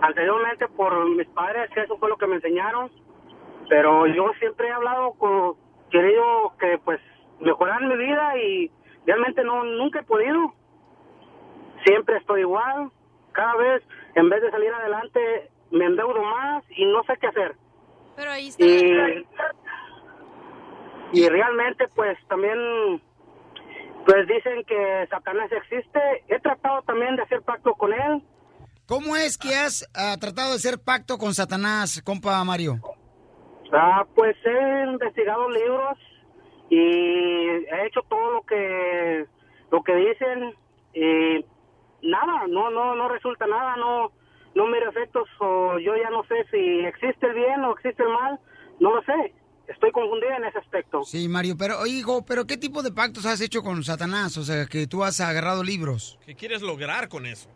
[0.02, 2.90] anteriormente por mis padres, que eso fue lo que me enseñaron.
[3.68, 5.56] Pero yo siempre he hablado con,
[5.90, 7.00] querido que pues
[7.40, 8.70] mejorar mi vida y
[9.06, 10.54] realmente no nunca he podido.
[11.84, 12.90] Siempre estoy igual.
[13.32, 13.82] Cada vez,
[14.14, 17.56] en vez de salir adelante, me endeudo más y no sé qué hacer.
[18.16, 18.64] Pero ahí está.
[18.64, 19.26] Y,
[21.12, 23.02] y realmente, pues también,
[24.06, 26.00] pues dicen que Satanás existe.
[26.28, 28.22] He tratado también de hacer pacto con él.
[28.86, 32.80] ¿Cómo es que has ah, tratado de hacer pacto con Satanás, compa Mario?
[33.72, 35.98] Ah, pues he investigado libros
[36.70, 39.26] y he hecho todo lo que
[39.70, 40.54] lo que dicen
[40.94, 41.44] y
[42.02, 44.12] nada, no, no, no resulta nada, no,
[44.54, 48.08] no miro efectos o yo ya no sé si existe el bien o existe el
[48.08, 48.40] mal,
[48.80, 49.34] no lo sé.
[49.68, 51.02] Estoy confundida en ese aspecto.
[51.02, 54.38] Sí, Mario, pero hijo, pero ¿qué tipo de pactos has hecho con Satanás?
[54.38, 56.20] O sea, que tú has agarrado libros.
[56.24, 57.50] ¿Qué quieres lograr con eso?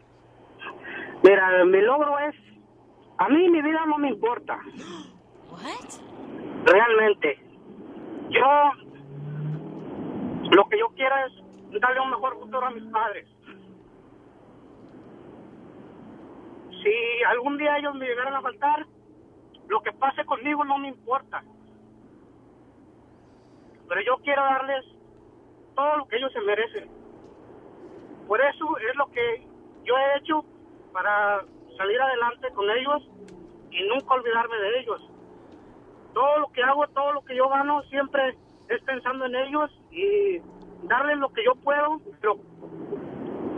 [1.23, 2.35] Mira, mi logro es,
[3.19, 4.59] a mí mi vida no me importa.
[6.64, 7.39] Realmente.
[8.31, 8.47] Yo,
[10.51, 13.27] lo que yo quiero es darle un mejor futuro a mis padres.
[16.82, 18.86] Si algún día ellos me llegaran a faltar,
[19.68, 21.43] lo que pase conmigo no me importa.
[23.89, 24.85] Pero yo quiero darles
[25.74, 26.90] todo lo que ellos se merecen.
[28.27, 29.47] Por eso es lo que
[29.85, 30.44] yo he hecho
[30.93, 31.44] para
[31.77, 33.02] salir adelante con ellos
[33.70, 35.10] y nunca olvidarme de ellos.
[36.15, 38.37] Todo lo que hago, todo lo que yo gano, siempre
[38.69, 40.39] es pensando en ellos y
[40.87, 42.37] darles lo que yo puedo, pero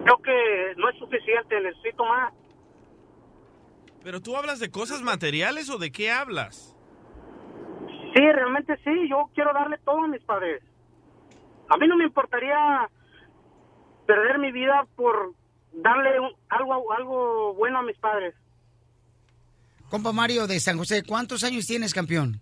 [0.05, 2.33] creo que no es suficiente, necesito más.
[4.03, 6.77] ¿Pero tú hablas de cosas materiales o de qué hablas?
[8.15, 10.63] Sí, realmente sí, yo quiero darle todo a mis padres.
[11.69, 12.89] A mí no me importaría
[14.07, 15.33] perder mi vida por
[15.73, 18.35] darle un- algo, algo bueno a mis padres.
[19.93, 22.41] Compa Mario de San José, ¿cuántos años tienes, campeón?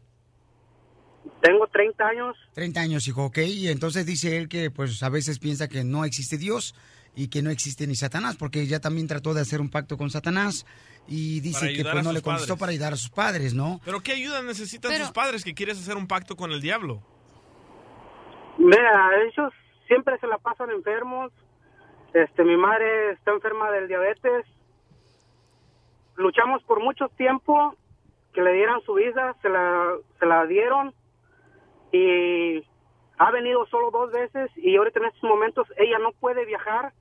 [1.42, 2.36] Tengo 30 años.
[2.54, 3.38] 30 años, hijo, ok.
[3.38, 6.76] Y entonces dice él que pues a veces piensa que no existe Dios
[7.16, 10.10] y que no existe ni Satanás, porque ya también trató de hacer un pacto con
[10.10, 10.64] Satanás
[11.08, 12.60] y dice que pues no le contestó padres.
[12.60, 13.80] para ayudar a sus padres, ¿no?
[13.84, 17.02] ¿Pero qué ayuda necesitan Pero- sus padres que quieres hacer un pacto con el diablo?
[18.58, 19.52] Mira, ellos
[19.88, 21.32] siempre se la pasan enfermos.
[22.14, 24.46] Este, mi madre está enferma del diabetes.
[26.20, 27.74] Luchamos por mucho tiempo
[28.34, 30.94] que le dieran su visa, se la, se la dieron
[31.92, 32.62] y
[33.18, 36.92] ha venido solo dos veces y ahorita en estos momentos ella no puede viajar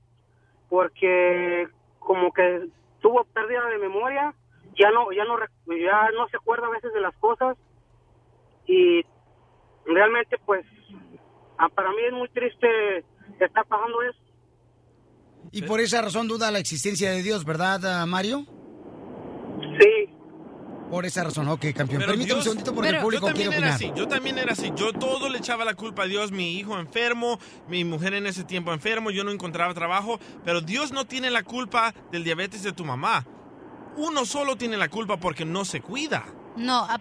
[0.70, 1.68] porque
[2.00, 2.70] como que
[3.02, 4.34] tuvo pérdida de memoria,
[4.80, 5.38] ya no, ya no,
[5.68, 7.58] ya no se acuerda a veces de las cosas
[8.68, 9.04] y
[9.86, 10.66] realmente pues
[11.58, 13.04] ah, para mí es muy triste
[13.38, 14.20] que está pasando eso.
[15.52, 18.46] Y por esa razón duda la existencia de Dios, ¿verdad, Mario?
[20.90, 22.00] Por esa razón, ok, campeón.
[22.00, 23.92] Pero Permítame Dios- un segundito porque el yo público también quiere era opinar.
[23.94, 24.72] así, yo también era así.
[24.76, 28.44] Yo todo le echaba la culpa a Dios, mi hijo enfermo, mi mujer en ese
[28.44, 32.72] tiempo enfermo, yo no encontraba trabajo, pero Dios no tiene la culpa del diabetes de
[32.72, 33.26] tu mamá.
[33.98, 36.26] Uno solo tiene la culpa porque no se cuida.
[36.58, 37.00] No, a-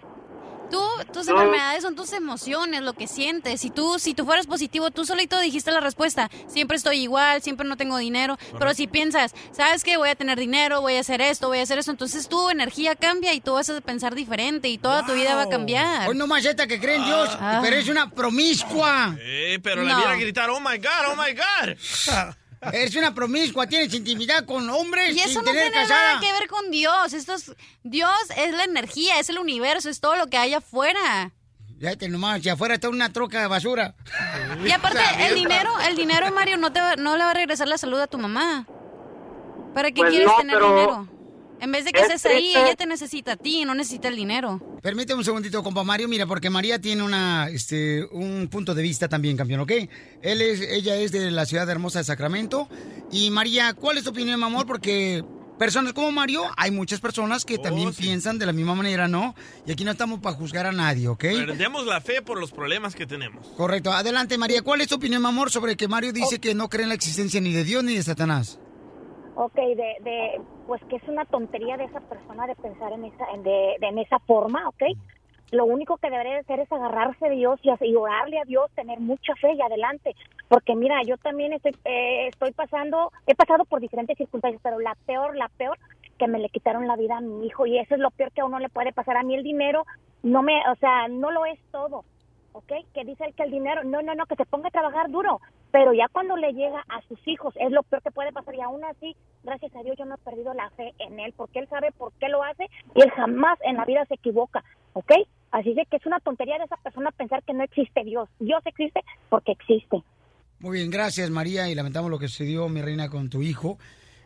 [0.69, 0.81] tú,
[1.13, 1.33] tus No.
[1.33, 3.61] enfermedades son tus emociones, lo que sientes.
[3.61, 6.29] Si tú, si tú fueras positivo, tú solito dijiste la respuesta.
[6.47, 8.37] Siempre estoy igual, siempre no tengo dinero.
[8.57, 9.97] Pero si piensas, ¿sabes qué?
[9.97, 11.91] Voy a tener dinero, voy a hacer esto, voy a hacer eso.
[11.91, 15.43] Entonces tu energía cambia y tú vas a pensar diferente y toda tu vida va
[15.43, 16.09] a cambiar.
[16.09, 17.59] Hoy no más esta que cree en Dios, Ah.
[17.63, 19.15] pero es una promiscua.
[19.19, 19.97] Eh, pero la No.
[19.97, 21.77] viera gritar, oh my God, oh my God.
[22.73, 26.15] Eres una promiscua, tienes intimidad con hombres Y eso sin no tener tiene casada.
[26.15, 27.13] nada que ver con Dios.
[27.13, 27.53] Esto es,
[27.83, 31.31] Dios es la energía, es el universo, es todo lo que hay afuera.
[31.77, 33.95] Ya te nomás, si afuera está una troca de basura.
[34.65, 37.67] Y aparte, el dinero, el dinero, Mario, no, te va- no le va a regresar
[37.69, 38.67] la salud a tu mamá.
[39.73, 41.07] ¿Para qué Pues quieres no, tener pero dinero?
[41.61, 44.15] En vez de que es estés ahí, ella te necesita a ti, no necesita el
[44.15, 44.61] dinero.
[44.81, 49.09] Permíteme un segundito, compa Mario, mira, porque María tiene una, este, un punto de vista
[49.09, 49.71] también, campeón, ¿ok?
[50.21, 52.69] Él es, ella es de la ciudad hermosa de Sacramento.
[53.11, 54.65] Y María, ¿cuál es tu opinión, mi amor?
[54.65, 55.23] Porque
[55.57, 59.35] personas como Mario, hay muchas personas que también piensan de la misma manera, ¿no?
[59.67, 61.21] Y aquí no estamos para juzgar a nadie, ¿ok?
[61.21, 63.45] Perdemos la fe por los problemas que tenemos.
[63.57, 63.91] Correcto.
[63.91, 64.61] Adelante, María.
[64.61, 66.95] ¿Cuál es tu opinión, mi amor, sobre que Mario dice que no cree en la
[66.95, 68.57] existencia ni de Dios ni de Satanás?
[69.41, 73.25] Ok, de, de, pues que es una tontería de esa persona de pensar en esa,
[73.33, 74.83] en, de, de- esa forma, ¿ok?
[75.51, 78.69] Lo único que debería de hacer es agarrarse de Dios y, y orarle a Dios,
[78.75, 80.13] tener mucha fe y adelante.
[80.49, 84.95] Porque mira, yo también estoy, eh, estoy pasando, he pasado por diferentes circunstancias, pero la
[85.05, 85.77] peor, la peor,
[86.17, 88.41] que me le quitaron la vida a mi hijo y eso es lo peor que
[88.41, 89.15] a uno le puede pasar.
[89.15, 89.85] A mí el dinero
[90.21, 92.03] no me, o sea, no lo es todo.
[92.59, 92.85] ¿Ok?
[92.93, 95.39] Que dice que el dinero, no, no, no, que se ponga a trabajar duro,
[95.71, 98.61] pero ya cuando le llega a sus hijos es lo peor que puede pasar y
[98.61, 101.67] aún así, gracias a Dios yo no he perdido la fe en él, porque él
[101.69, 104.63] sabe por qué lo hace y él jamás en la vida se equivoca,
[104.93, 105.11] ¿ok?
[105.51, 108.29] Así de que es una tontería de esa persona pensar que no existe Dios.
[108.39, 110.03] Dios existe porque existe.
[110.59, 111.69] Muy bien, gracias, María.
[111.69, 113.79] Y lamentamos lo que sucedió, mi reina, con tu hijo.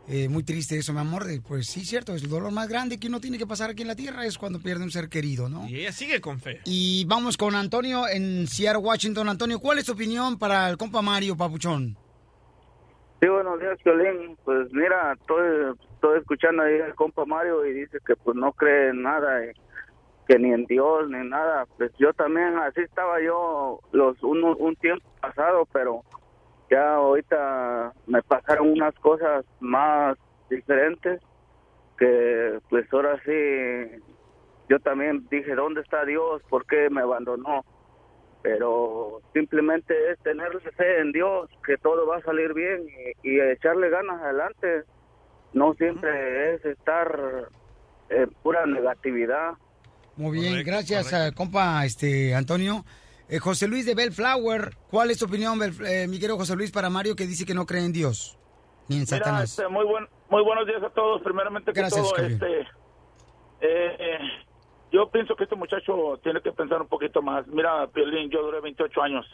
[0.07, 1.29] Eh, muy triste eso, mi amor.
[1.29, 3.83] Eh, Pues sí, cierto, es el dolor más grande que uno tiene que pasar aquí
[3.83, 5.67] en la tierra es cuando pierde un ser querido, ¿no?
[5.67, 6.59] Y ella sigue con fe.
[6.65, 9.29] Y vamos con Antonio en Seattle, Washington.
[9.29, 11.95] Antonio, ¿cuál es tu opinión para el compa Mario Papuchón?
[13.21, 14.35] Sí, buenos días, Piolín.
[14.43, 18.89] Pues mira, estoy, estoy escuchando ahí al compa Mario y dice que pues no cree
[18.89, 19.53] en nada, eh,
[20.27, 21.65] que ni en Dios ni nada.
[21.77, 26.03] Pues yo también, así estaba yo los un, un tiempo pasado, pero
[26.73, 30.17] ya ahorita me pasaron unas cosas más
[30.49, 31.21] diferentes
[31.99, 34.01] que pues ahora sí
[34.69, 36.41] yo también dije, ¿dónde está Dios?
[36.49, 37.63] ¿Por qué me abandonó?
[38.41, 42.83] Pero simplemente es tener fe en Dios, que todo va a salir bien
[43.23, 44.83] y, y echarle ganas adelante.
[45.53, 47.49] No siempre es estar
[48.09, 49.51] en pura negatividad.
[50.15, 52.83] Muy bien, gracias, eh, compa este Antonio.
[53.33, 56.91] Eh, José Luis de Bellflower, ¿cuál es tu opinión, eh, mi querido José Luis, para
[56.91, 58.37] Mario que dice que no cree en Dios
[58.87, 59.57] ni en Mira, Satanás?
[59.57, 61.19] este, muy buen, muy buenos días a todos.
[61.23, 62.33] Primeramente que Gracias, todo, campeón.
[62.33, 64.19] este, eh, eh,
[64.91, 67.47] yo pienso que este muchacho tiene que pensar un poquito más.
[67.47, 69.25] Mira, Piolín, yo duré 28 años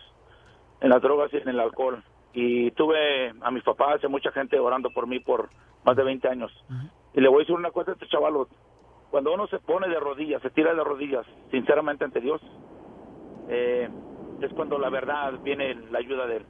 [0.80, 2.02] en las drogas y en el alcohol
[2.32, 5.50] y tuve a mis papás y a mucha gente orando por mí por
[5.84, 6.54] más de 20 años.
[7.14, 8.48] Y le voy a decir una cosa a este chaval,
[9.12, 12.40] cuando uno se pone de rodillas, se tira de rodillas, sinceramente ante Dios,
[13.50, 13.90] eh,
[14.42, 16.46] es cuando la verdad viene la ayuda de él.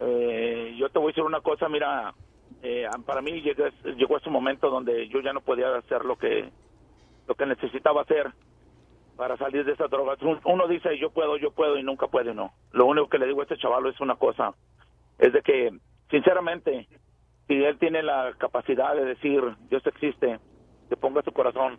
[0.00, 2.14] Eh, yo te voy a decir una cosa, mira,
[2.62, 3.64] eh, para mí llegó,
[3.96, 6.50] llegó ese momento donde yo ya no podía hacer lo que
[7.28, 8.32] lo que necesitaba hacer
[9.16, 10.20] para salir de esas drogas.
[10.22, 12.52] Un- Uno dice yo puedo, yo puedo y nunca puede, no.
[12.72, 14.52] Lo único que le digo a este chaval es una cosa,
[15.18, 15.70] es de que
[16.10, 16.88] sinceramente
[17.46, 20.38] si él tiene la capacidad de decir Dios existe,
[20.88, 21.78] que ponga su corazón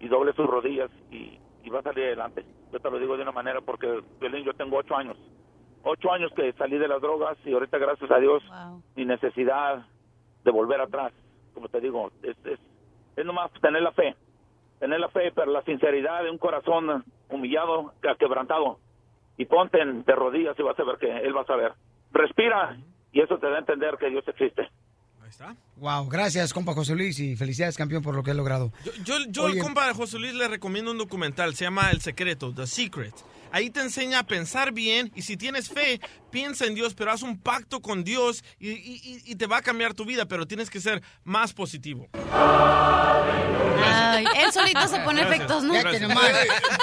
[0.00, 2.44] y doble sus rodillas y, y va a salir adelante.
[2.72, 5.16] Yo te lo digo de una manera porque Violín, yo tengo ocho años,
[5.82, 8.42] ocho años que salí de las drogas y ahorita gracias a Dios
[8.96, 9.84] ni necesidad
[10.44, 11.12] de volver atrás.
[11.54, 12.58] Como te digo, es, es,
[13.16, 14.14] es nomás tener la fe,
[14.78, 18.78] tener la fe, pero la sinceridad de un corazón humillado, que- quebrantado
[19.36, 21.72] y ponte de rodillas y vas a ver que él va a saber.
[22.12, 22.76] Respira
[23.12, 24.68] y eso te da a entender que Dios existe.
[25.76, 28.72] Wow, gracias, compa José Luis, y felicidades, campeón, por lo que has logrado.
[29.04, 29.60] Yo, yo Oye.
[29.60, 33.14] compa de José Luis, le recomiendo un documental, se llama El Secreto, The Secret.
[33.52, 36.00] Ahí te enseña a pensar bien y si tienes fe,
[36.30, 39.56] piensa en Dios, pero haz un pacto con Dios y, y- y- y te va
[39.56, 42.08] a cambiar tu vida, pero tienes que ser más positivo.
[43.82, 45.74] Ay, él solito se pone Gracias, efectos, ¿no?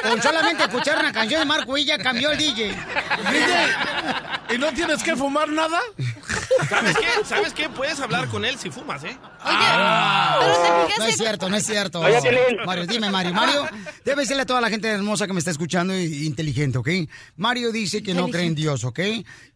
[0.10, 2.76] Con solamente escuchar una canción de Marco Villa cambió el DJ.
[4.53, 5.80] ¿Y no tienes que fumar nada?
[6.69, 7.25] ¿Sabes qué?
[7.25, 7.69] ¿Sabes qué?
[7.69, 9.17] Puedes hablar con él si fumas, ¿eh?
[9.39, 11.99] Ah, pero te fijas no es cierto, no es cierto.
[11.99, 12.57] Oye.
[12.65, 13.34] Mario, dime, Mario.
[13.34, 13.67] Mario,
[14.03, 16.89] debe decirle a toda la gente hermosa que me está escuchando y inteligente, ¿ok?
[17.35, 18.99] Mario dice que no cree en Dios, ¿ok?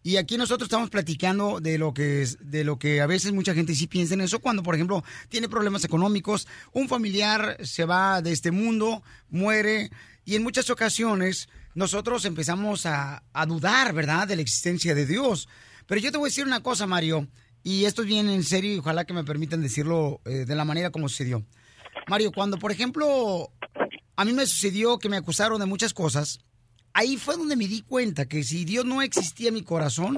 [0.03, 3.53] Y aquí nosotros estamos platicando de lo que es, de lo que a veces mucha
[3.53, 8.21] gente sí piensa en eso cuando, por ejemplo, tiene problemas económicos, un familiar se va
[8.21, 9.91] de este mundo, muere
[10.25, 15.47] y en muchas ocasiones nosotros empezamos a, a dudar, ¿verdad?, de la existencia de Dios.
[15.91, 17.27] Pero yo te voy a decir una cosa, Mario,
[17.63, 20.63] y esto es bien en serio y ojalá que me permitan decirlo eh, de la
[20.63, 21.45] manera como sucedió.
[22.07, 23.51] Mario, cuando por ejemplo
[24.15, 26.39] a mí me sucedió que me acusaron de muchas cosas,
[26.93, 30.17] ahí fue donde me di cuenta que si Dios no existía en mi corazón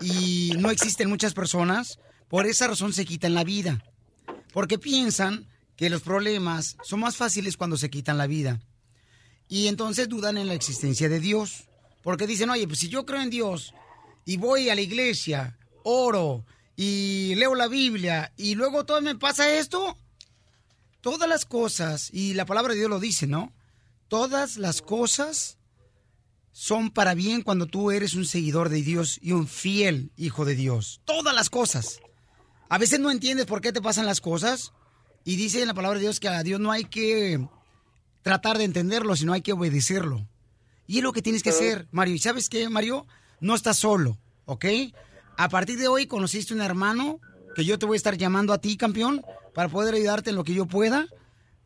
[0.00, 1.98] y no existen muchas personas,
[2.28, 3.82] por esa razón se quitan la vida.
[4.52, 8.60] Porque piensan que los problemas son más fáciles cuando se quitan la vida.
[9.48, 11.64] Y entonces dudan en la existencia de Dios.
[12.00, 13.74] Porque dicen, oye, pues si yo creo en Dios
[14.24, 16.44] y voy a la iglesia, oro
[16.76, 19.96] y leo la Biblia y luego todo me pasa esto,
[21.00, 23.52] todas las cosas, y la palabra de Dios lo dice, ¿no?
[24.08, 25.58] Todas las cosas
[26.52, 30.54] son para bien cuando tú eres un seguidor de Dios y un fiel hijo de
[30.54, 31.00] Dios.
[31.04, 32.00] Todas las cosas.
[32.68, 34.72] A veces no entiendes por qué te pasan las cosas
[35.24, 37.46] y dice en la palabra de Dios que a Dios no hay que
[38.22, 40.26] tratar de entenderlo, sino hay que obedecerlo.
[40.86, 42.14] Y es lo que tienes que hacer, Mario.
[42.14, 43.06] ¿Y sabes qué, Mario?
[43.40, 44.64] No estás solo, ¿ok?
[45.36, 47.20] A partir de hoy conociste un hermano
[47.54, 49.22] que yo te voy a estar llamando a ti, campeón,
[49.54, 51.06] para poder ayudarte en lo que yo pueda,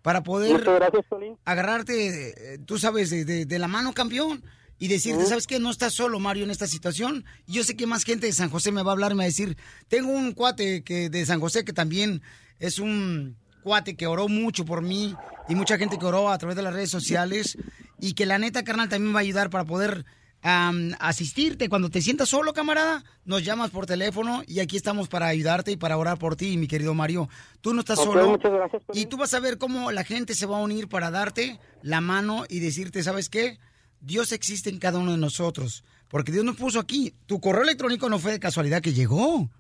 [0.03, 1.05] para poder gracias,
[1.45, 4.43] agarrarte, eh, tú sabes, de, de- de la mano, campeón,
[4.79, 5.23] y decirte.
[5.29, 5.59] ¿sabes qué?
[5.59, 7.25] No estás solo, Mario, en esta situación.
[7.47, 9.27] Yo sé que más gente de San José me va a hablar me va a
[9.27, 9.57] decir,
[9.89, 12.23] tengo un cuate que de San José que también
[12.61, 15.17] es un cuate que oró mucho por mí
[15.49, 17.59] y mucha gente que oró a través de las redes sociales
[18.01, 20.05] y que la neta, carnal, también va a ayudar para poder
[20.43, 21.69] asistirte.
[21.69, 25.77] Cuando te sientas solo, camarada, nos llamas por teléfono y aquí estamos para ayudarte y
[25.77, 27.29] para orar por ti, mi querido Mario.
[27.61, 28.29] Tú no estás solo.
[28.29, 31.11] muchas gracias, y tú vas a ver cómo la gente se va a unir para
[31.11, 33.59] darte la mano y decirte, ¿sabes qué?
[34.01, 35.85] Dios existe en cada uno de nosotros.
[36.09, 37.15] Porque Dios nos puso aquí.
[37.27, 39.51] Tu correo electrónico no fue de casualidad que llegó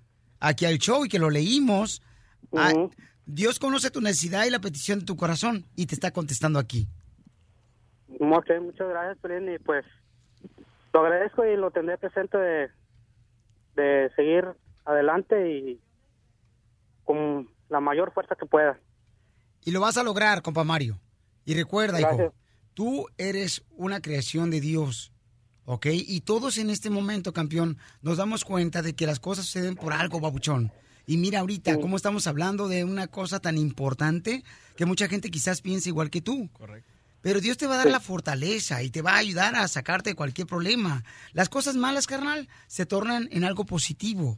[0.40, 2.02] aquí al show y que lo leímos.
[2.56, 2.72] Ah,
[3.26, 6.88] Dios conoce tu necesidad y la petición de tu corazón y te está contestando aquí.
[8.20, 9.84] Ok, muchas gracias, Piolín, y pues
[11.00, 12.70] lo agradezco y lo tendré presente de,
[13.76, 14.44] de seguir
[14.84, 15.80] adelante y
[17.04, 18.78] con la mayor fuerza que pueda.
[19.64, 20.98] Y lo vas a lograr, compa Mario.
[21.44, 22.20] Y recuerda, Gracias.
[22.20, 22.34] hijo,
[22.74, 25.12] tú eres una creación de Dios,
[25.64, 25.86] ¿ok?
[25.90, 29.92] Y todos en este momento, campeón, nos damos cuenta de que las cosas suceden por
[29.92, 30.72] algo, babuchón.
[31.06, 34.42] Y mira ahorita cómo estamos hablando de una cosa tan importante
[34.76, 36.50] que mucha gente quizás piensa igual que tú.
[36.52, 36.97] Correcto.
[37.20, 40.10] Pero Dios te va a dar la fortaleza y te va a ayudar a sacarte
[40.10, 41.02] de cualquier problema.
[41.32, 44.36] Las cosas malas, carnal, se tornan en algo positivo.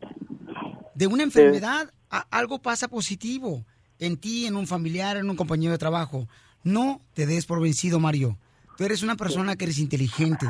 [0.94, 3.64] De una enfermedad, a- algo pasa positivo.
[3.98, 6.26] En ti, en un familiar, en un compañero de trabajo.
[6.64, 8.38] No te des por vencido, Mario.
[8.78, 10.46] Tú eres una persona que eres inteligente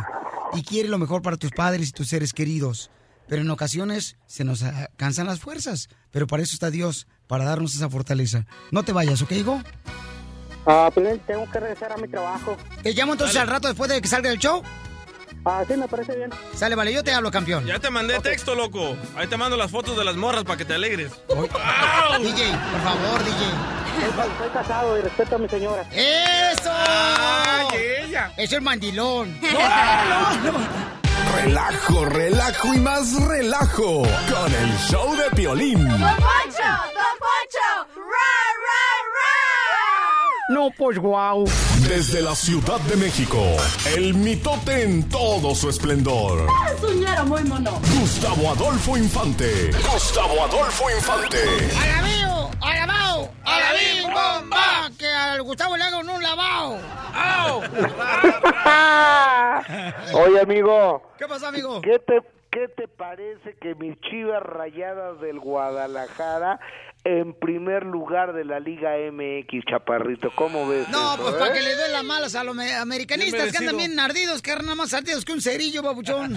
[0.53, 2.91] y quiere lo mejor para tus padres y tus seres queridos.
[3.29, 4.65] Pero en ocasiones se nos
[4.97, 5.89] cansan las fuerzas.
[6.13, 8.47] Pero para eso está Dios, para darnos esa fortaleza.
[8.71, 9.63] No te vayas, ¿ok, Higo?
[10.67, 12.57] Ah, Piolín, tengo que regresar a mi trabajo.
[12.83, 14.63] Te llamo entonces al rato después de que salga el show.
[15.45, 16.31] Ah, sí, me parece bien.
[16.55, 17.65] Sale, vale, yo te hablo, campeón.
[17.65, 18.95] Ya te mandé texto, loco.
[19.17, 21.13] Ahí te mando las fotos de las morras para que te alegres.
[21.29, 23.47] DJ, por favor, DJ.
[24.07, 25.83] Estoy casado y respeto a mi señora.
[25.93, 26.71] ¡Eso!
[28.37, 29.39] Es el mandilón.
[31.35, 35.89] Relajo, relajo y más relajo con el show de Piolín.
[40.51, 41.45] No, pues guau.
[41.89, 43.39] Desde la Ciudad de México,
[43.95, 46.45] el mitote en todo su esplendor.
[46.81, 47.81] Suñero muy mono.
[47.97, 49.71] Gustavo Adolfo Infante.
[49.93, 51.39] Gustavo Adolfo Infante.
[51.81, 52.51] ¡Alabío!
[52.61, 53.31] ¡Alabao!
[53.45, 54.91] ¡Alabín, bomba!
[54.99, 56.79] Que al Gustavo le hagan un lavado.
[57.15, 57.63] ¡Au!
[60.25, 61.13] Oye, amigo.
[61.17, 61.81] ¿Qué pasó, amigo?
[61.81, 66.59] ¿Qué te, ¿Qué te parece que mis chivas rayadas del Guadalajara
[67.05, 70.31] en primer lugar de la Liga MX, Chaparrito?
[70.35, 70.89] ¿Cómo ves?
[70.91, 71.39] No, eso, pues eh?
[71.39, 74.53] para que le den las malas a los me- americanistas que andan bien ardidos, que
[74.53, 76.37] andan más ardidos que un cerillo, babuchón.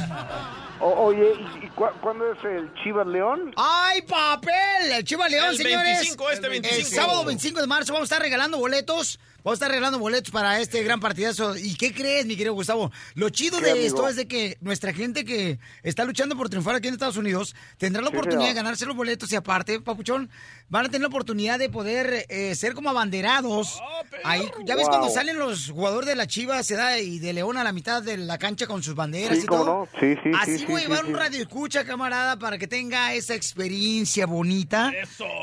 [0.79, 3.53] O- oye, ¿y, y cu- cuándo es el Chivas León?
[3.57, 4.91] ¡Ay, papel!
[4.93, 5.83] El Chivas León, El señores.
[5.99, 6.79] 25, este 25.
[6.79, 9.19] El sábado 25 de marzo vamos a estar regalando boletos.
[9.43, 11.57] Vamos a estar regalando boletos para este gran partidazo.
[11.57, 12.91] ¿Y qué crees, mi querido Gustavo?
[13.15, 13.87] Lo chido ¿Qué, de amigo?
[13.87, 17.53] esto es de que nuestra gente que está luchando por triunfar aquí en Estados Unidos
[17.77, 20.29] tendrá la Sí, oportunidad de ganarse los boletos y aparte, papuchón,
[20.69, 23.81] van a tener la oportunidad de poder eh, ser como abanderados.
[24.23, 24.91] Ahí, ya ves Wow.
[24.97, 28.01] cuando salen los jugadores de la Chivas se da y de León a la mitad
[28.01, 29.65] de la cancha con sus banderas Sí, y todo.
[29.65, 29.87] no.
[29.99, 33.35] Sí, sí, Así sí, voy a llevar un radio escucha, camarada, para que tenga esa
[33.35, 34.93] experiencia bonita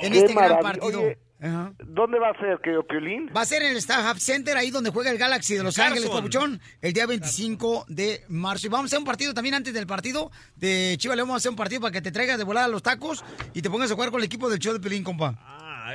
[0.02, 1.00] en Qué este gran partido.
[1.02, 1.72] Oye, Ajá.
[1.78, 3.30] ¿Dónde va a ser, querido Piolín?
[3.34, 5.92] Va a ser en el Starhub Center, ahí donde juega el Galaxy de Los Carson.
[5.92, 8.66] Ángeles, Papuchón, el día 25 de marzo.
[8.66, 11.28] Y vamos a hacer un partido también antes del partido de Chivas León.
[11.28, 13.70] Vamos a hacer un partido para que te traigas de volada los tacos y te
[13.70, 15.38] pongas a jugar con el equipo del show de Pelín, compa.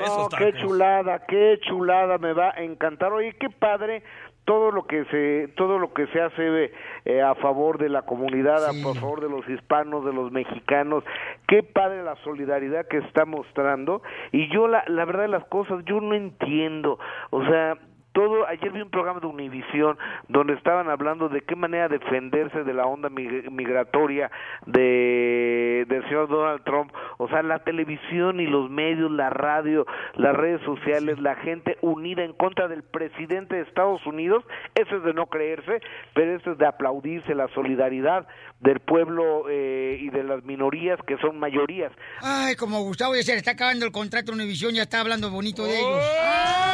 [0.08, 3.14] Oh, qué chulada, qué chulada, me va a encantar.
[3.14, 4.04] Oye, qué padre
[4.46, 6.72] todo lo que se todo lo que se hace
[7.06, 11.04] eh, a favor de la comunidad, a favor de los hispanos, de los mexicanos.
[11.48, 14.02] Qué padre la solidaridad que está mostrando.
[14.32, 17.00] Y yo la la verdad de las cosas yo no entiendo,
[17.32, 17.78] o sea,
[18.16, 19.98] todo, ayer vi un programa de Univisión
[20.30, 24.32] donde estaban hablando de qué manera defenderse de la onda mig- migratoria
[24.66, 29.86] de del señor Donald Trump, o sea, la televisión y los medios, la radio,
[30.16, 34.44] las redes sociales, la gente unida en contra del presidente de Estados Unidos,
[34.76, 35.82] eso es de no creerse,
[36.14, 38.28] pero eso es de aplaudirse la solidaridad
[38.62, 41.92] del pueblo eh, y de las minorías que son mayorías.
[42.22, 45.30] Ay, como Gustavo ya se le está acabando el contrato a Univision, ya está hablando
[45.30, 46.02] bonito de ellos.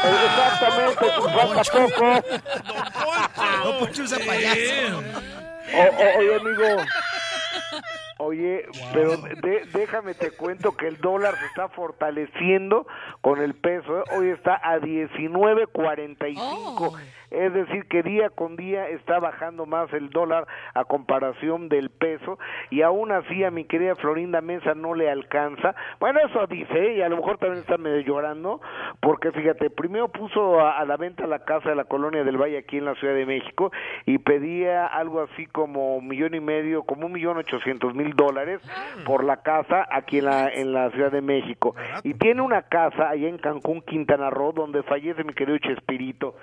[0.03, 2.06] Exactamente, falta poco.
[3.64, 5.02] Don Poncho usa payaso.
[6.18, 6.66] Oye, amigo.
[8.18, 12.86] Oye, pero de- déjame te cuento que el dólar se está fortaleciendo
[13.22, 14.03] con el peso.
[14.16, 16.94] Hoy está a 19.45.
[17.32, 22.38] Es decir, que día con día está bajando más el dólar a comparación del peso.
[22.70, 25.76] Y aún así a mi querida Florinda Mesa no le alcanza.
[25.99, 28.62] Bueno, eso dice, y a lo mejor también está medio llorando.
[28.99, 32.58] Porque fíjate, primero puso a, a la venta la casa de la colonia del Valle
[32.58, 33.72] aquí en la Ciudad de México
[34.06, 38.62] y pedía algo así como un millón y medio, como un millón ochocientos mil dólares
[39.06, 41.76] por la casa aquí en la, en la Ciudad de México.
[42.03, 46.36] Y tiene una casa allá en Cancún, Quintana Roo, donde fallece mi querido Chespirito,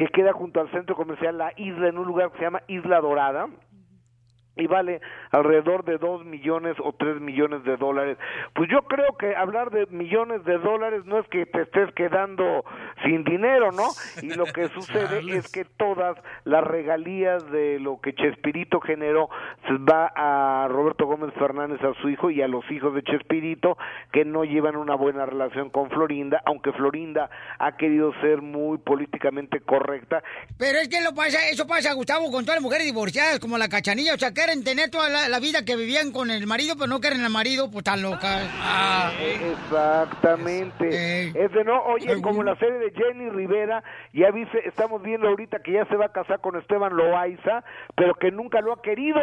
[0.00, 3.02] que queda junto al centro comercial La Isla, en un lugar que se llama Isla
[3.02, 3.50] Dorada
[4.60, 5.00] y vale
[5.30, 8.18] alrededor de dos millones o tres millones de dólares.
[8.54, 12.64] Pues yo creo que hablar de millones de dólares no es que te estés quedando
[13.04, 13.88] sin dinero, ¿no?
[14.22, 19.28] Y lo que sucede es que todas las regalías de lo que Chespirito generó
[19.66, 23.76] se va a Roberto Gómez Fernández, a su hijo y a los hijos de Chespirito,
[24.12, 29.60] que no llevan una buena relación con Florinda, aunque Florinda ha querido ser muy políticamente
[29.60, 30.22] correcta
[30.58, 33.68] Pero es que lo pasa, eso pasa, Gustavo, con todas las mujeres divorciadas, como la
[33.68, 34.14] cachanilla.
[34.14, 36.88] O sea, que quieren tener toda la, la vida que vivían con el marido, pero
[36.88, 38.48] no quieren al marido, pues tan locas.
[38.60, 39.12] Ah.
[39.20, 41.28] Exactamente.
[41.28, 43.82] Es de no, oye, como la serie de Jenny Rivera,
[44.12, 47.62] ya viste, estamos viendo ahorita que ya se va a casar con Esteban Loaiza,
[47.94, 49.20] pero que nunca lo ha querido.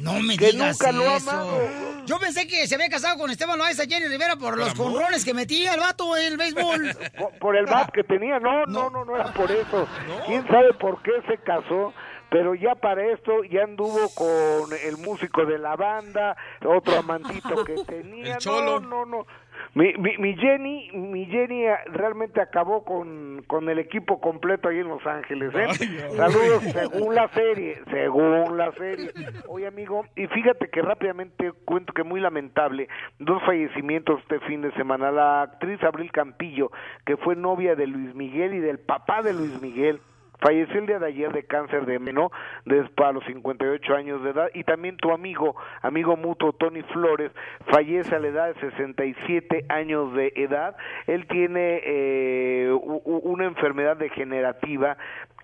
[0.00, 1.30] No me que digas nunca lo ha eso.
[1.30, 1.60] amado.
[2.06, 5.34] Yo pensé que se había casado con Esteban Loaiza Jenny Rivera por los conrones que
[5.34, 6.96] metía el vato en el béisbol.
[7.18, 9.86] Por, por el bat que tenía, no, no, no, no era por eso.
[10.26, 11.92] ¿Quién sabe por qué se casó?
[12.30, 17.76] Pero ya para esto ya anduvo con el músico de la banda, otro amantito que
[17.86, 18.34] tenía.
[18.34, 18.80] El Cholo.
[18.80, 19.26] No, no, no.
[19.74, 24.88] Mi, mi, mi Jenny, mi Jenny realmente acabó con, con el equipo completo ahí en
[24.88, 25.66] Los Ángeles, ¿eh?
[25.68, 26.16] Ay.
[26.16, 29.10] Saludos, según la serie, según la serie.
[29.48, 32.88] Oye, amigo, y fíjate que rápidamente cuento que muy lamentable,
[33.18, 35.10] dos fallecimientos este fin de semana.
[35.10, 36.70] La actriz Abril Campillo,
[37.04, 40.00] que fue novia de Luis Miguel y del papá de Luis Miguel,
[40.40, 42.30] Falleció el día de ayer de cáncer de meno,
[42.64, 47.32] después a los 58 años de edad, y también tu amigo, amigo mutuo Tony Flores,
[47.66, 50.76] fallece a la edad de 67 años de edad.
[51.06, 52.70] Él tiene eh,
[53.04, 54.96] una enfermedad degenerativa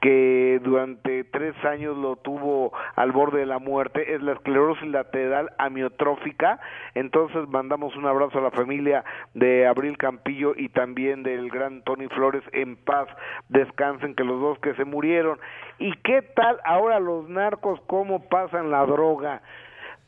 [0.02, 5.52] que durante tres años lo tuvo al borde de la muerte, es la esclerosis lateral
[5.58, 6.58] amiotrófica.
[6.96, 9.04] Entonces mandamos un abrazo a la familia
[9.34, 13.06] de Abril Campillo y también del gran Tony Flores en paz,
[13.48, 15.38] descansen que los dos que se murieron.
[15.78, 19.42] ¿Y qué tal ahora los narcos cómo pasan la droga?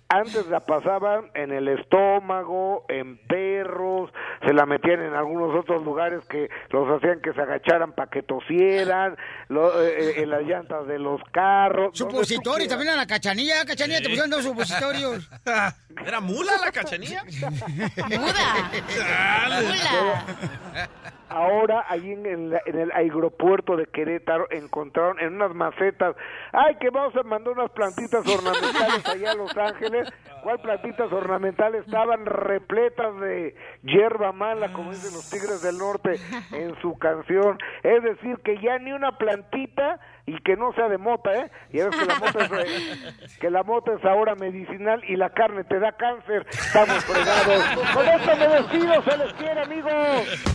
[0.07, 4.13] Antes la pasaban en el estómago, en perros,
[4.47, 8.23] se la metían en algunos otros lugares que los hacían que se agacharan para que
[8.23, 9.17] tosieran,
[9.49, 11.97] lo- eh, eh, en las llantas de los carros.
[11.99, 15.29] Supositorios, también a la cachanilla, cachanilla, te pusieron dos supositorios.
[16.07, 17.25] ¿Era mula la cachanilla?
[21.29, 26.17] Ahora, ahí en el, en el aeropuerto de Querétaro, encontraron en unas macetas,
[26.53, 30.13] ay, que vamos a mandar unas plantitas ornamentales allá a Los Ángeles.
[30.43, 31.87] ¿Cuál plantitas ornamentales?
[31.87, 36.17] Estaban repletas de hierba mala, como dicen los Tigres del Norte
[36.53, 37.59] en su canción.
[37.83, 41.51] Es decir, que ya ni una plantita y que no sea de mota, ¿eh?
[41.71, 45.31] Y es que la mota es, eh, que la mota es ahora medicinal y la
[45.31, 46.47] carne te da cáncer.
[46.51, 47.63] Estamos fregados.
[47.93, 49.93] Con esto me despido, se les quiere, amigos.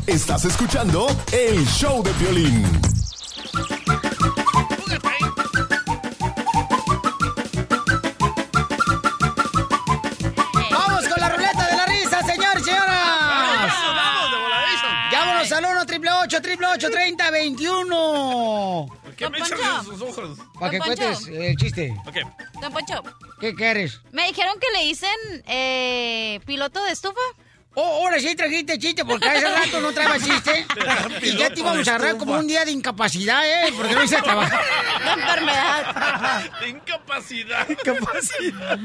[0.07, 2.63] Estás escuchando el show de violín.
[10.71, 13.73] ¡Vamos con la ruleta de la risa, señores y señoras!
[15.11, 18.98] ¡Llámonos al 1 triple 8 triple 8 30 21!
[19.19, 20.37] ¿Por qué me echan en sus ojos?
[20.59, 21.93] Para que cuentes el chiste.
[22.05, 22.15] Ok.
[22.61, 23.03] Don Poncho,
[23.39, 23.99] ¿Qué quieres?
[24.11, 25.09] me dijeron que le dicen
[25.47, 27.19] eh, piloto de estufa.
[27.75, 30.65] Oh, ahora sí trajiste chiste, porque hace rato no traía chiste.
[31.21, 33.71] y ya te íbamos a agarrar como un día de incapacidad, ¿eh?
[33.77, 34.61] Porque no hice trabajar.
[35.05, 35.13] La
[35.93, 36.51] enfermedad.
[36.61, 37.69] De incapacidad.
[37.69, 38.79] Incapacidad.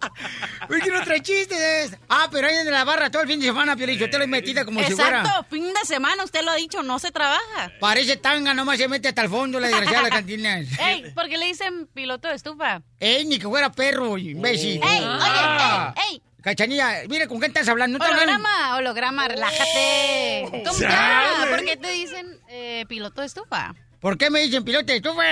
[0.70, 1.96] Uy, que no trae chistes.
[2.08, 4.24] Ah, pero ahí en la barra todo el fin de semana, Piolín, yo te lo
[4.24, 5.20] he metida como si fuera...
[5.20, 7.72] Exacto, fin de semana, usted lo ha dicho, no se trabaja.
[7.80, 10.58] Parece tanga, nomás se mete hasta el fondo la desgraciada de la cantina.
[10.58, 12.82] Ey, ¿por qué le dicen piloto de estufa?
[13.00, 14.80] Ey, ni que fuera perro, imbécil.
[14.82, 15.92] Ey, Ah.
[15.96, 16.22] oye, ey, ey.
[16.40, 17.98] Cachanilla, mire, ¿con quién estás hablando?
[17.98, 20.44] No te hablan- Holograma, holograma, relájate.
[20.64, 20.88] ¿Cómo Chale.
[20.88, 21.46] ya?
[21.50, 23.74] ¿Por qué te dicen eh, piloto de estufa?
[24.00, 25.22] ¿Por qué me dicen piloto de estufa?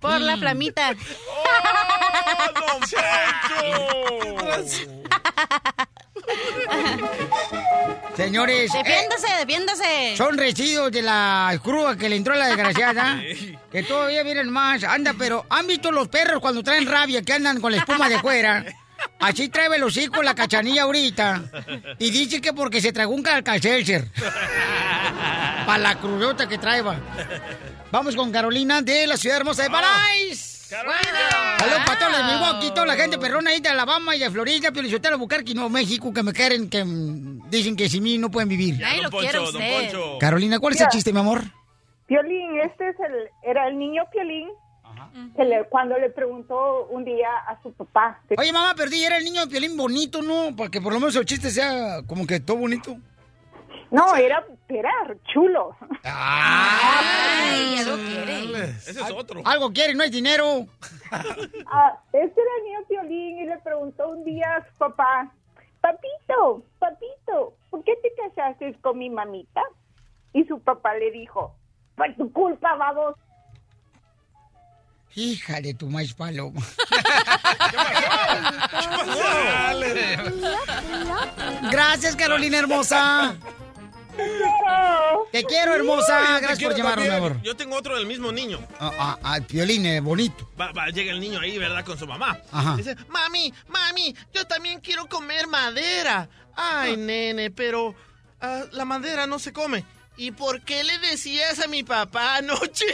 [0.00, 0.40] Por la Mm.
[0.40, 0.94] flamita.
[8.16, 10.14] Señores, eh, Defiéndase, defiéndase.
[10.16, 13.20] son residuos de la crúa que le entró a la desgraciada.
[13.72, 14.82] que todavía vienen más.
[14.84, 18.18] Anda, pero ¿han visto los perros cuando traen rabia que andan con la espuma de
[18.18, 18.64] fuera?
[19.18, 21.42] Así trae los hijos la cachanilla ahorita.
[21.98, 24.08] Y dice que porque se tragó un calcacelser.
[25.66, 26.96] Para la crudota que traeba.
[27.90, 30.56] Vamos con Carolina de la ciudad hermosa de Paráis.
[30.68, 34.28] Saludos para todos los de Milwaukee, toda la gente perrona ahí de Alabama y de
[34.28, 36.84] Florida, Piolichotelo, Bucarque, Nuevo México, que me quieren, que
[37.48, 38.76] dicen que sin mí no pueden vivir.
[38.80, 39.92] Nadie lo quiere a usted.
[40.18, 41.44] Carolina, ¿cuál es el chiste, mi amor?
[42.06, 44.48] Piolín, este es el, era el niño Piolín,
[45.36, 48.20] que le- cuando le preguntó un día a su papá.
[48.36, 50.54] Oye, mamá, perdí, era el niño de Piolín bonito, ¿no?
[50.56, 52.96] Para que por lo menos el chiste sea como que todo bonito.
[53.90, 54.90] No, era, era
[55.32, 55.76] chulo.
[56.02, 58.64] ¡Ay, algo quiere!
[58.70, 59.40] Ese es otro.
[59.44, 60.66] Algo quiere, no hay dinero.
[61.68, 65.30] Ah, este era el niño Piolín y le preguntó un día a su papá,
[65.80, 69.62] papito, papito, ¿por qué te casaste con mi mamita?
[70.32, 71.54] Y su papá le dijo,
[71.96, 73.14] por tu culpa, vamos.
[75.16, 76.62] Hija de tu maíz paloma.
[81.70, 83.34] Gracias, Carolina hermosa.
[85.32, 86.38] Te quiero, hermosa.
[86.40, 87.12] Gracias quiero por también.
[87.14, 87.40] amor.
[87.42, 88.60] Yo tengo otro del mismo niño.
[88.78, 90.50] Ah, ah, ah, eh, bonito.
[90.60, 91.82] Va, va, llega el niño ahí, ¿verdad?
[91.84, 92.38] Con su mamá.
[92.52, 92.76] Ajá.
[92.76, 96.28] Dice, mami, mami, yo también quiero comer madera.
[96.54, 97.94] Ay, nene, pero
[98.42, 99.82] ah, la madera no se come.
[100.18, 102.84] ¿Y por qué le decías a mi papá anoche?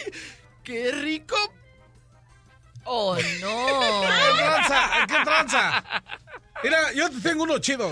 [0.62, 1.36] ¡Qué rico!
[2.84, 3.22] ¡Oh, ¿Qué
[4.38, 5.06] tranza?
[5.06, 5.84] ¿Qué tranza?
[6.62, 7.90] Mira, yo te tengo uno chido.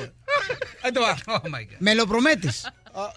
[0.83, 1.17] Ahí te va.
[1.27, 1.77] Oh my God.
[1.81, 2.67] ¿Me lo prometes?
[2.95, 3.13] Ah,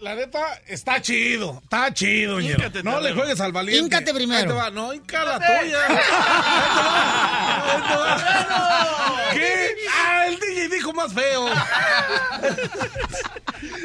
[0.00, 1.60] la neta, está chido.
[1.62, 2.58] Está chido, ñero.
[2.58, 3.82] Híncate, No le juegues al valiente.
[3.82, 4.40] Híncate primero.
[4.42, 4.70] Ahí te va.
[4.70, 5.86] No, hinca la tuya.
[5.86, 7.72] Ahí te va.
[7.72, 9.30] Ahí te va.
[9.32, 9.74] ¿Qué?
[9.90, 11.46] Ah, el DJ dijo más feo.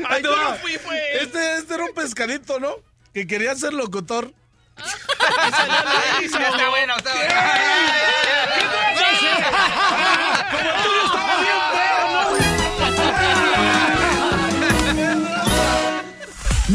[0.09, 0.43] Ahí te va.
[0.51, 1.19] no fui, fue él.
[1.21, 2.75] Este, este era un pescadito, ¿no?
[3.13, 4.33] Que quería ser locutor.
[6.23, 7.33] Está bueno, está bueno.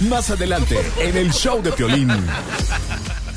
[0.09, 2.11] Más adelante, en el show de Piolín.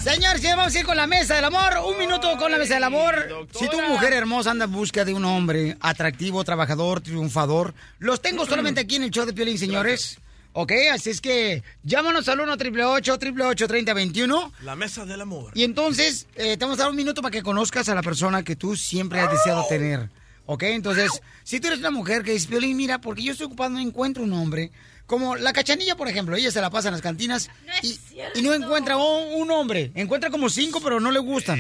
[0.04, 1.78] Señores, ya vamos a ir con la mesa del amor.
[1.86, 3.48] Un minuto con la mesa del amor.
[3.54, 8.46] Si tu mujer hermosa anda en busca de un hombre atractivo, trabajador, triunfador, los tengo
[8.46, 10.20] solamente aquí en el show de Piolín, señores.
[10.54, 15.52] Ok, así es que llámanos al 1 888 3021 La mesa del amor.
[15.54, 18.44] Y entonces, eh, te vamos a dar un minuto para que conozcas a la persona
[18.44, 20.10] que tú siempre has deseado tener.
[20.48, 20.64] ¿Ok?
[20.64, 21.12] Entonces,
[21.44, 24.24] si tú eres una mujer que dice, Piolín, mira, porque yo estoy ocupado, no encuentro
[24.24, 24.72] un hombre.
[25.06, 27.50] Como la cachanilla, por ejemplo, ella se la pasa en las cantinas
[27.84, 28.00] y,
[28.36, 29.92] y no encuentra un, un hombre.
[29.96, 31.60] Encuentra como cinco, pero no le gustan.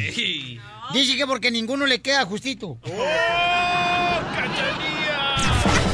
[0.94, 2.80] Dice que porque ninguno le queda justito.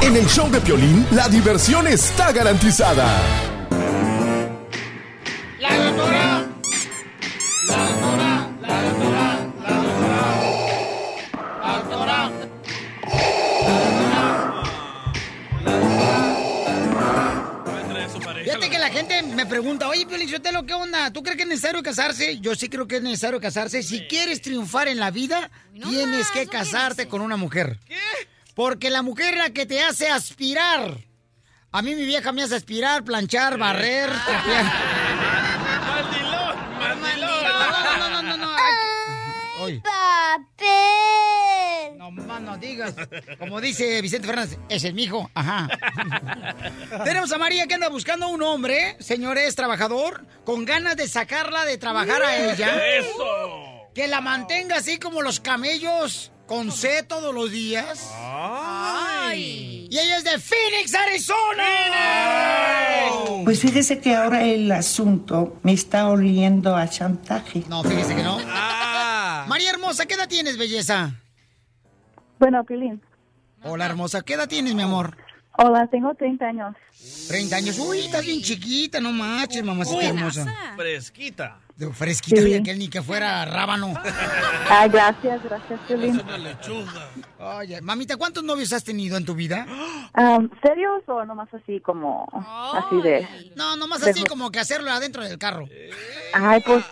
[0.06, 3.08] En el show de Piolín, la diversión está garantizada.
[5.60, 6.46] La doctora.
[7.68, 8.50] La doctora.
[8.62, 9.50] La doctora.
[9.64, 10.32] La doctora.
[11.60, 12.32] La doctora.
[18.44, 21.12] Fíjate que la gente me pregunta, oye, Piolín, Sotelo, ¿qué onda?
[21.12, 22.38] ¿Tú crees que es necesario casarse?
[22.40, 23.82] Yo sí creo que es necesario casarse.
[23.82, 27.80] Si quieres triunfar en la vida, tienes que casarte con una mujer.
[27.88, 27.96] ¿Qué?
[28.56, 30.98] Porque la mujer es la que te hace aspirar.
[31.72, 34.64] A mí mi vieja me hace aspirar, planchar, barrer, trapear.
[35.86, 36.80] ¡Mandilón!
[36.80, 37.44] ¡Mandilón!
[37.44, 38.56] No, no, no, no, no.
[39.60, 41.98] Ay, ¡Papel!
[41.98, 42.96] No más no digas.
[43.40, 45.30] Como dice Vicente Fernández, ese es mi hijo.
[45.34, 45.68] Ajá.
[47.04, 51.78] Tenemos a María que anda buscando un hombre, señores, trabajador, con ganas de sacarla de
[51.78, 52.70] trabajar a ella.
[53.00, 53.90] ¡Eso!
[53.94, 58.12] Que la mantenga así como los camellos, con sed todos los días.
[58.16, 59.88] Ay.
[59.90, 61.66] Y ella es de Phoenix, Arizona.
[63.44, 67.64] Pues fíjese que ahora el asunto me está oliendo a chantaje.
[67.68, 68.38] No, fíjese que no.
[68.48, 69.46] Ah.
[69.48, 71.14] María hermosa, ¿qué edad tienes, belleza?
[72.40, 73.02] Bueno, Pilín.
[73.64, 75.18] Hola, hermosa, ¿qué edad tienes, mi amor?
[75.58, 76.76] Hola, tengo 30 años.
[77.28, 77.80] 30 años.
[77.80, 80.46] Uy, estás bien chiquita, no manches, mamacita hermosa.
[80.76, 81.60] Fresquita.
[81.78, 82.52] De fresquita, Sí.
[82.52, 83.94] y aquel ni que fuera rábano.
[84.70, 86.22] Ay, gracias, gracias, Pilín.
[87.38, 89.66] Oye, mamita, ¿cuántos novios has tenido en tu vida?
[90.18, 92.30] Um, ¿Serios o nomás así como,
[92.74, 93.28] así de...
[93.58, 95.68] No, nomás de- así como que hacerlo adentro del carro.
[96.34, 96.86] Ay, pues,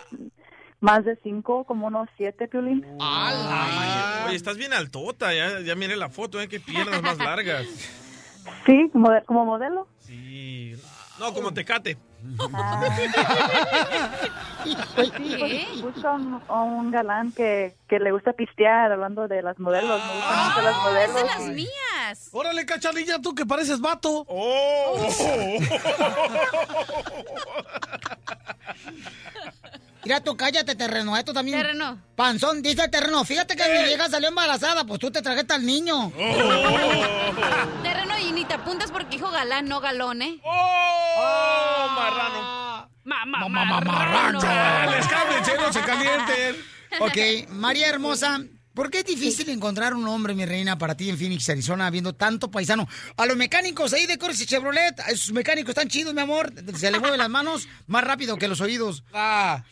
[0.80, 2.84] más de cinco, como unos siete, Pilín.
[3.00, 5.32] Oye, estás bien altota.
[5.32, 6.48] Ya, ya miré la foto, ¿eh?
[6.48, 7.64] Qué piernas más largas.
[8.66, 9.88] Sí, como, como modelo.
[10.00, 10.76] Sí.
[11.18, 11.96] No, como tecate.
[14.94, 19.58] Pues sí, pues, busco un, un galán que, que le gusta pistear, hablando de las
[19.58, 20.00] modelos.
[20.00, 21.14] Me gustan mucho las modelos.
[21.14, 22.28] de las mías.
[22.32, 24.24] Órale, cachanilla, tú que pareces vato.
[24.26, 24.96] ¡Oh!
[30.04, 31.16] Mira, tú cállate, terreno.
[31.16, 31.58] Esto también.
[31.58, 31.98] Terreno.
[32.14, 33.24] Panzón, dice el terreno.
[33.24, 34.84] Fíjate que mi vieja salió embarazada.
[34.84, 36.12] Pues tú te trajiste al niño.
[37.82, 40.40] Terreno y ni te apuntas porque dijo galán, no galón, ¿eh?
[40.44, 41.88] ¡Oh!
[41.96, 42.90] Marrano.
[43.04, 44.40] Mamá, marrano.
[44.90, 46.56] Les cambien, no se calienten.
[47.00, 48.40] Ok, María Hermosa,
[48.74, 52.14] ¿por qué es difícil encontrar un hombre, mi reina, para ti en Phoenix, Arizona, viendo
[52.14, 52.86] tanto paisano?
[53.16, 56.52] A los mecánicos ahí de Corsi Chevrolet, a esos mecánicos están chidos, mi amor.
[56.74, 59.04] Se le mueven las manos más rápido que los oídos.
[59.12, 59.62] Ah.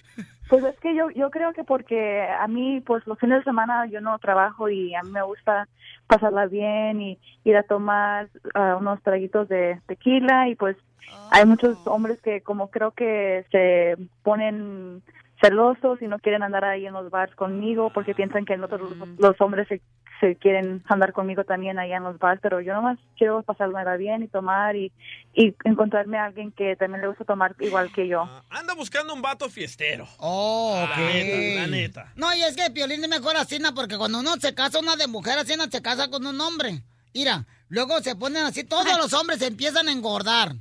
[0.49, 3.87] Pues es que yo, yo creo que porque a mí, pues los fines de semana
[3.87, 5.67] yo no trabajo y a mí me gusta
[6.07, 10.77] pasarla bien y ir a tomar ah, unos traguitos de tequila y pues
[11.31, 15.03] hay muchos hombres que como creo que se ponen
[15.43, 19.41] celosos y no quieren andar ahí en los bars conmigo porque piensan que nosotros los
[19.41, 19.83] hombres se,
[20.21, 24.23] se quieren andar conmigo también allá en los bars, pero yo nomás quiero pasármela bien
[24.23, 24.93] y tomar y,
[25.35, 28.23] y encontrarme a alguien que también le gusta tomar igual que yo.
[28.51, 30.07] Anda buscando un vato fiestero.
[30.19, 30.97] Oh, ok.
[30.97, 32.13] La neta, la neta.
[32.15, 35.09] No, y es que Piolín es mejor así, porque cuando uno se casa, una de
[35.09, 36.83] mujer así, se casa con un hombre.
[37.15, 40.53] Mira, luego se ponen así, todos los hombres se empiezan a engordar.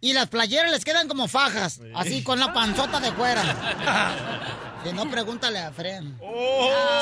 [0.00, 3.42] Y las playeras les quedan como fajas, así con la panzota de fuera.
[4.84, 6.02] Si no, pregúntale a Fred.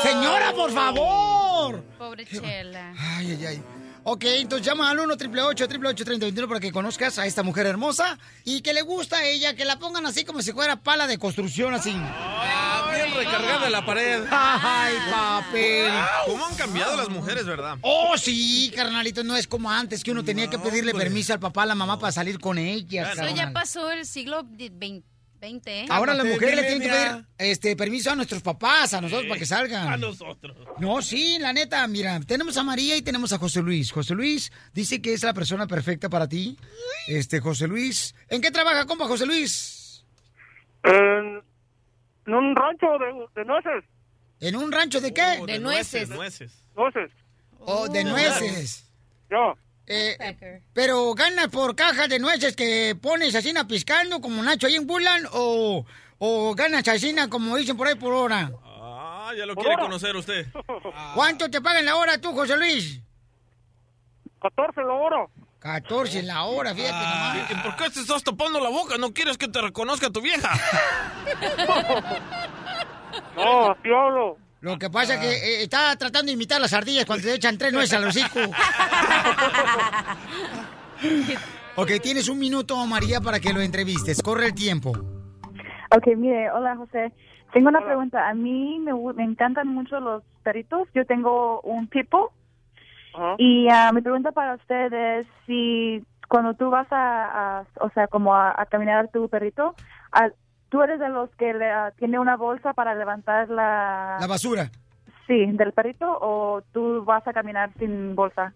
[0.05, 1.82] Señora, por favor.
[1.98, 2.94] Pobre Chela.
[2.97, 3.62] Ay, ay, ay.
[4.05, 8.60] Ok, entonces llama al 1 888 3021 para que conozcas a esta mujer hermosa y
[8.60, 11.74] que le gusta a ella, que la pongan así como si fuera pala de construcción,
[11.74, 11.93] así.
[11.97, 12.61] Ah,
[12.93, 14.24] bien recargada la pared.
[14.31, 15.93] Ay, papel.
[16.27, 17.78] ¿Cómo han cambiado las mujeres, verdad?
[17.82, 21.06] Oh, sí, carnalito, no es como antes que uno tenía que pedirle hombre.
[21.06, 23.12] permiso al papá, a la mamá para salir con ella.
[23.12, 25.02] Eso ya pasó el siglo XX,
[25.43, 25.86] ¿eh?
[25.89, 29.39] Ahora las mujeres le tienen que pedir este, permiso a nuestros papás, a nosotros, para
[29.39, 29.89] que salgan.
[29.89, 30.56] A nosotros.
[30.78, 33.90] No, sí, la neta, mira, tenemos a María y tenemos a José Luis.
[33.90, 36.56] José Luis dice que es la persona perfecta para ti.
[37.09, 38.14] Este, José Luis.
[38.28, 40.05] ¿En qué trabaja, compa, José Luis?
[40.85, 41.43] En,
[42.26, 43.84] en un rancho de, de nueces.
[44.40, 45.38] ¿En un rancho de qué?
[45.40, 46.64] Oh, de nueces, nueces.
[46.74, 47.10] Nueces.
[47.60, 48.90] Oh, de nueces.
[49.30, 49.54] Yo.
[49.86, 54.86] Eh, pero ganas por cajas de nueces que pones así piscando como Nacho ahí en
[54.86, 55.84] Bulan o,
[56.18, 58.50] o ganas así como dicen por ahí por hora.
[58.64, 60.46] Ah, ya lo quiere conocer usted.
[61.14, 63.00] ¿Cuánto te pagan la hora tú, José Luis?
[64.40, 65.26] 14 la hora.
[65.62, 67.51] 14 la hora, fíjate nomás.
[67.51, 68.98] ¿Y por qué te estás tapando la boca?
[68.98, 70.51] ¿No quieres que te reconozca tu vieja?
[73.36, 74.36] No, así hablo.
[74.60, 77.59] Lo que pasa es que eh, está tratando de imitar las ardillas cuando te echan
[77.59, 78.40] tres nueces al hocico.
[81.76, 84.22] ok, tienes un minuto, María, para que lo entrevistes.
[84.22, 84.93] Corre el tiempo.
[85.90, 87.12] Ok, mire, hola José.
[87.52, 88.28] Tengo una pregunta.
[88.28, 90.89] A mí me, me encantan mucho los perritos.
[90.94, 92.32] Yo tengo un tipo.
[93.39, 98.06] Y ah, mi pregunta para usted es si cuando tú vas a, a- o sea,
[98.09, 99.74] como a, a caminar tu perrito,
[100.70, 104.16] ¿tú eres de los que le, ah, tiene una bolsa para levantar la...
[104.20, 104.70] La basura.
[105.26, 108.52] Sí, del perrito o tú vas a caminar sin bolsa?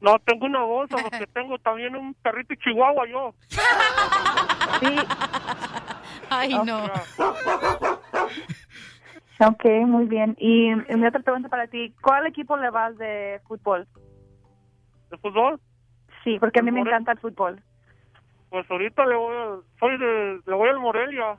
[0.00, 3.34] No, tengo una bolsa porque tengo también un perrito chihuahua yo.
[4.80, 4.96] Sí.
[6.30, 6.82] Ay, no.
[9.46, 10.34] Ok, muy bien.
[10.38, 13.88] Y, y mi otra pregunta para ti, ¿cuál equipo le vas de fútbol?
[15.10, 15.60] ¿De fútbol?
[16.22, 17.60] Sí, porque a mí me encanta el fútbol.
[18.50, 21.38] Pues ahorita le voy al, soy de, le voy al Morelia.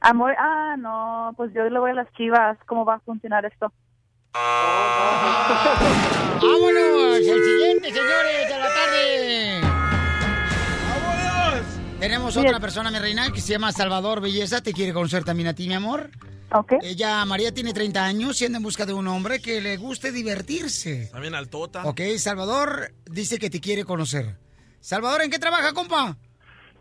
[0.00, 2.58] Amor, ah, no, pues yo le voy a las chivas.
[2.66, 3.72] ¿Cómo va a funcionar esto?
[4.34, 4.78] ¡Vámonos!
[7.18, 9.60] El siguiente, señores, de la tarde.
[12.00, 14.62] Tenemos otra persona, mi reina, que se llama Salvador Belleza.
[14.62, 16.10] Te quiere conocer también a ti, mi amor.
[16.52, 16.72] Ok.
[16.82, 20.10] Ella, María, tiene 30 años y anda en busca de un hombre que le guste
[20.12, 21.08] divertirse.
[21.12, 21.84] También al Tota.
[21.86, 24.36] Ok, Salvador dice que te quiere conocer.
[24.80, 26.16] Salvador, ¿en qué trabaja, compa?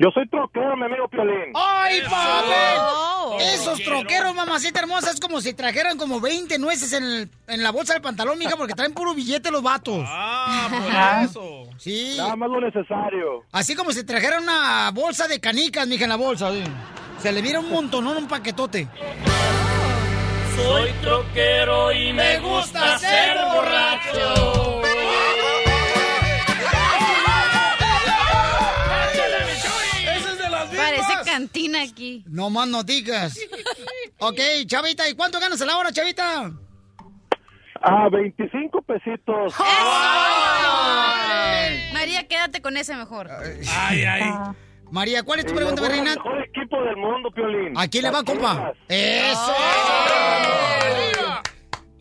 [0.02, 1.52] Yo soy troquero, mi amigo Piolín.
[1.54, 2.78] ¡Ay, papel!
[2.80, 7.62] Oh, Esos troqueros, mamacita hermosa, es como si trajeran como 20 nueces en, el- en
[7.64, 10.02] la bolsa del pantalón, mija, porque traen puro billete los vatos.
[10.08, 11.70] Ah, por eso.
[11.78, 12.14] Sí.
[12.18, 13.44] Nada más lo necesario.
[13.52, 16.50] Así como si trajeran una bolsa de canicas, mija, en la bolsa.
[16.54, 16.64] sí.
[17.22, 18.88] Se le mira un montonón, un paquetote.
[20.56, 24.82] Soy troquero y me gusta ser borracho.
[30.16, 32.24] ¡Ese es de las Parece cantina aquí.
[32.28, 33.38] No más noticas.
[34.20, 36.52] ok, Chavita, ¿y cuánto ganas a la hora, Chavita?
[37.82, 39.54] Ah, 25 pesitos.
[41.94, 43.30] María, quédate con ese mejor.
[43.70, 44.24] Ay, ay.
[44.92, 46.14] María, ¿cuál es tu pregunta, mi reina?
[46.14, 47.78] El mejor equipo del mundo, Piolín.
[47.78, 48.74] ¿A quién le va, compa?
[48.88, 49.54] ¡Eso!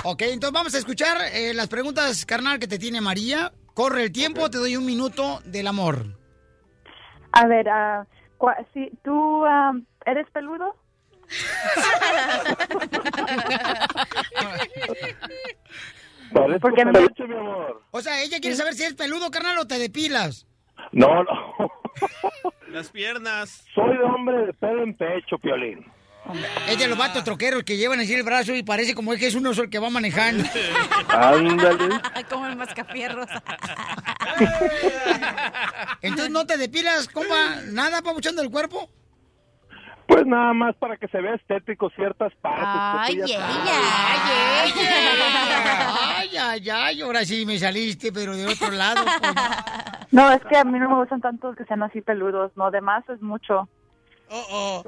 [0.05, 3.53] Ok, entonces vamos a escuchar eh, las preguntas, carnal, que te tiene María.
[3.75, 6.17] Corre el tiempo, te doy un minuto del amor.
[7.33, 7.67] A ver,
[8.39, 9.73] cua- si ¿tú ah,
[10.07, 10.75] eres peludo?
[16.61, 17.83] Porque me- mi amor.
[17.91, 20.47] O sea, ella quiere saber si eres peludo, carnal, o te depilas.
[20.99, 21.73] No, no.
[22.69, 23.65] Las piernas.
[23.73, 25.87] Soy de hombre de pelo en pecho, Piolín.
[26.69, 29.29] Es de los vatos troqueros que llevan así el brazo y parece como es que
[29.29, 30.45] es uno solo el que va manejando.
[31.09, 32.01] Ándale.
[32.29, 33.29] Como el mascafierros.
[36.03, 37.63] Entonces, ¿no te depilas, compa?
[37.67, 38.91] ¿Nada, pabuchón del cuerpo?
[40.09, 42.65] Pues nada más para que se vea estético ciertas partes.
[42.67, 43.47] Ay, pues, tú ya ella.
[43.47, 43.73] sabes.
[44.57, 46.17] Ay, ella.
[46.17, 49.05] Ay, ay, ay, ahora sí me saliste, pero de otro lado.
[49.21, 49.35] pues.
[50.11, 52.51] No, es que a mí no me gustan tantos que sean así peludos.
[52.57, 53.69] No, de más es mucho.
[54.31, 54.85] Oh, oh.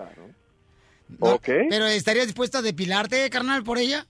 [1.19, 1.49] Ok.
[1.69, 4.07] ¿Pero estarías dispuesto a depilarte, carnal, por ella?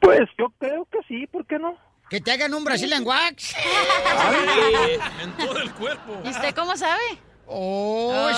[0.00, 1.76] Pues yo creo que sí, ¿por qué no?
[2.08, 3.54] Que te hagan un Brazilian wax.
[5.22, 6.22] En todo el cuerpo.
[6.24, 7.02] ¿Y usted cómo sabe?
[7.46, 8.30] Oh,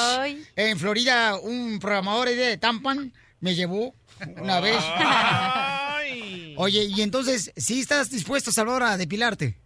[0.56, 3.94] en Florida, un programador de Tampan me llevó
[4.36, 4.78] una vez.
[6.56, 9.58] Oye, y entonces, ¿sí estás dispuesto, Salvador, a depilarte?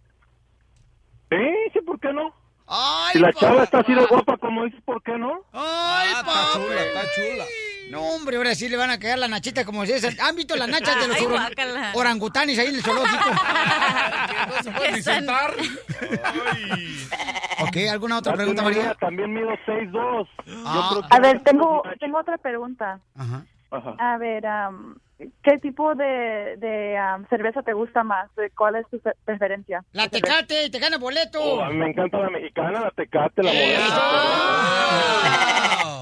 [1.29, 1.37] Sí,
[1.73, 2.35] sí, ¿por qué no?
[2.67, 5.45] Ay, si la chava está así de guapa como dices, ¿por qué no?
[5.51, 6.53] Ay, papá.
[6.53, 7.45] está chula.
[7.91, 10.13] No, hombre, ahora sí le van a caer la nachita como César.
[10.21, 11.91] ¿Han visto las nachas de los Ay, oran- guácala.
[11.93, 13.29] orangutanes ahí en el zoológico?
[14.47, 15.51] No se puede ni sentar.
[17.61, 18.95] ok, ¿alguna otra pregunta, María?
[18.99, 20.27] También mido 6'2".
[20.37, 20.37] Ah.
[20.47, 22.99] Yo creo que- A ver, tengo, tengo otra pregunta.
[23.15, 23.45] Ajá.
[23.71, 23.95] Ajá.
[23.99, 24.97] A ver, am,
[25.43, 26.97] ¿qué tipo de, de
[27.29, 28.29] cerveza te gusta más?
[28.57, 29.83] ¿Cuál es tu pre- preferencia?
[29.93, 31.39] La tecate, te gana boleto.
[31.41, 33.83] Oh, a mí me encanta la mexicana, la tecate, la modelo.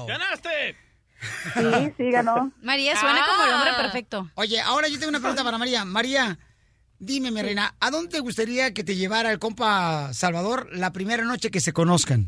[0.08, 0.76] ¡Ganaste!
[1.54, 2.50] Sí, sí, ganó.
[2.62, 3.82] María suena como el hombre Ah.
[3.82, 4.28] perfecto.
[4.34, 5.84] Oye, ahora yo tengo una pregunta para María.
[5.84, 6.38] María,
[6.98, 11.24] dime, mi reina, ¿a dónde te gustaría que te llevara el compa Salvador la primera
[11.24, 12.26] noche que se conozcan?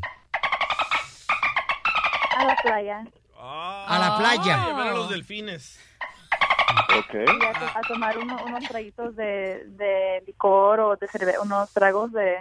[2.37, 3.03] A la playa.
[3.39, 4.65] A la playa.
[4.67, 5.79] Llevar a los delfines.
[6.97, 7.13] Ok.
[7.13, 11.69] Y a, to- a tomar uno- unos traguitos de, de licor o de cerveza, unos
[11.71, 12.37] tragos de,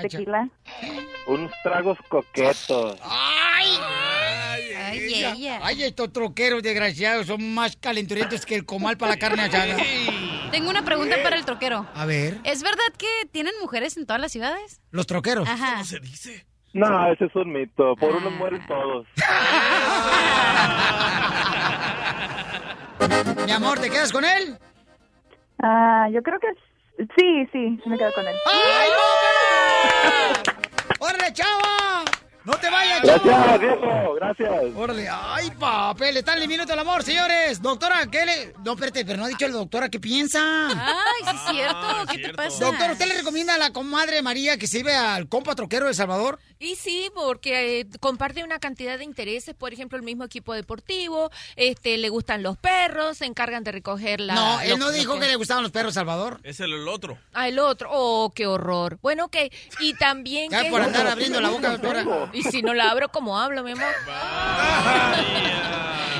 [0.00, 0.48] tequila.
[1.26, 2.98] Unos tragos coquetos.
[3.02, 3.78] ¡Ay!
[4.90, 5.32] Ay, ella.
[5.32, 5.60] ella.
[5.62, 9.76] Ay, estos troqueros desgraciados son más calenturientos que el comal para la carne asada.
[10.50, 11.86] Tengo una pregunta para el troquero.
[11.94, 14.80] A ver, ¿Es verdad que tienen mujeres en todas las ciudades?
[14.90, 15.48] los troqueros.
[15.48, 15.72] Ajá.
[15.72, 16.46] ¿Cómo se dice?
[16.72, 17.94] No, ese es un mito.
[17.96, 19.06] Por uno mueren todos.
[23.46, 24.56] Mi amor, ¿te quedas con él?
[25.62, 26.48] Ah, yo creo que
[27.16, 28.34] sí, sí, sí me quedo con él.
[28.46, 28.88] ¡Ay,
[31.00, 31.06] no!
[31.06, 32.04] ¡Órale, chava!
[32.48, 33.02] ¡No te vayas!
[33.02, 34.14] Gracias, viejo.
[34.14, 34.50] Gracias.
[34.74, 37.60] Órale, ay, papel, está en el amor, señores.
[37.60, 38.54] Doctora, ¿qué le...?
[38.64, 40.68] No, espérate, pero no ha dicho la doctora qué piensa.
[40.68, 41.76] Ay, sí es cierto.
[41.78, 42.64] Ah, ¿Qué te pasa?
[42.64, 46.38] Doctor, ¿usted le recomienda a la comadre María que iba al compa troquero de Salvador?
[46.58, 51.30] Y sí, porque eh, comparte una cantidad de intereses, por ejemplo, el mismo equipo deportivo,
[51.54, 54.34] este, le gustan los perros, se encargan de recoger la...
[54.34, 55.28] no, él no dijo que...
[55.28, 56.40] le gustaban los perros, Salvador.
[56.42, 57.18] Es el, el otro.
[57.34, 57.90] Ah, el otro.
[57.92, 58.98] Oh, qué horror.
[59.02, 59.36] Bueno, ok.
[59.80, 60.70] Y también Ya que...
[60.70, 62.04] por andar abriendo la boca, doctora.
[62.38, 63.92] Y si no la abro, ¿cómo hablo, mi amor?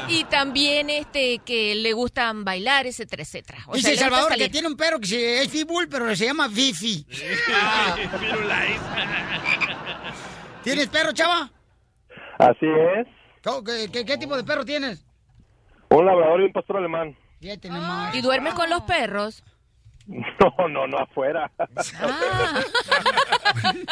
[0.09, 3.59] Y también este que le gustan bailar, etcétera, etcétera.
[3.67, 6.49] O Dice sea, Salvador que tiene un perro que se- es pitbull, pero se llama
[6.49, 7.07] Fifi.
[10.63, 11.51] ¿Tienes perro, chava?
[12.39, 13.07] Así es.
[13.45, 15.05] ¿Cómo- ¿Qué, qué- qué tipo de perro tienes?
[15.91, 17.17] Un labrador y un pastor alemán.
[17.41, 18.15] Fíjate nomás.
[18.15, 19.43] ¿Y duerme con los perros?
[20.41, 21.51] No, no, no, afuera.
[21.59, 22.63] Ah,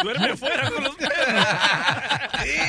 [0.03, 1.13] Duerme afuera con los perros.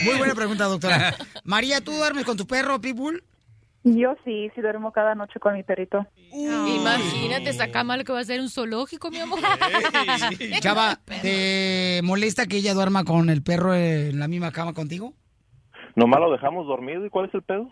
[0.04, 1.16] Muy buena pregunta, doctora.
[1.44, 3.24] María, ¿tú duermes con tu perro, pitbull?
[3.84, 6.06] Yo sí, sí duermo cada noche con mi perrito.
[6.34, 9.40] imagínate esa cama lo que va a ser un zoológico, mi amor.
[10.60, 15.14] Chava, ¿te molesta que ella duerma con el perro en la misma cama contigo?
[15.98, 17.04] Nomás lo dejamos dormido.
[17.08, 17.68] ¿Y cuál es el pedo?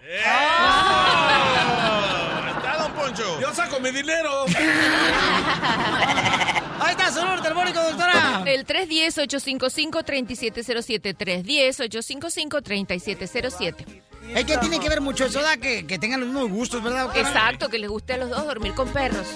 [2.58, 3.40] Está, don Poncho.
[3.40, 4.46] Yo saco mi dinero.
[6.82, 8.42] Ahí está su número telefónico, doctora.
[8.48, 11.16] El 310-855-3707.
[11.16, 14.02] 310-855-3707.
[14.34, 17.04] Es que tiene que ver mucho eso, da que, que tengan los mismos gustos, ¿verdad,
[17.04, 17.28] doctora?
[17.28, 19.28] Exacto, que les guste a los dos dormir con perros.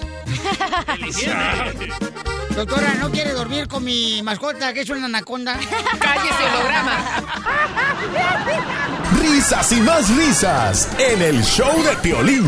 [2.54, 5.56] Doctora, ¿no quiere dormir con mi mascota, que es una anaconda?
[5.98, 7.04] Cállese, holograma.
[9.20, 12.44] Risas y más risas en el show de Piolín.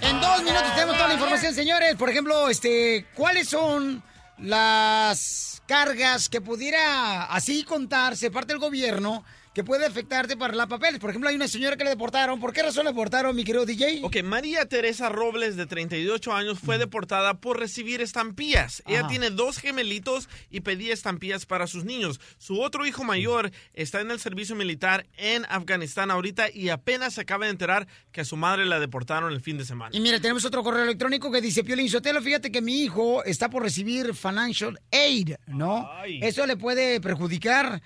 [0.00, 1.94] En dos minutos tenemos toda la información, señores.
[1.96, 4.02] Por ejemplo, este, ¿cuáles son
[4.40, 9.24] las cargas que pudiera así contarse parte del gobierno
[9.58, 11.00] que puede afectarte para la papeles?
[11.00, 12.38] Por ejemplo, hay una señora que le deportaron.
[12.38, 14.02] ¿Por qué razón le deportaron, mi querido DJ?
[14.04, 18.84] Ok, María Teresa Robles, de 38 años, fue deportada por recibir estampillas.
[18.86, 19.08] Ella Ajá.
[19.08, 22.20] tiene dos gemelitos y pedía estampillas para sus niños.
[22.38, 27.22] Su otro hijo mayor está en el servicio militar en Afganistán ahorita y apenas se
[27.22, 29.90] acaba de enterar que a su madre la deportaron el fin de semana.
[29.92, 33.50] Y mira, tenemos otro correo electrónico que dice, Piolín Sotelo, fíjate que mi hijo está
[33.50, 35.90] por recibir financial aid, ¿no?
[35.94, 36.20] Ay.
[36.22, 37.82] Eso le puede perjudicar.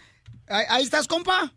[0.47, 1.55] Ahí estás, compa.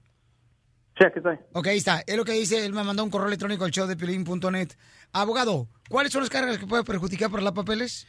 [0.98, 1.38] Sí, aquí estoy.
[1.52, 2.04] Ok, ahí está.
[2.08, 4.68] Es lo que dice, él me mandó un correo electrónico al show de.
[5.12, 8.08] Abogado, ¿cuáles son las cargas que puede perjudicar para las papeles?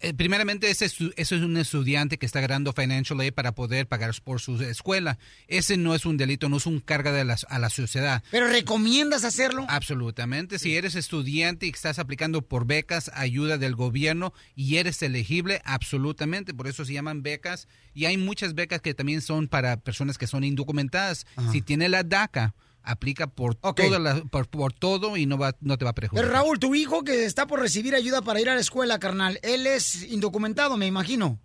[0.00, 4.14] Eh, Primeramente, ese, ese es un estudiante que está ganando financial aid para poder pagar
[4.24, 5.18] por su escuela.
[5.48, 8.22] Ese no es un delito, no es un carga de a la sociedad.
[8.30, 9.66] ¿Pero recomiendas hacerlo?
[9.68, 10.58] Absolutamente.
[10.58, 16.54] Si eres estudiante y estás aplicando por becas, ayuda del gobierno y eres elegible, absolutamente.
[16.54, 17.68] Por eso se llaman becas.
[17.94, 21.26] Y hay muchas becas que también son para personas que son indocumentadas.
[21.52, 22.54] Si tiene la DACA,
[22.86, 26.24] aplica por, toda la- por, por todo y no, va, no te va a perjudicar.
[26.24, 29.38] Pero Raúl, tu hijo que está por recibir ayuda para ir a la escuela, carnal,
[29.42, 31.38] él es indocumentado, me imagino.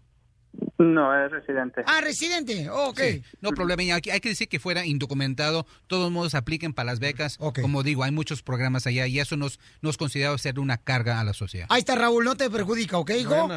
[0.77, 1.83] No, es residente.
[1.85, 2.99] Ah, residente, ok.
[3.39, 7.37] No problema, hay que decir que fuera indocumentado, todos modos apliquen para las becas.
[7.61, 11.23] Como digo, hay muchos programas allá y eso nos, nos considera ser una carga a
[11.23, 11.67] la sociedad.
[11.69, 13.49] Ahí está, Raúl, no te perjudica, ¿ok, hijo?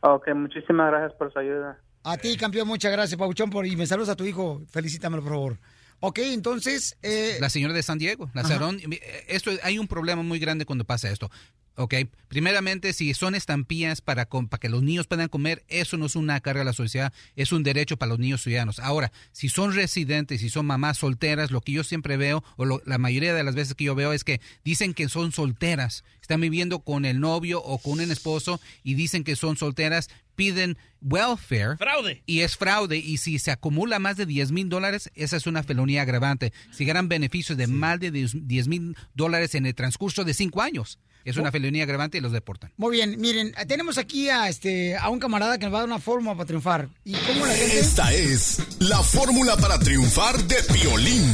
[0.00, 1.80] Ok, muchísimas gracias por su ayuda.
[2.04, 4.62] A ti, campeón, muchas gracias, Pauchón, por, y me saludas a tu hijo.
[4.70, 5.58] Felicítamelo, por favor.
[6.00, 6.96] Ok, entonces...
[7.02, 7.38] Eh...
[7.40, 8.80] La señora de San Diego, la Sarón,
[9.28, 11.30] esto, hay un problema muy grande cuando pasa esto.
[11.76, 11.94] Ok,
[12.28, 16.40] primeramente, si son estampillas para, para que los niños puedan comer, eso no es una
[16.40, 18.78] carga a la sociedad, es un derecho para los niños ciudadanos.
[18.78, 22.98] Ahora, si son residentes, si son mamás solteras, lo que yo siempre veo, o la
[22.98, 26.80] mayoría de las veces que yo veo es que dicen que son solteras, están viviendo
[26.80, 31.76] con el novio o con un esposo y dicen que son solteras, piden welfare.
[31.76, 32.22] Fraude.
[32.26, 32.96] Y es fraude.
[32.98, 36.52] Y si se acumula más de 10 mil dólares, esa es una felonía agravante.
[36.72, 40.98] Si ganan beneficios de más de 10 mil dólares en el transcurso de cinco años.
[41.26, 42.70] Es una felonía agravante y los deportan.
[42.76, 45.88] Muy bien, miren, tenemos aquí a este a un camarada que nos va a dar
[45.88, 46.88] una fórmula para triunfar.
[47.04, 47.80] ¿Y cómo la gente?
[47.80, 51.24] Esta es la fórmula para triunfar de violín.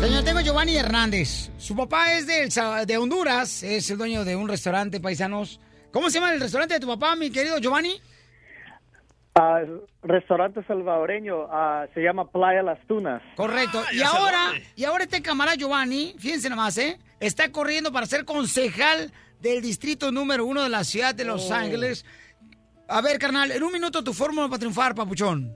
[0.00, 1.50] Señor, tengo Giovanni Hernández.
[1.58, 2.48] Su papá es de,
[2.86, 5.60] de Honduras, es el dueño de un restaurante, paisanos.
[5.92, 8.00] ¿Cómo se llama el restaurante de tu papá, mi querido Giovanni?
[9.34, 13.20] Uh, restaurante salvadoreño, ah, se llama Playa Las Tunas.
[13.36, 13.82] Correcto.
[13.92, 16.98] y ahora, y ahora este camarada Giovanni, fíjense nomás, ¿eh?
[17.20, 21.54] Está corriendo para ser concejal del distrito número uno de la ciudad de Los oh.
[21.54, 22.04] Ángeles.
[22.88, 25.54] A ver, carnal, en un minuto tu fórmula para triunfar, papuchón.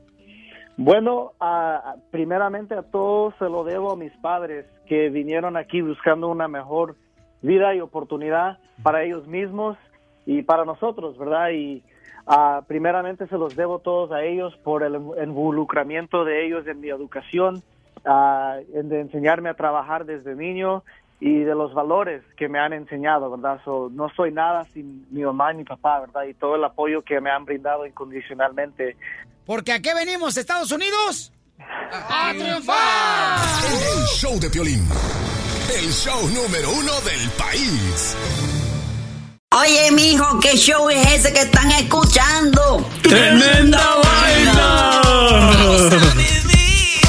[0.77, 6.29] Bueno, uh, primeramente a todos se lo debo a mis padres que vinieron aquí buscando
[6.29, 6.97] una mejor
[7.43, 9.77] vida y oportunidad para ellos mismos
[10.27, 11.51] y para nosotros, ¿verdad?
[11.51, 11.83] Y
[12.25, 16.89] Uh, primeramente se los debo todos a ellos por el involucramiento de ellos en mi
[16.89, 17.63] educación,
[18.07, 20.85] uh, en de enseñarme a trabajar desde niño
[21.25, 23.61] y de los valores que me han enseñado, ¿verdad?
[23.65, 26.25] no soy nada sin mi mamá y mi papá, ¿verdad?
[26.25, 28.97] Y todo el apoyo que me han brindado incondicionalmente.
[29.47, 33.39] Porque aquí venimos, Estados Unidos, a triunfar.
[33.71, 34.85] El show de Piolín,
[35.79, 38.17] el show número uno del país.
[39.55, 42.85] Oye, mijo, ¿qué show es ese que están escuchando?
[43.01, 45.03] ¡Tremenda, Vaina!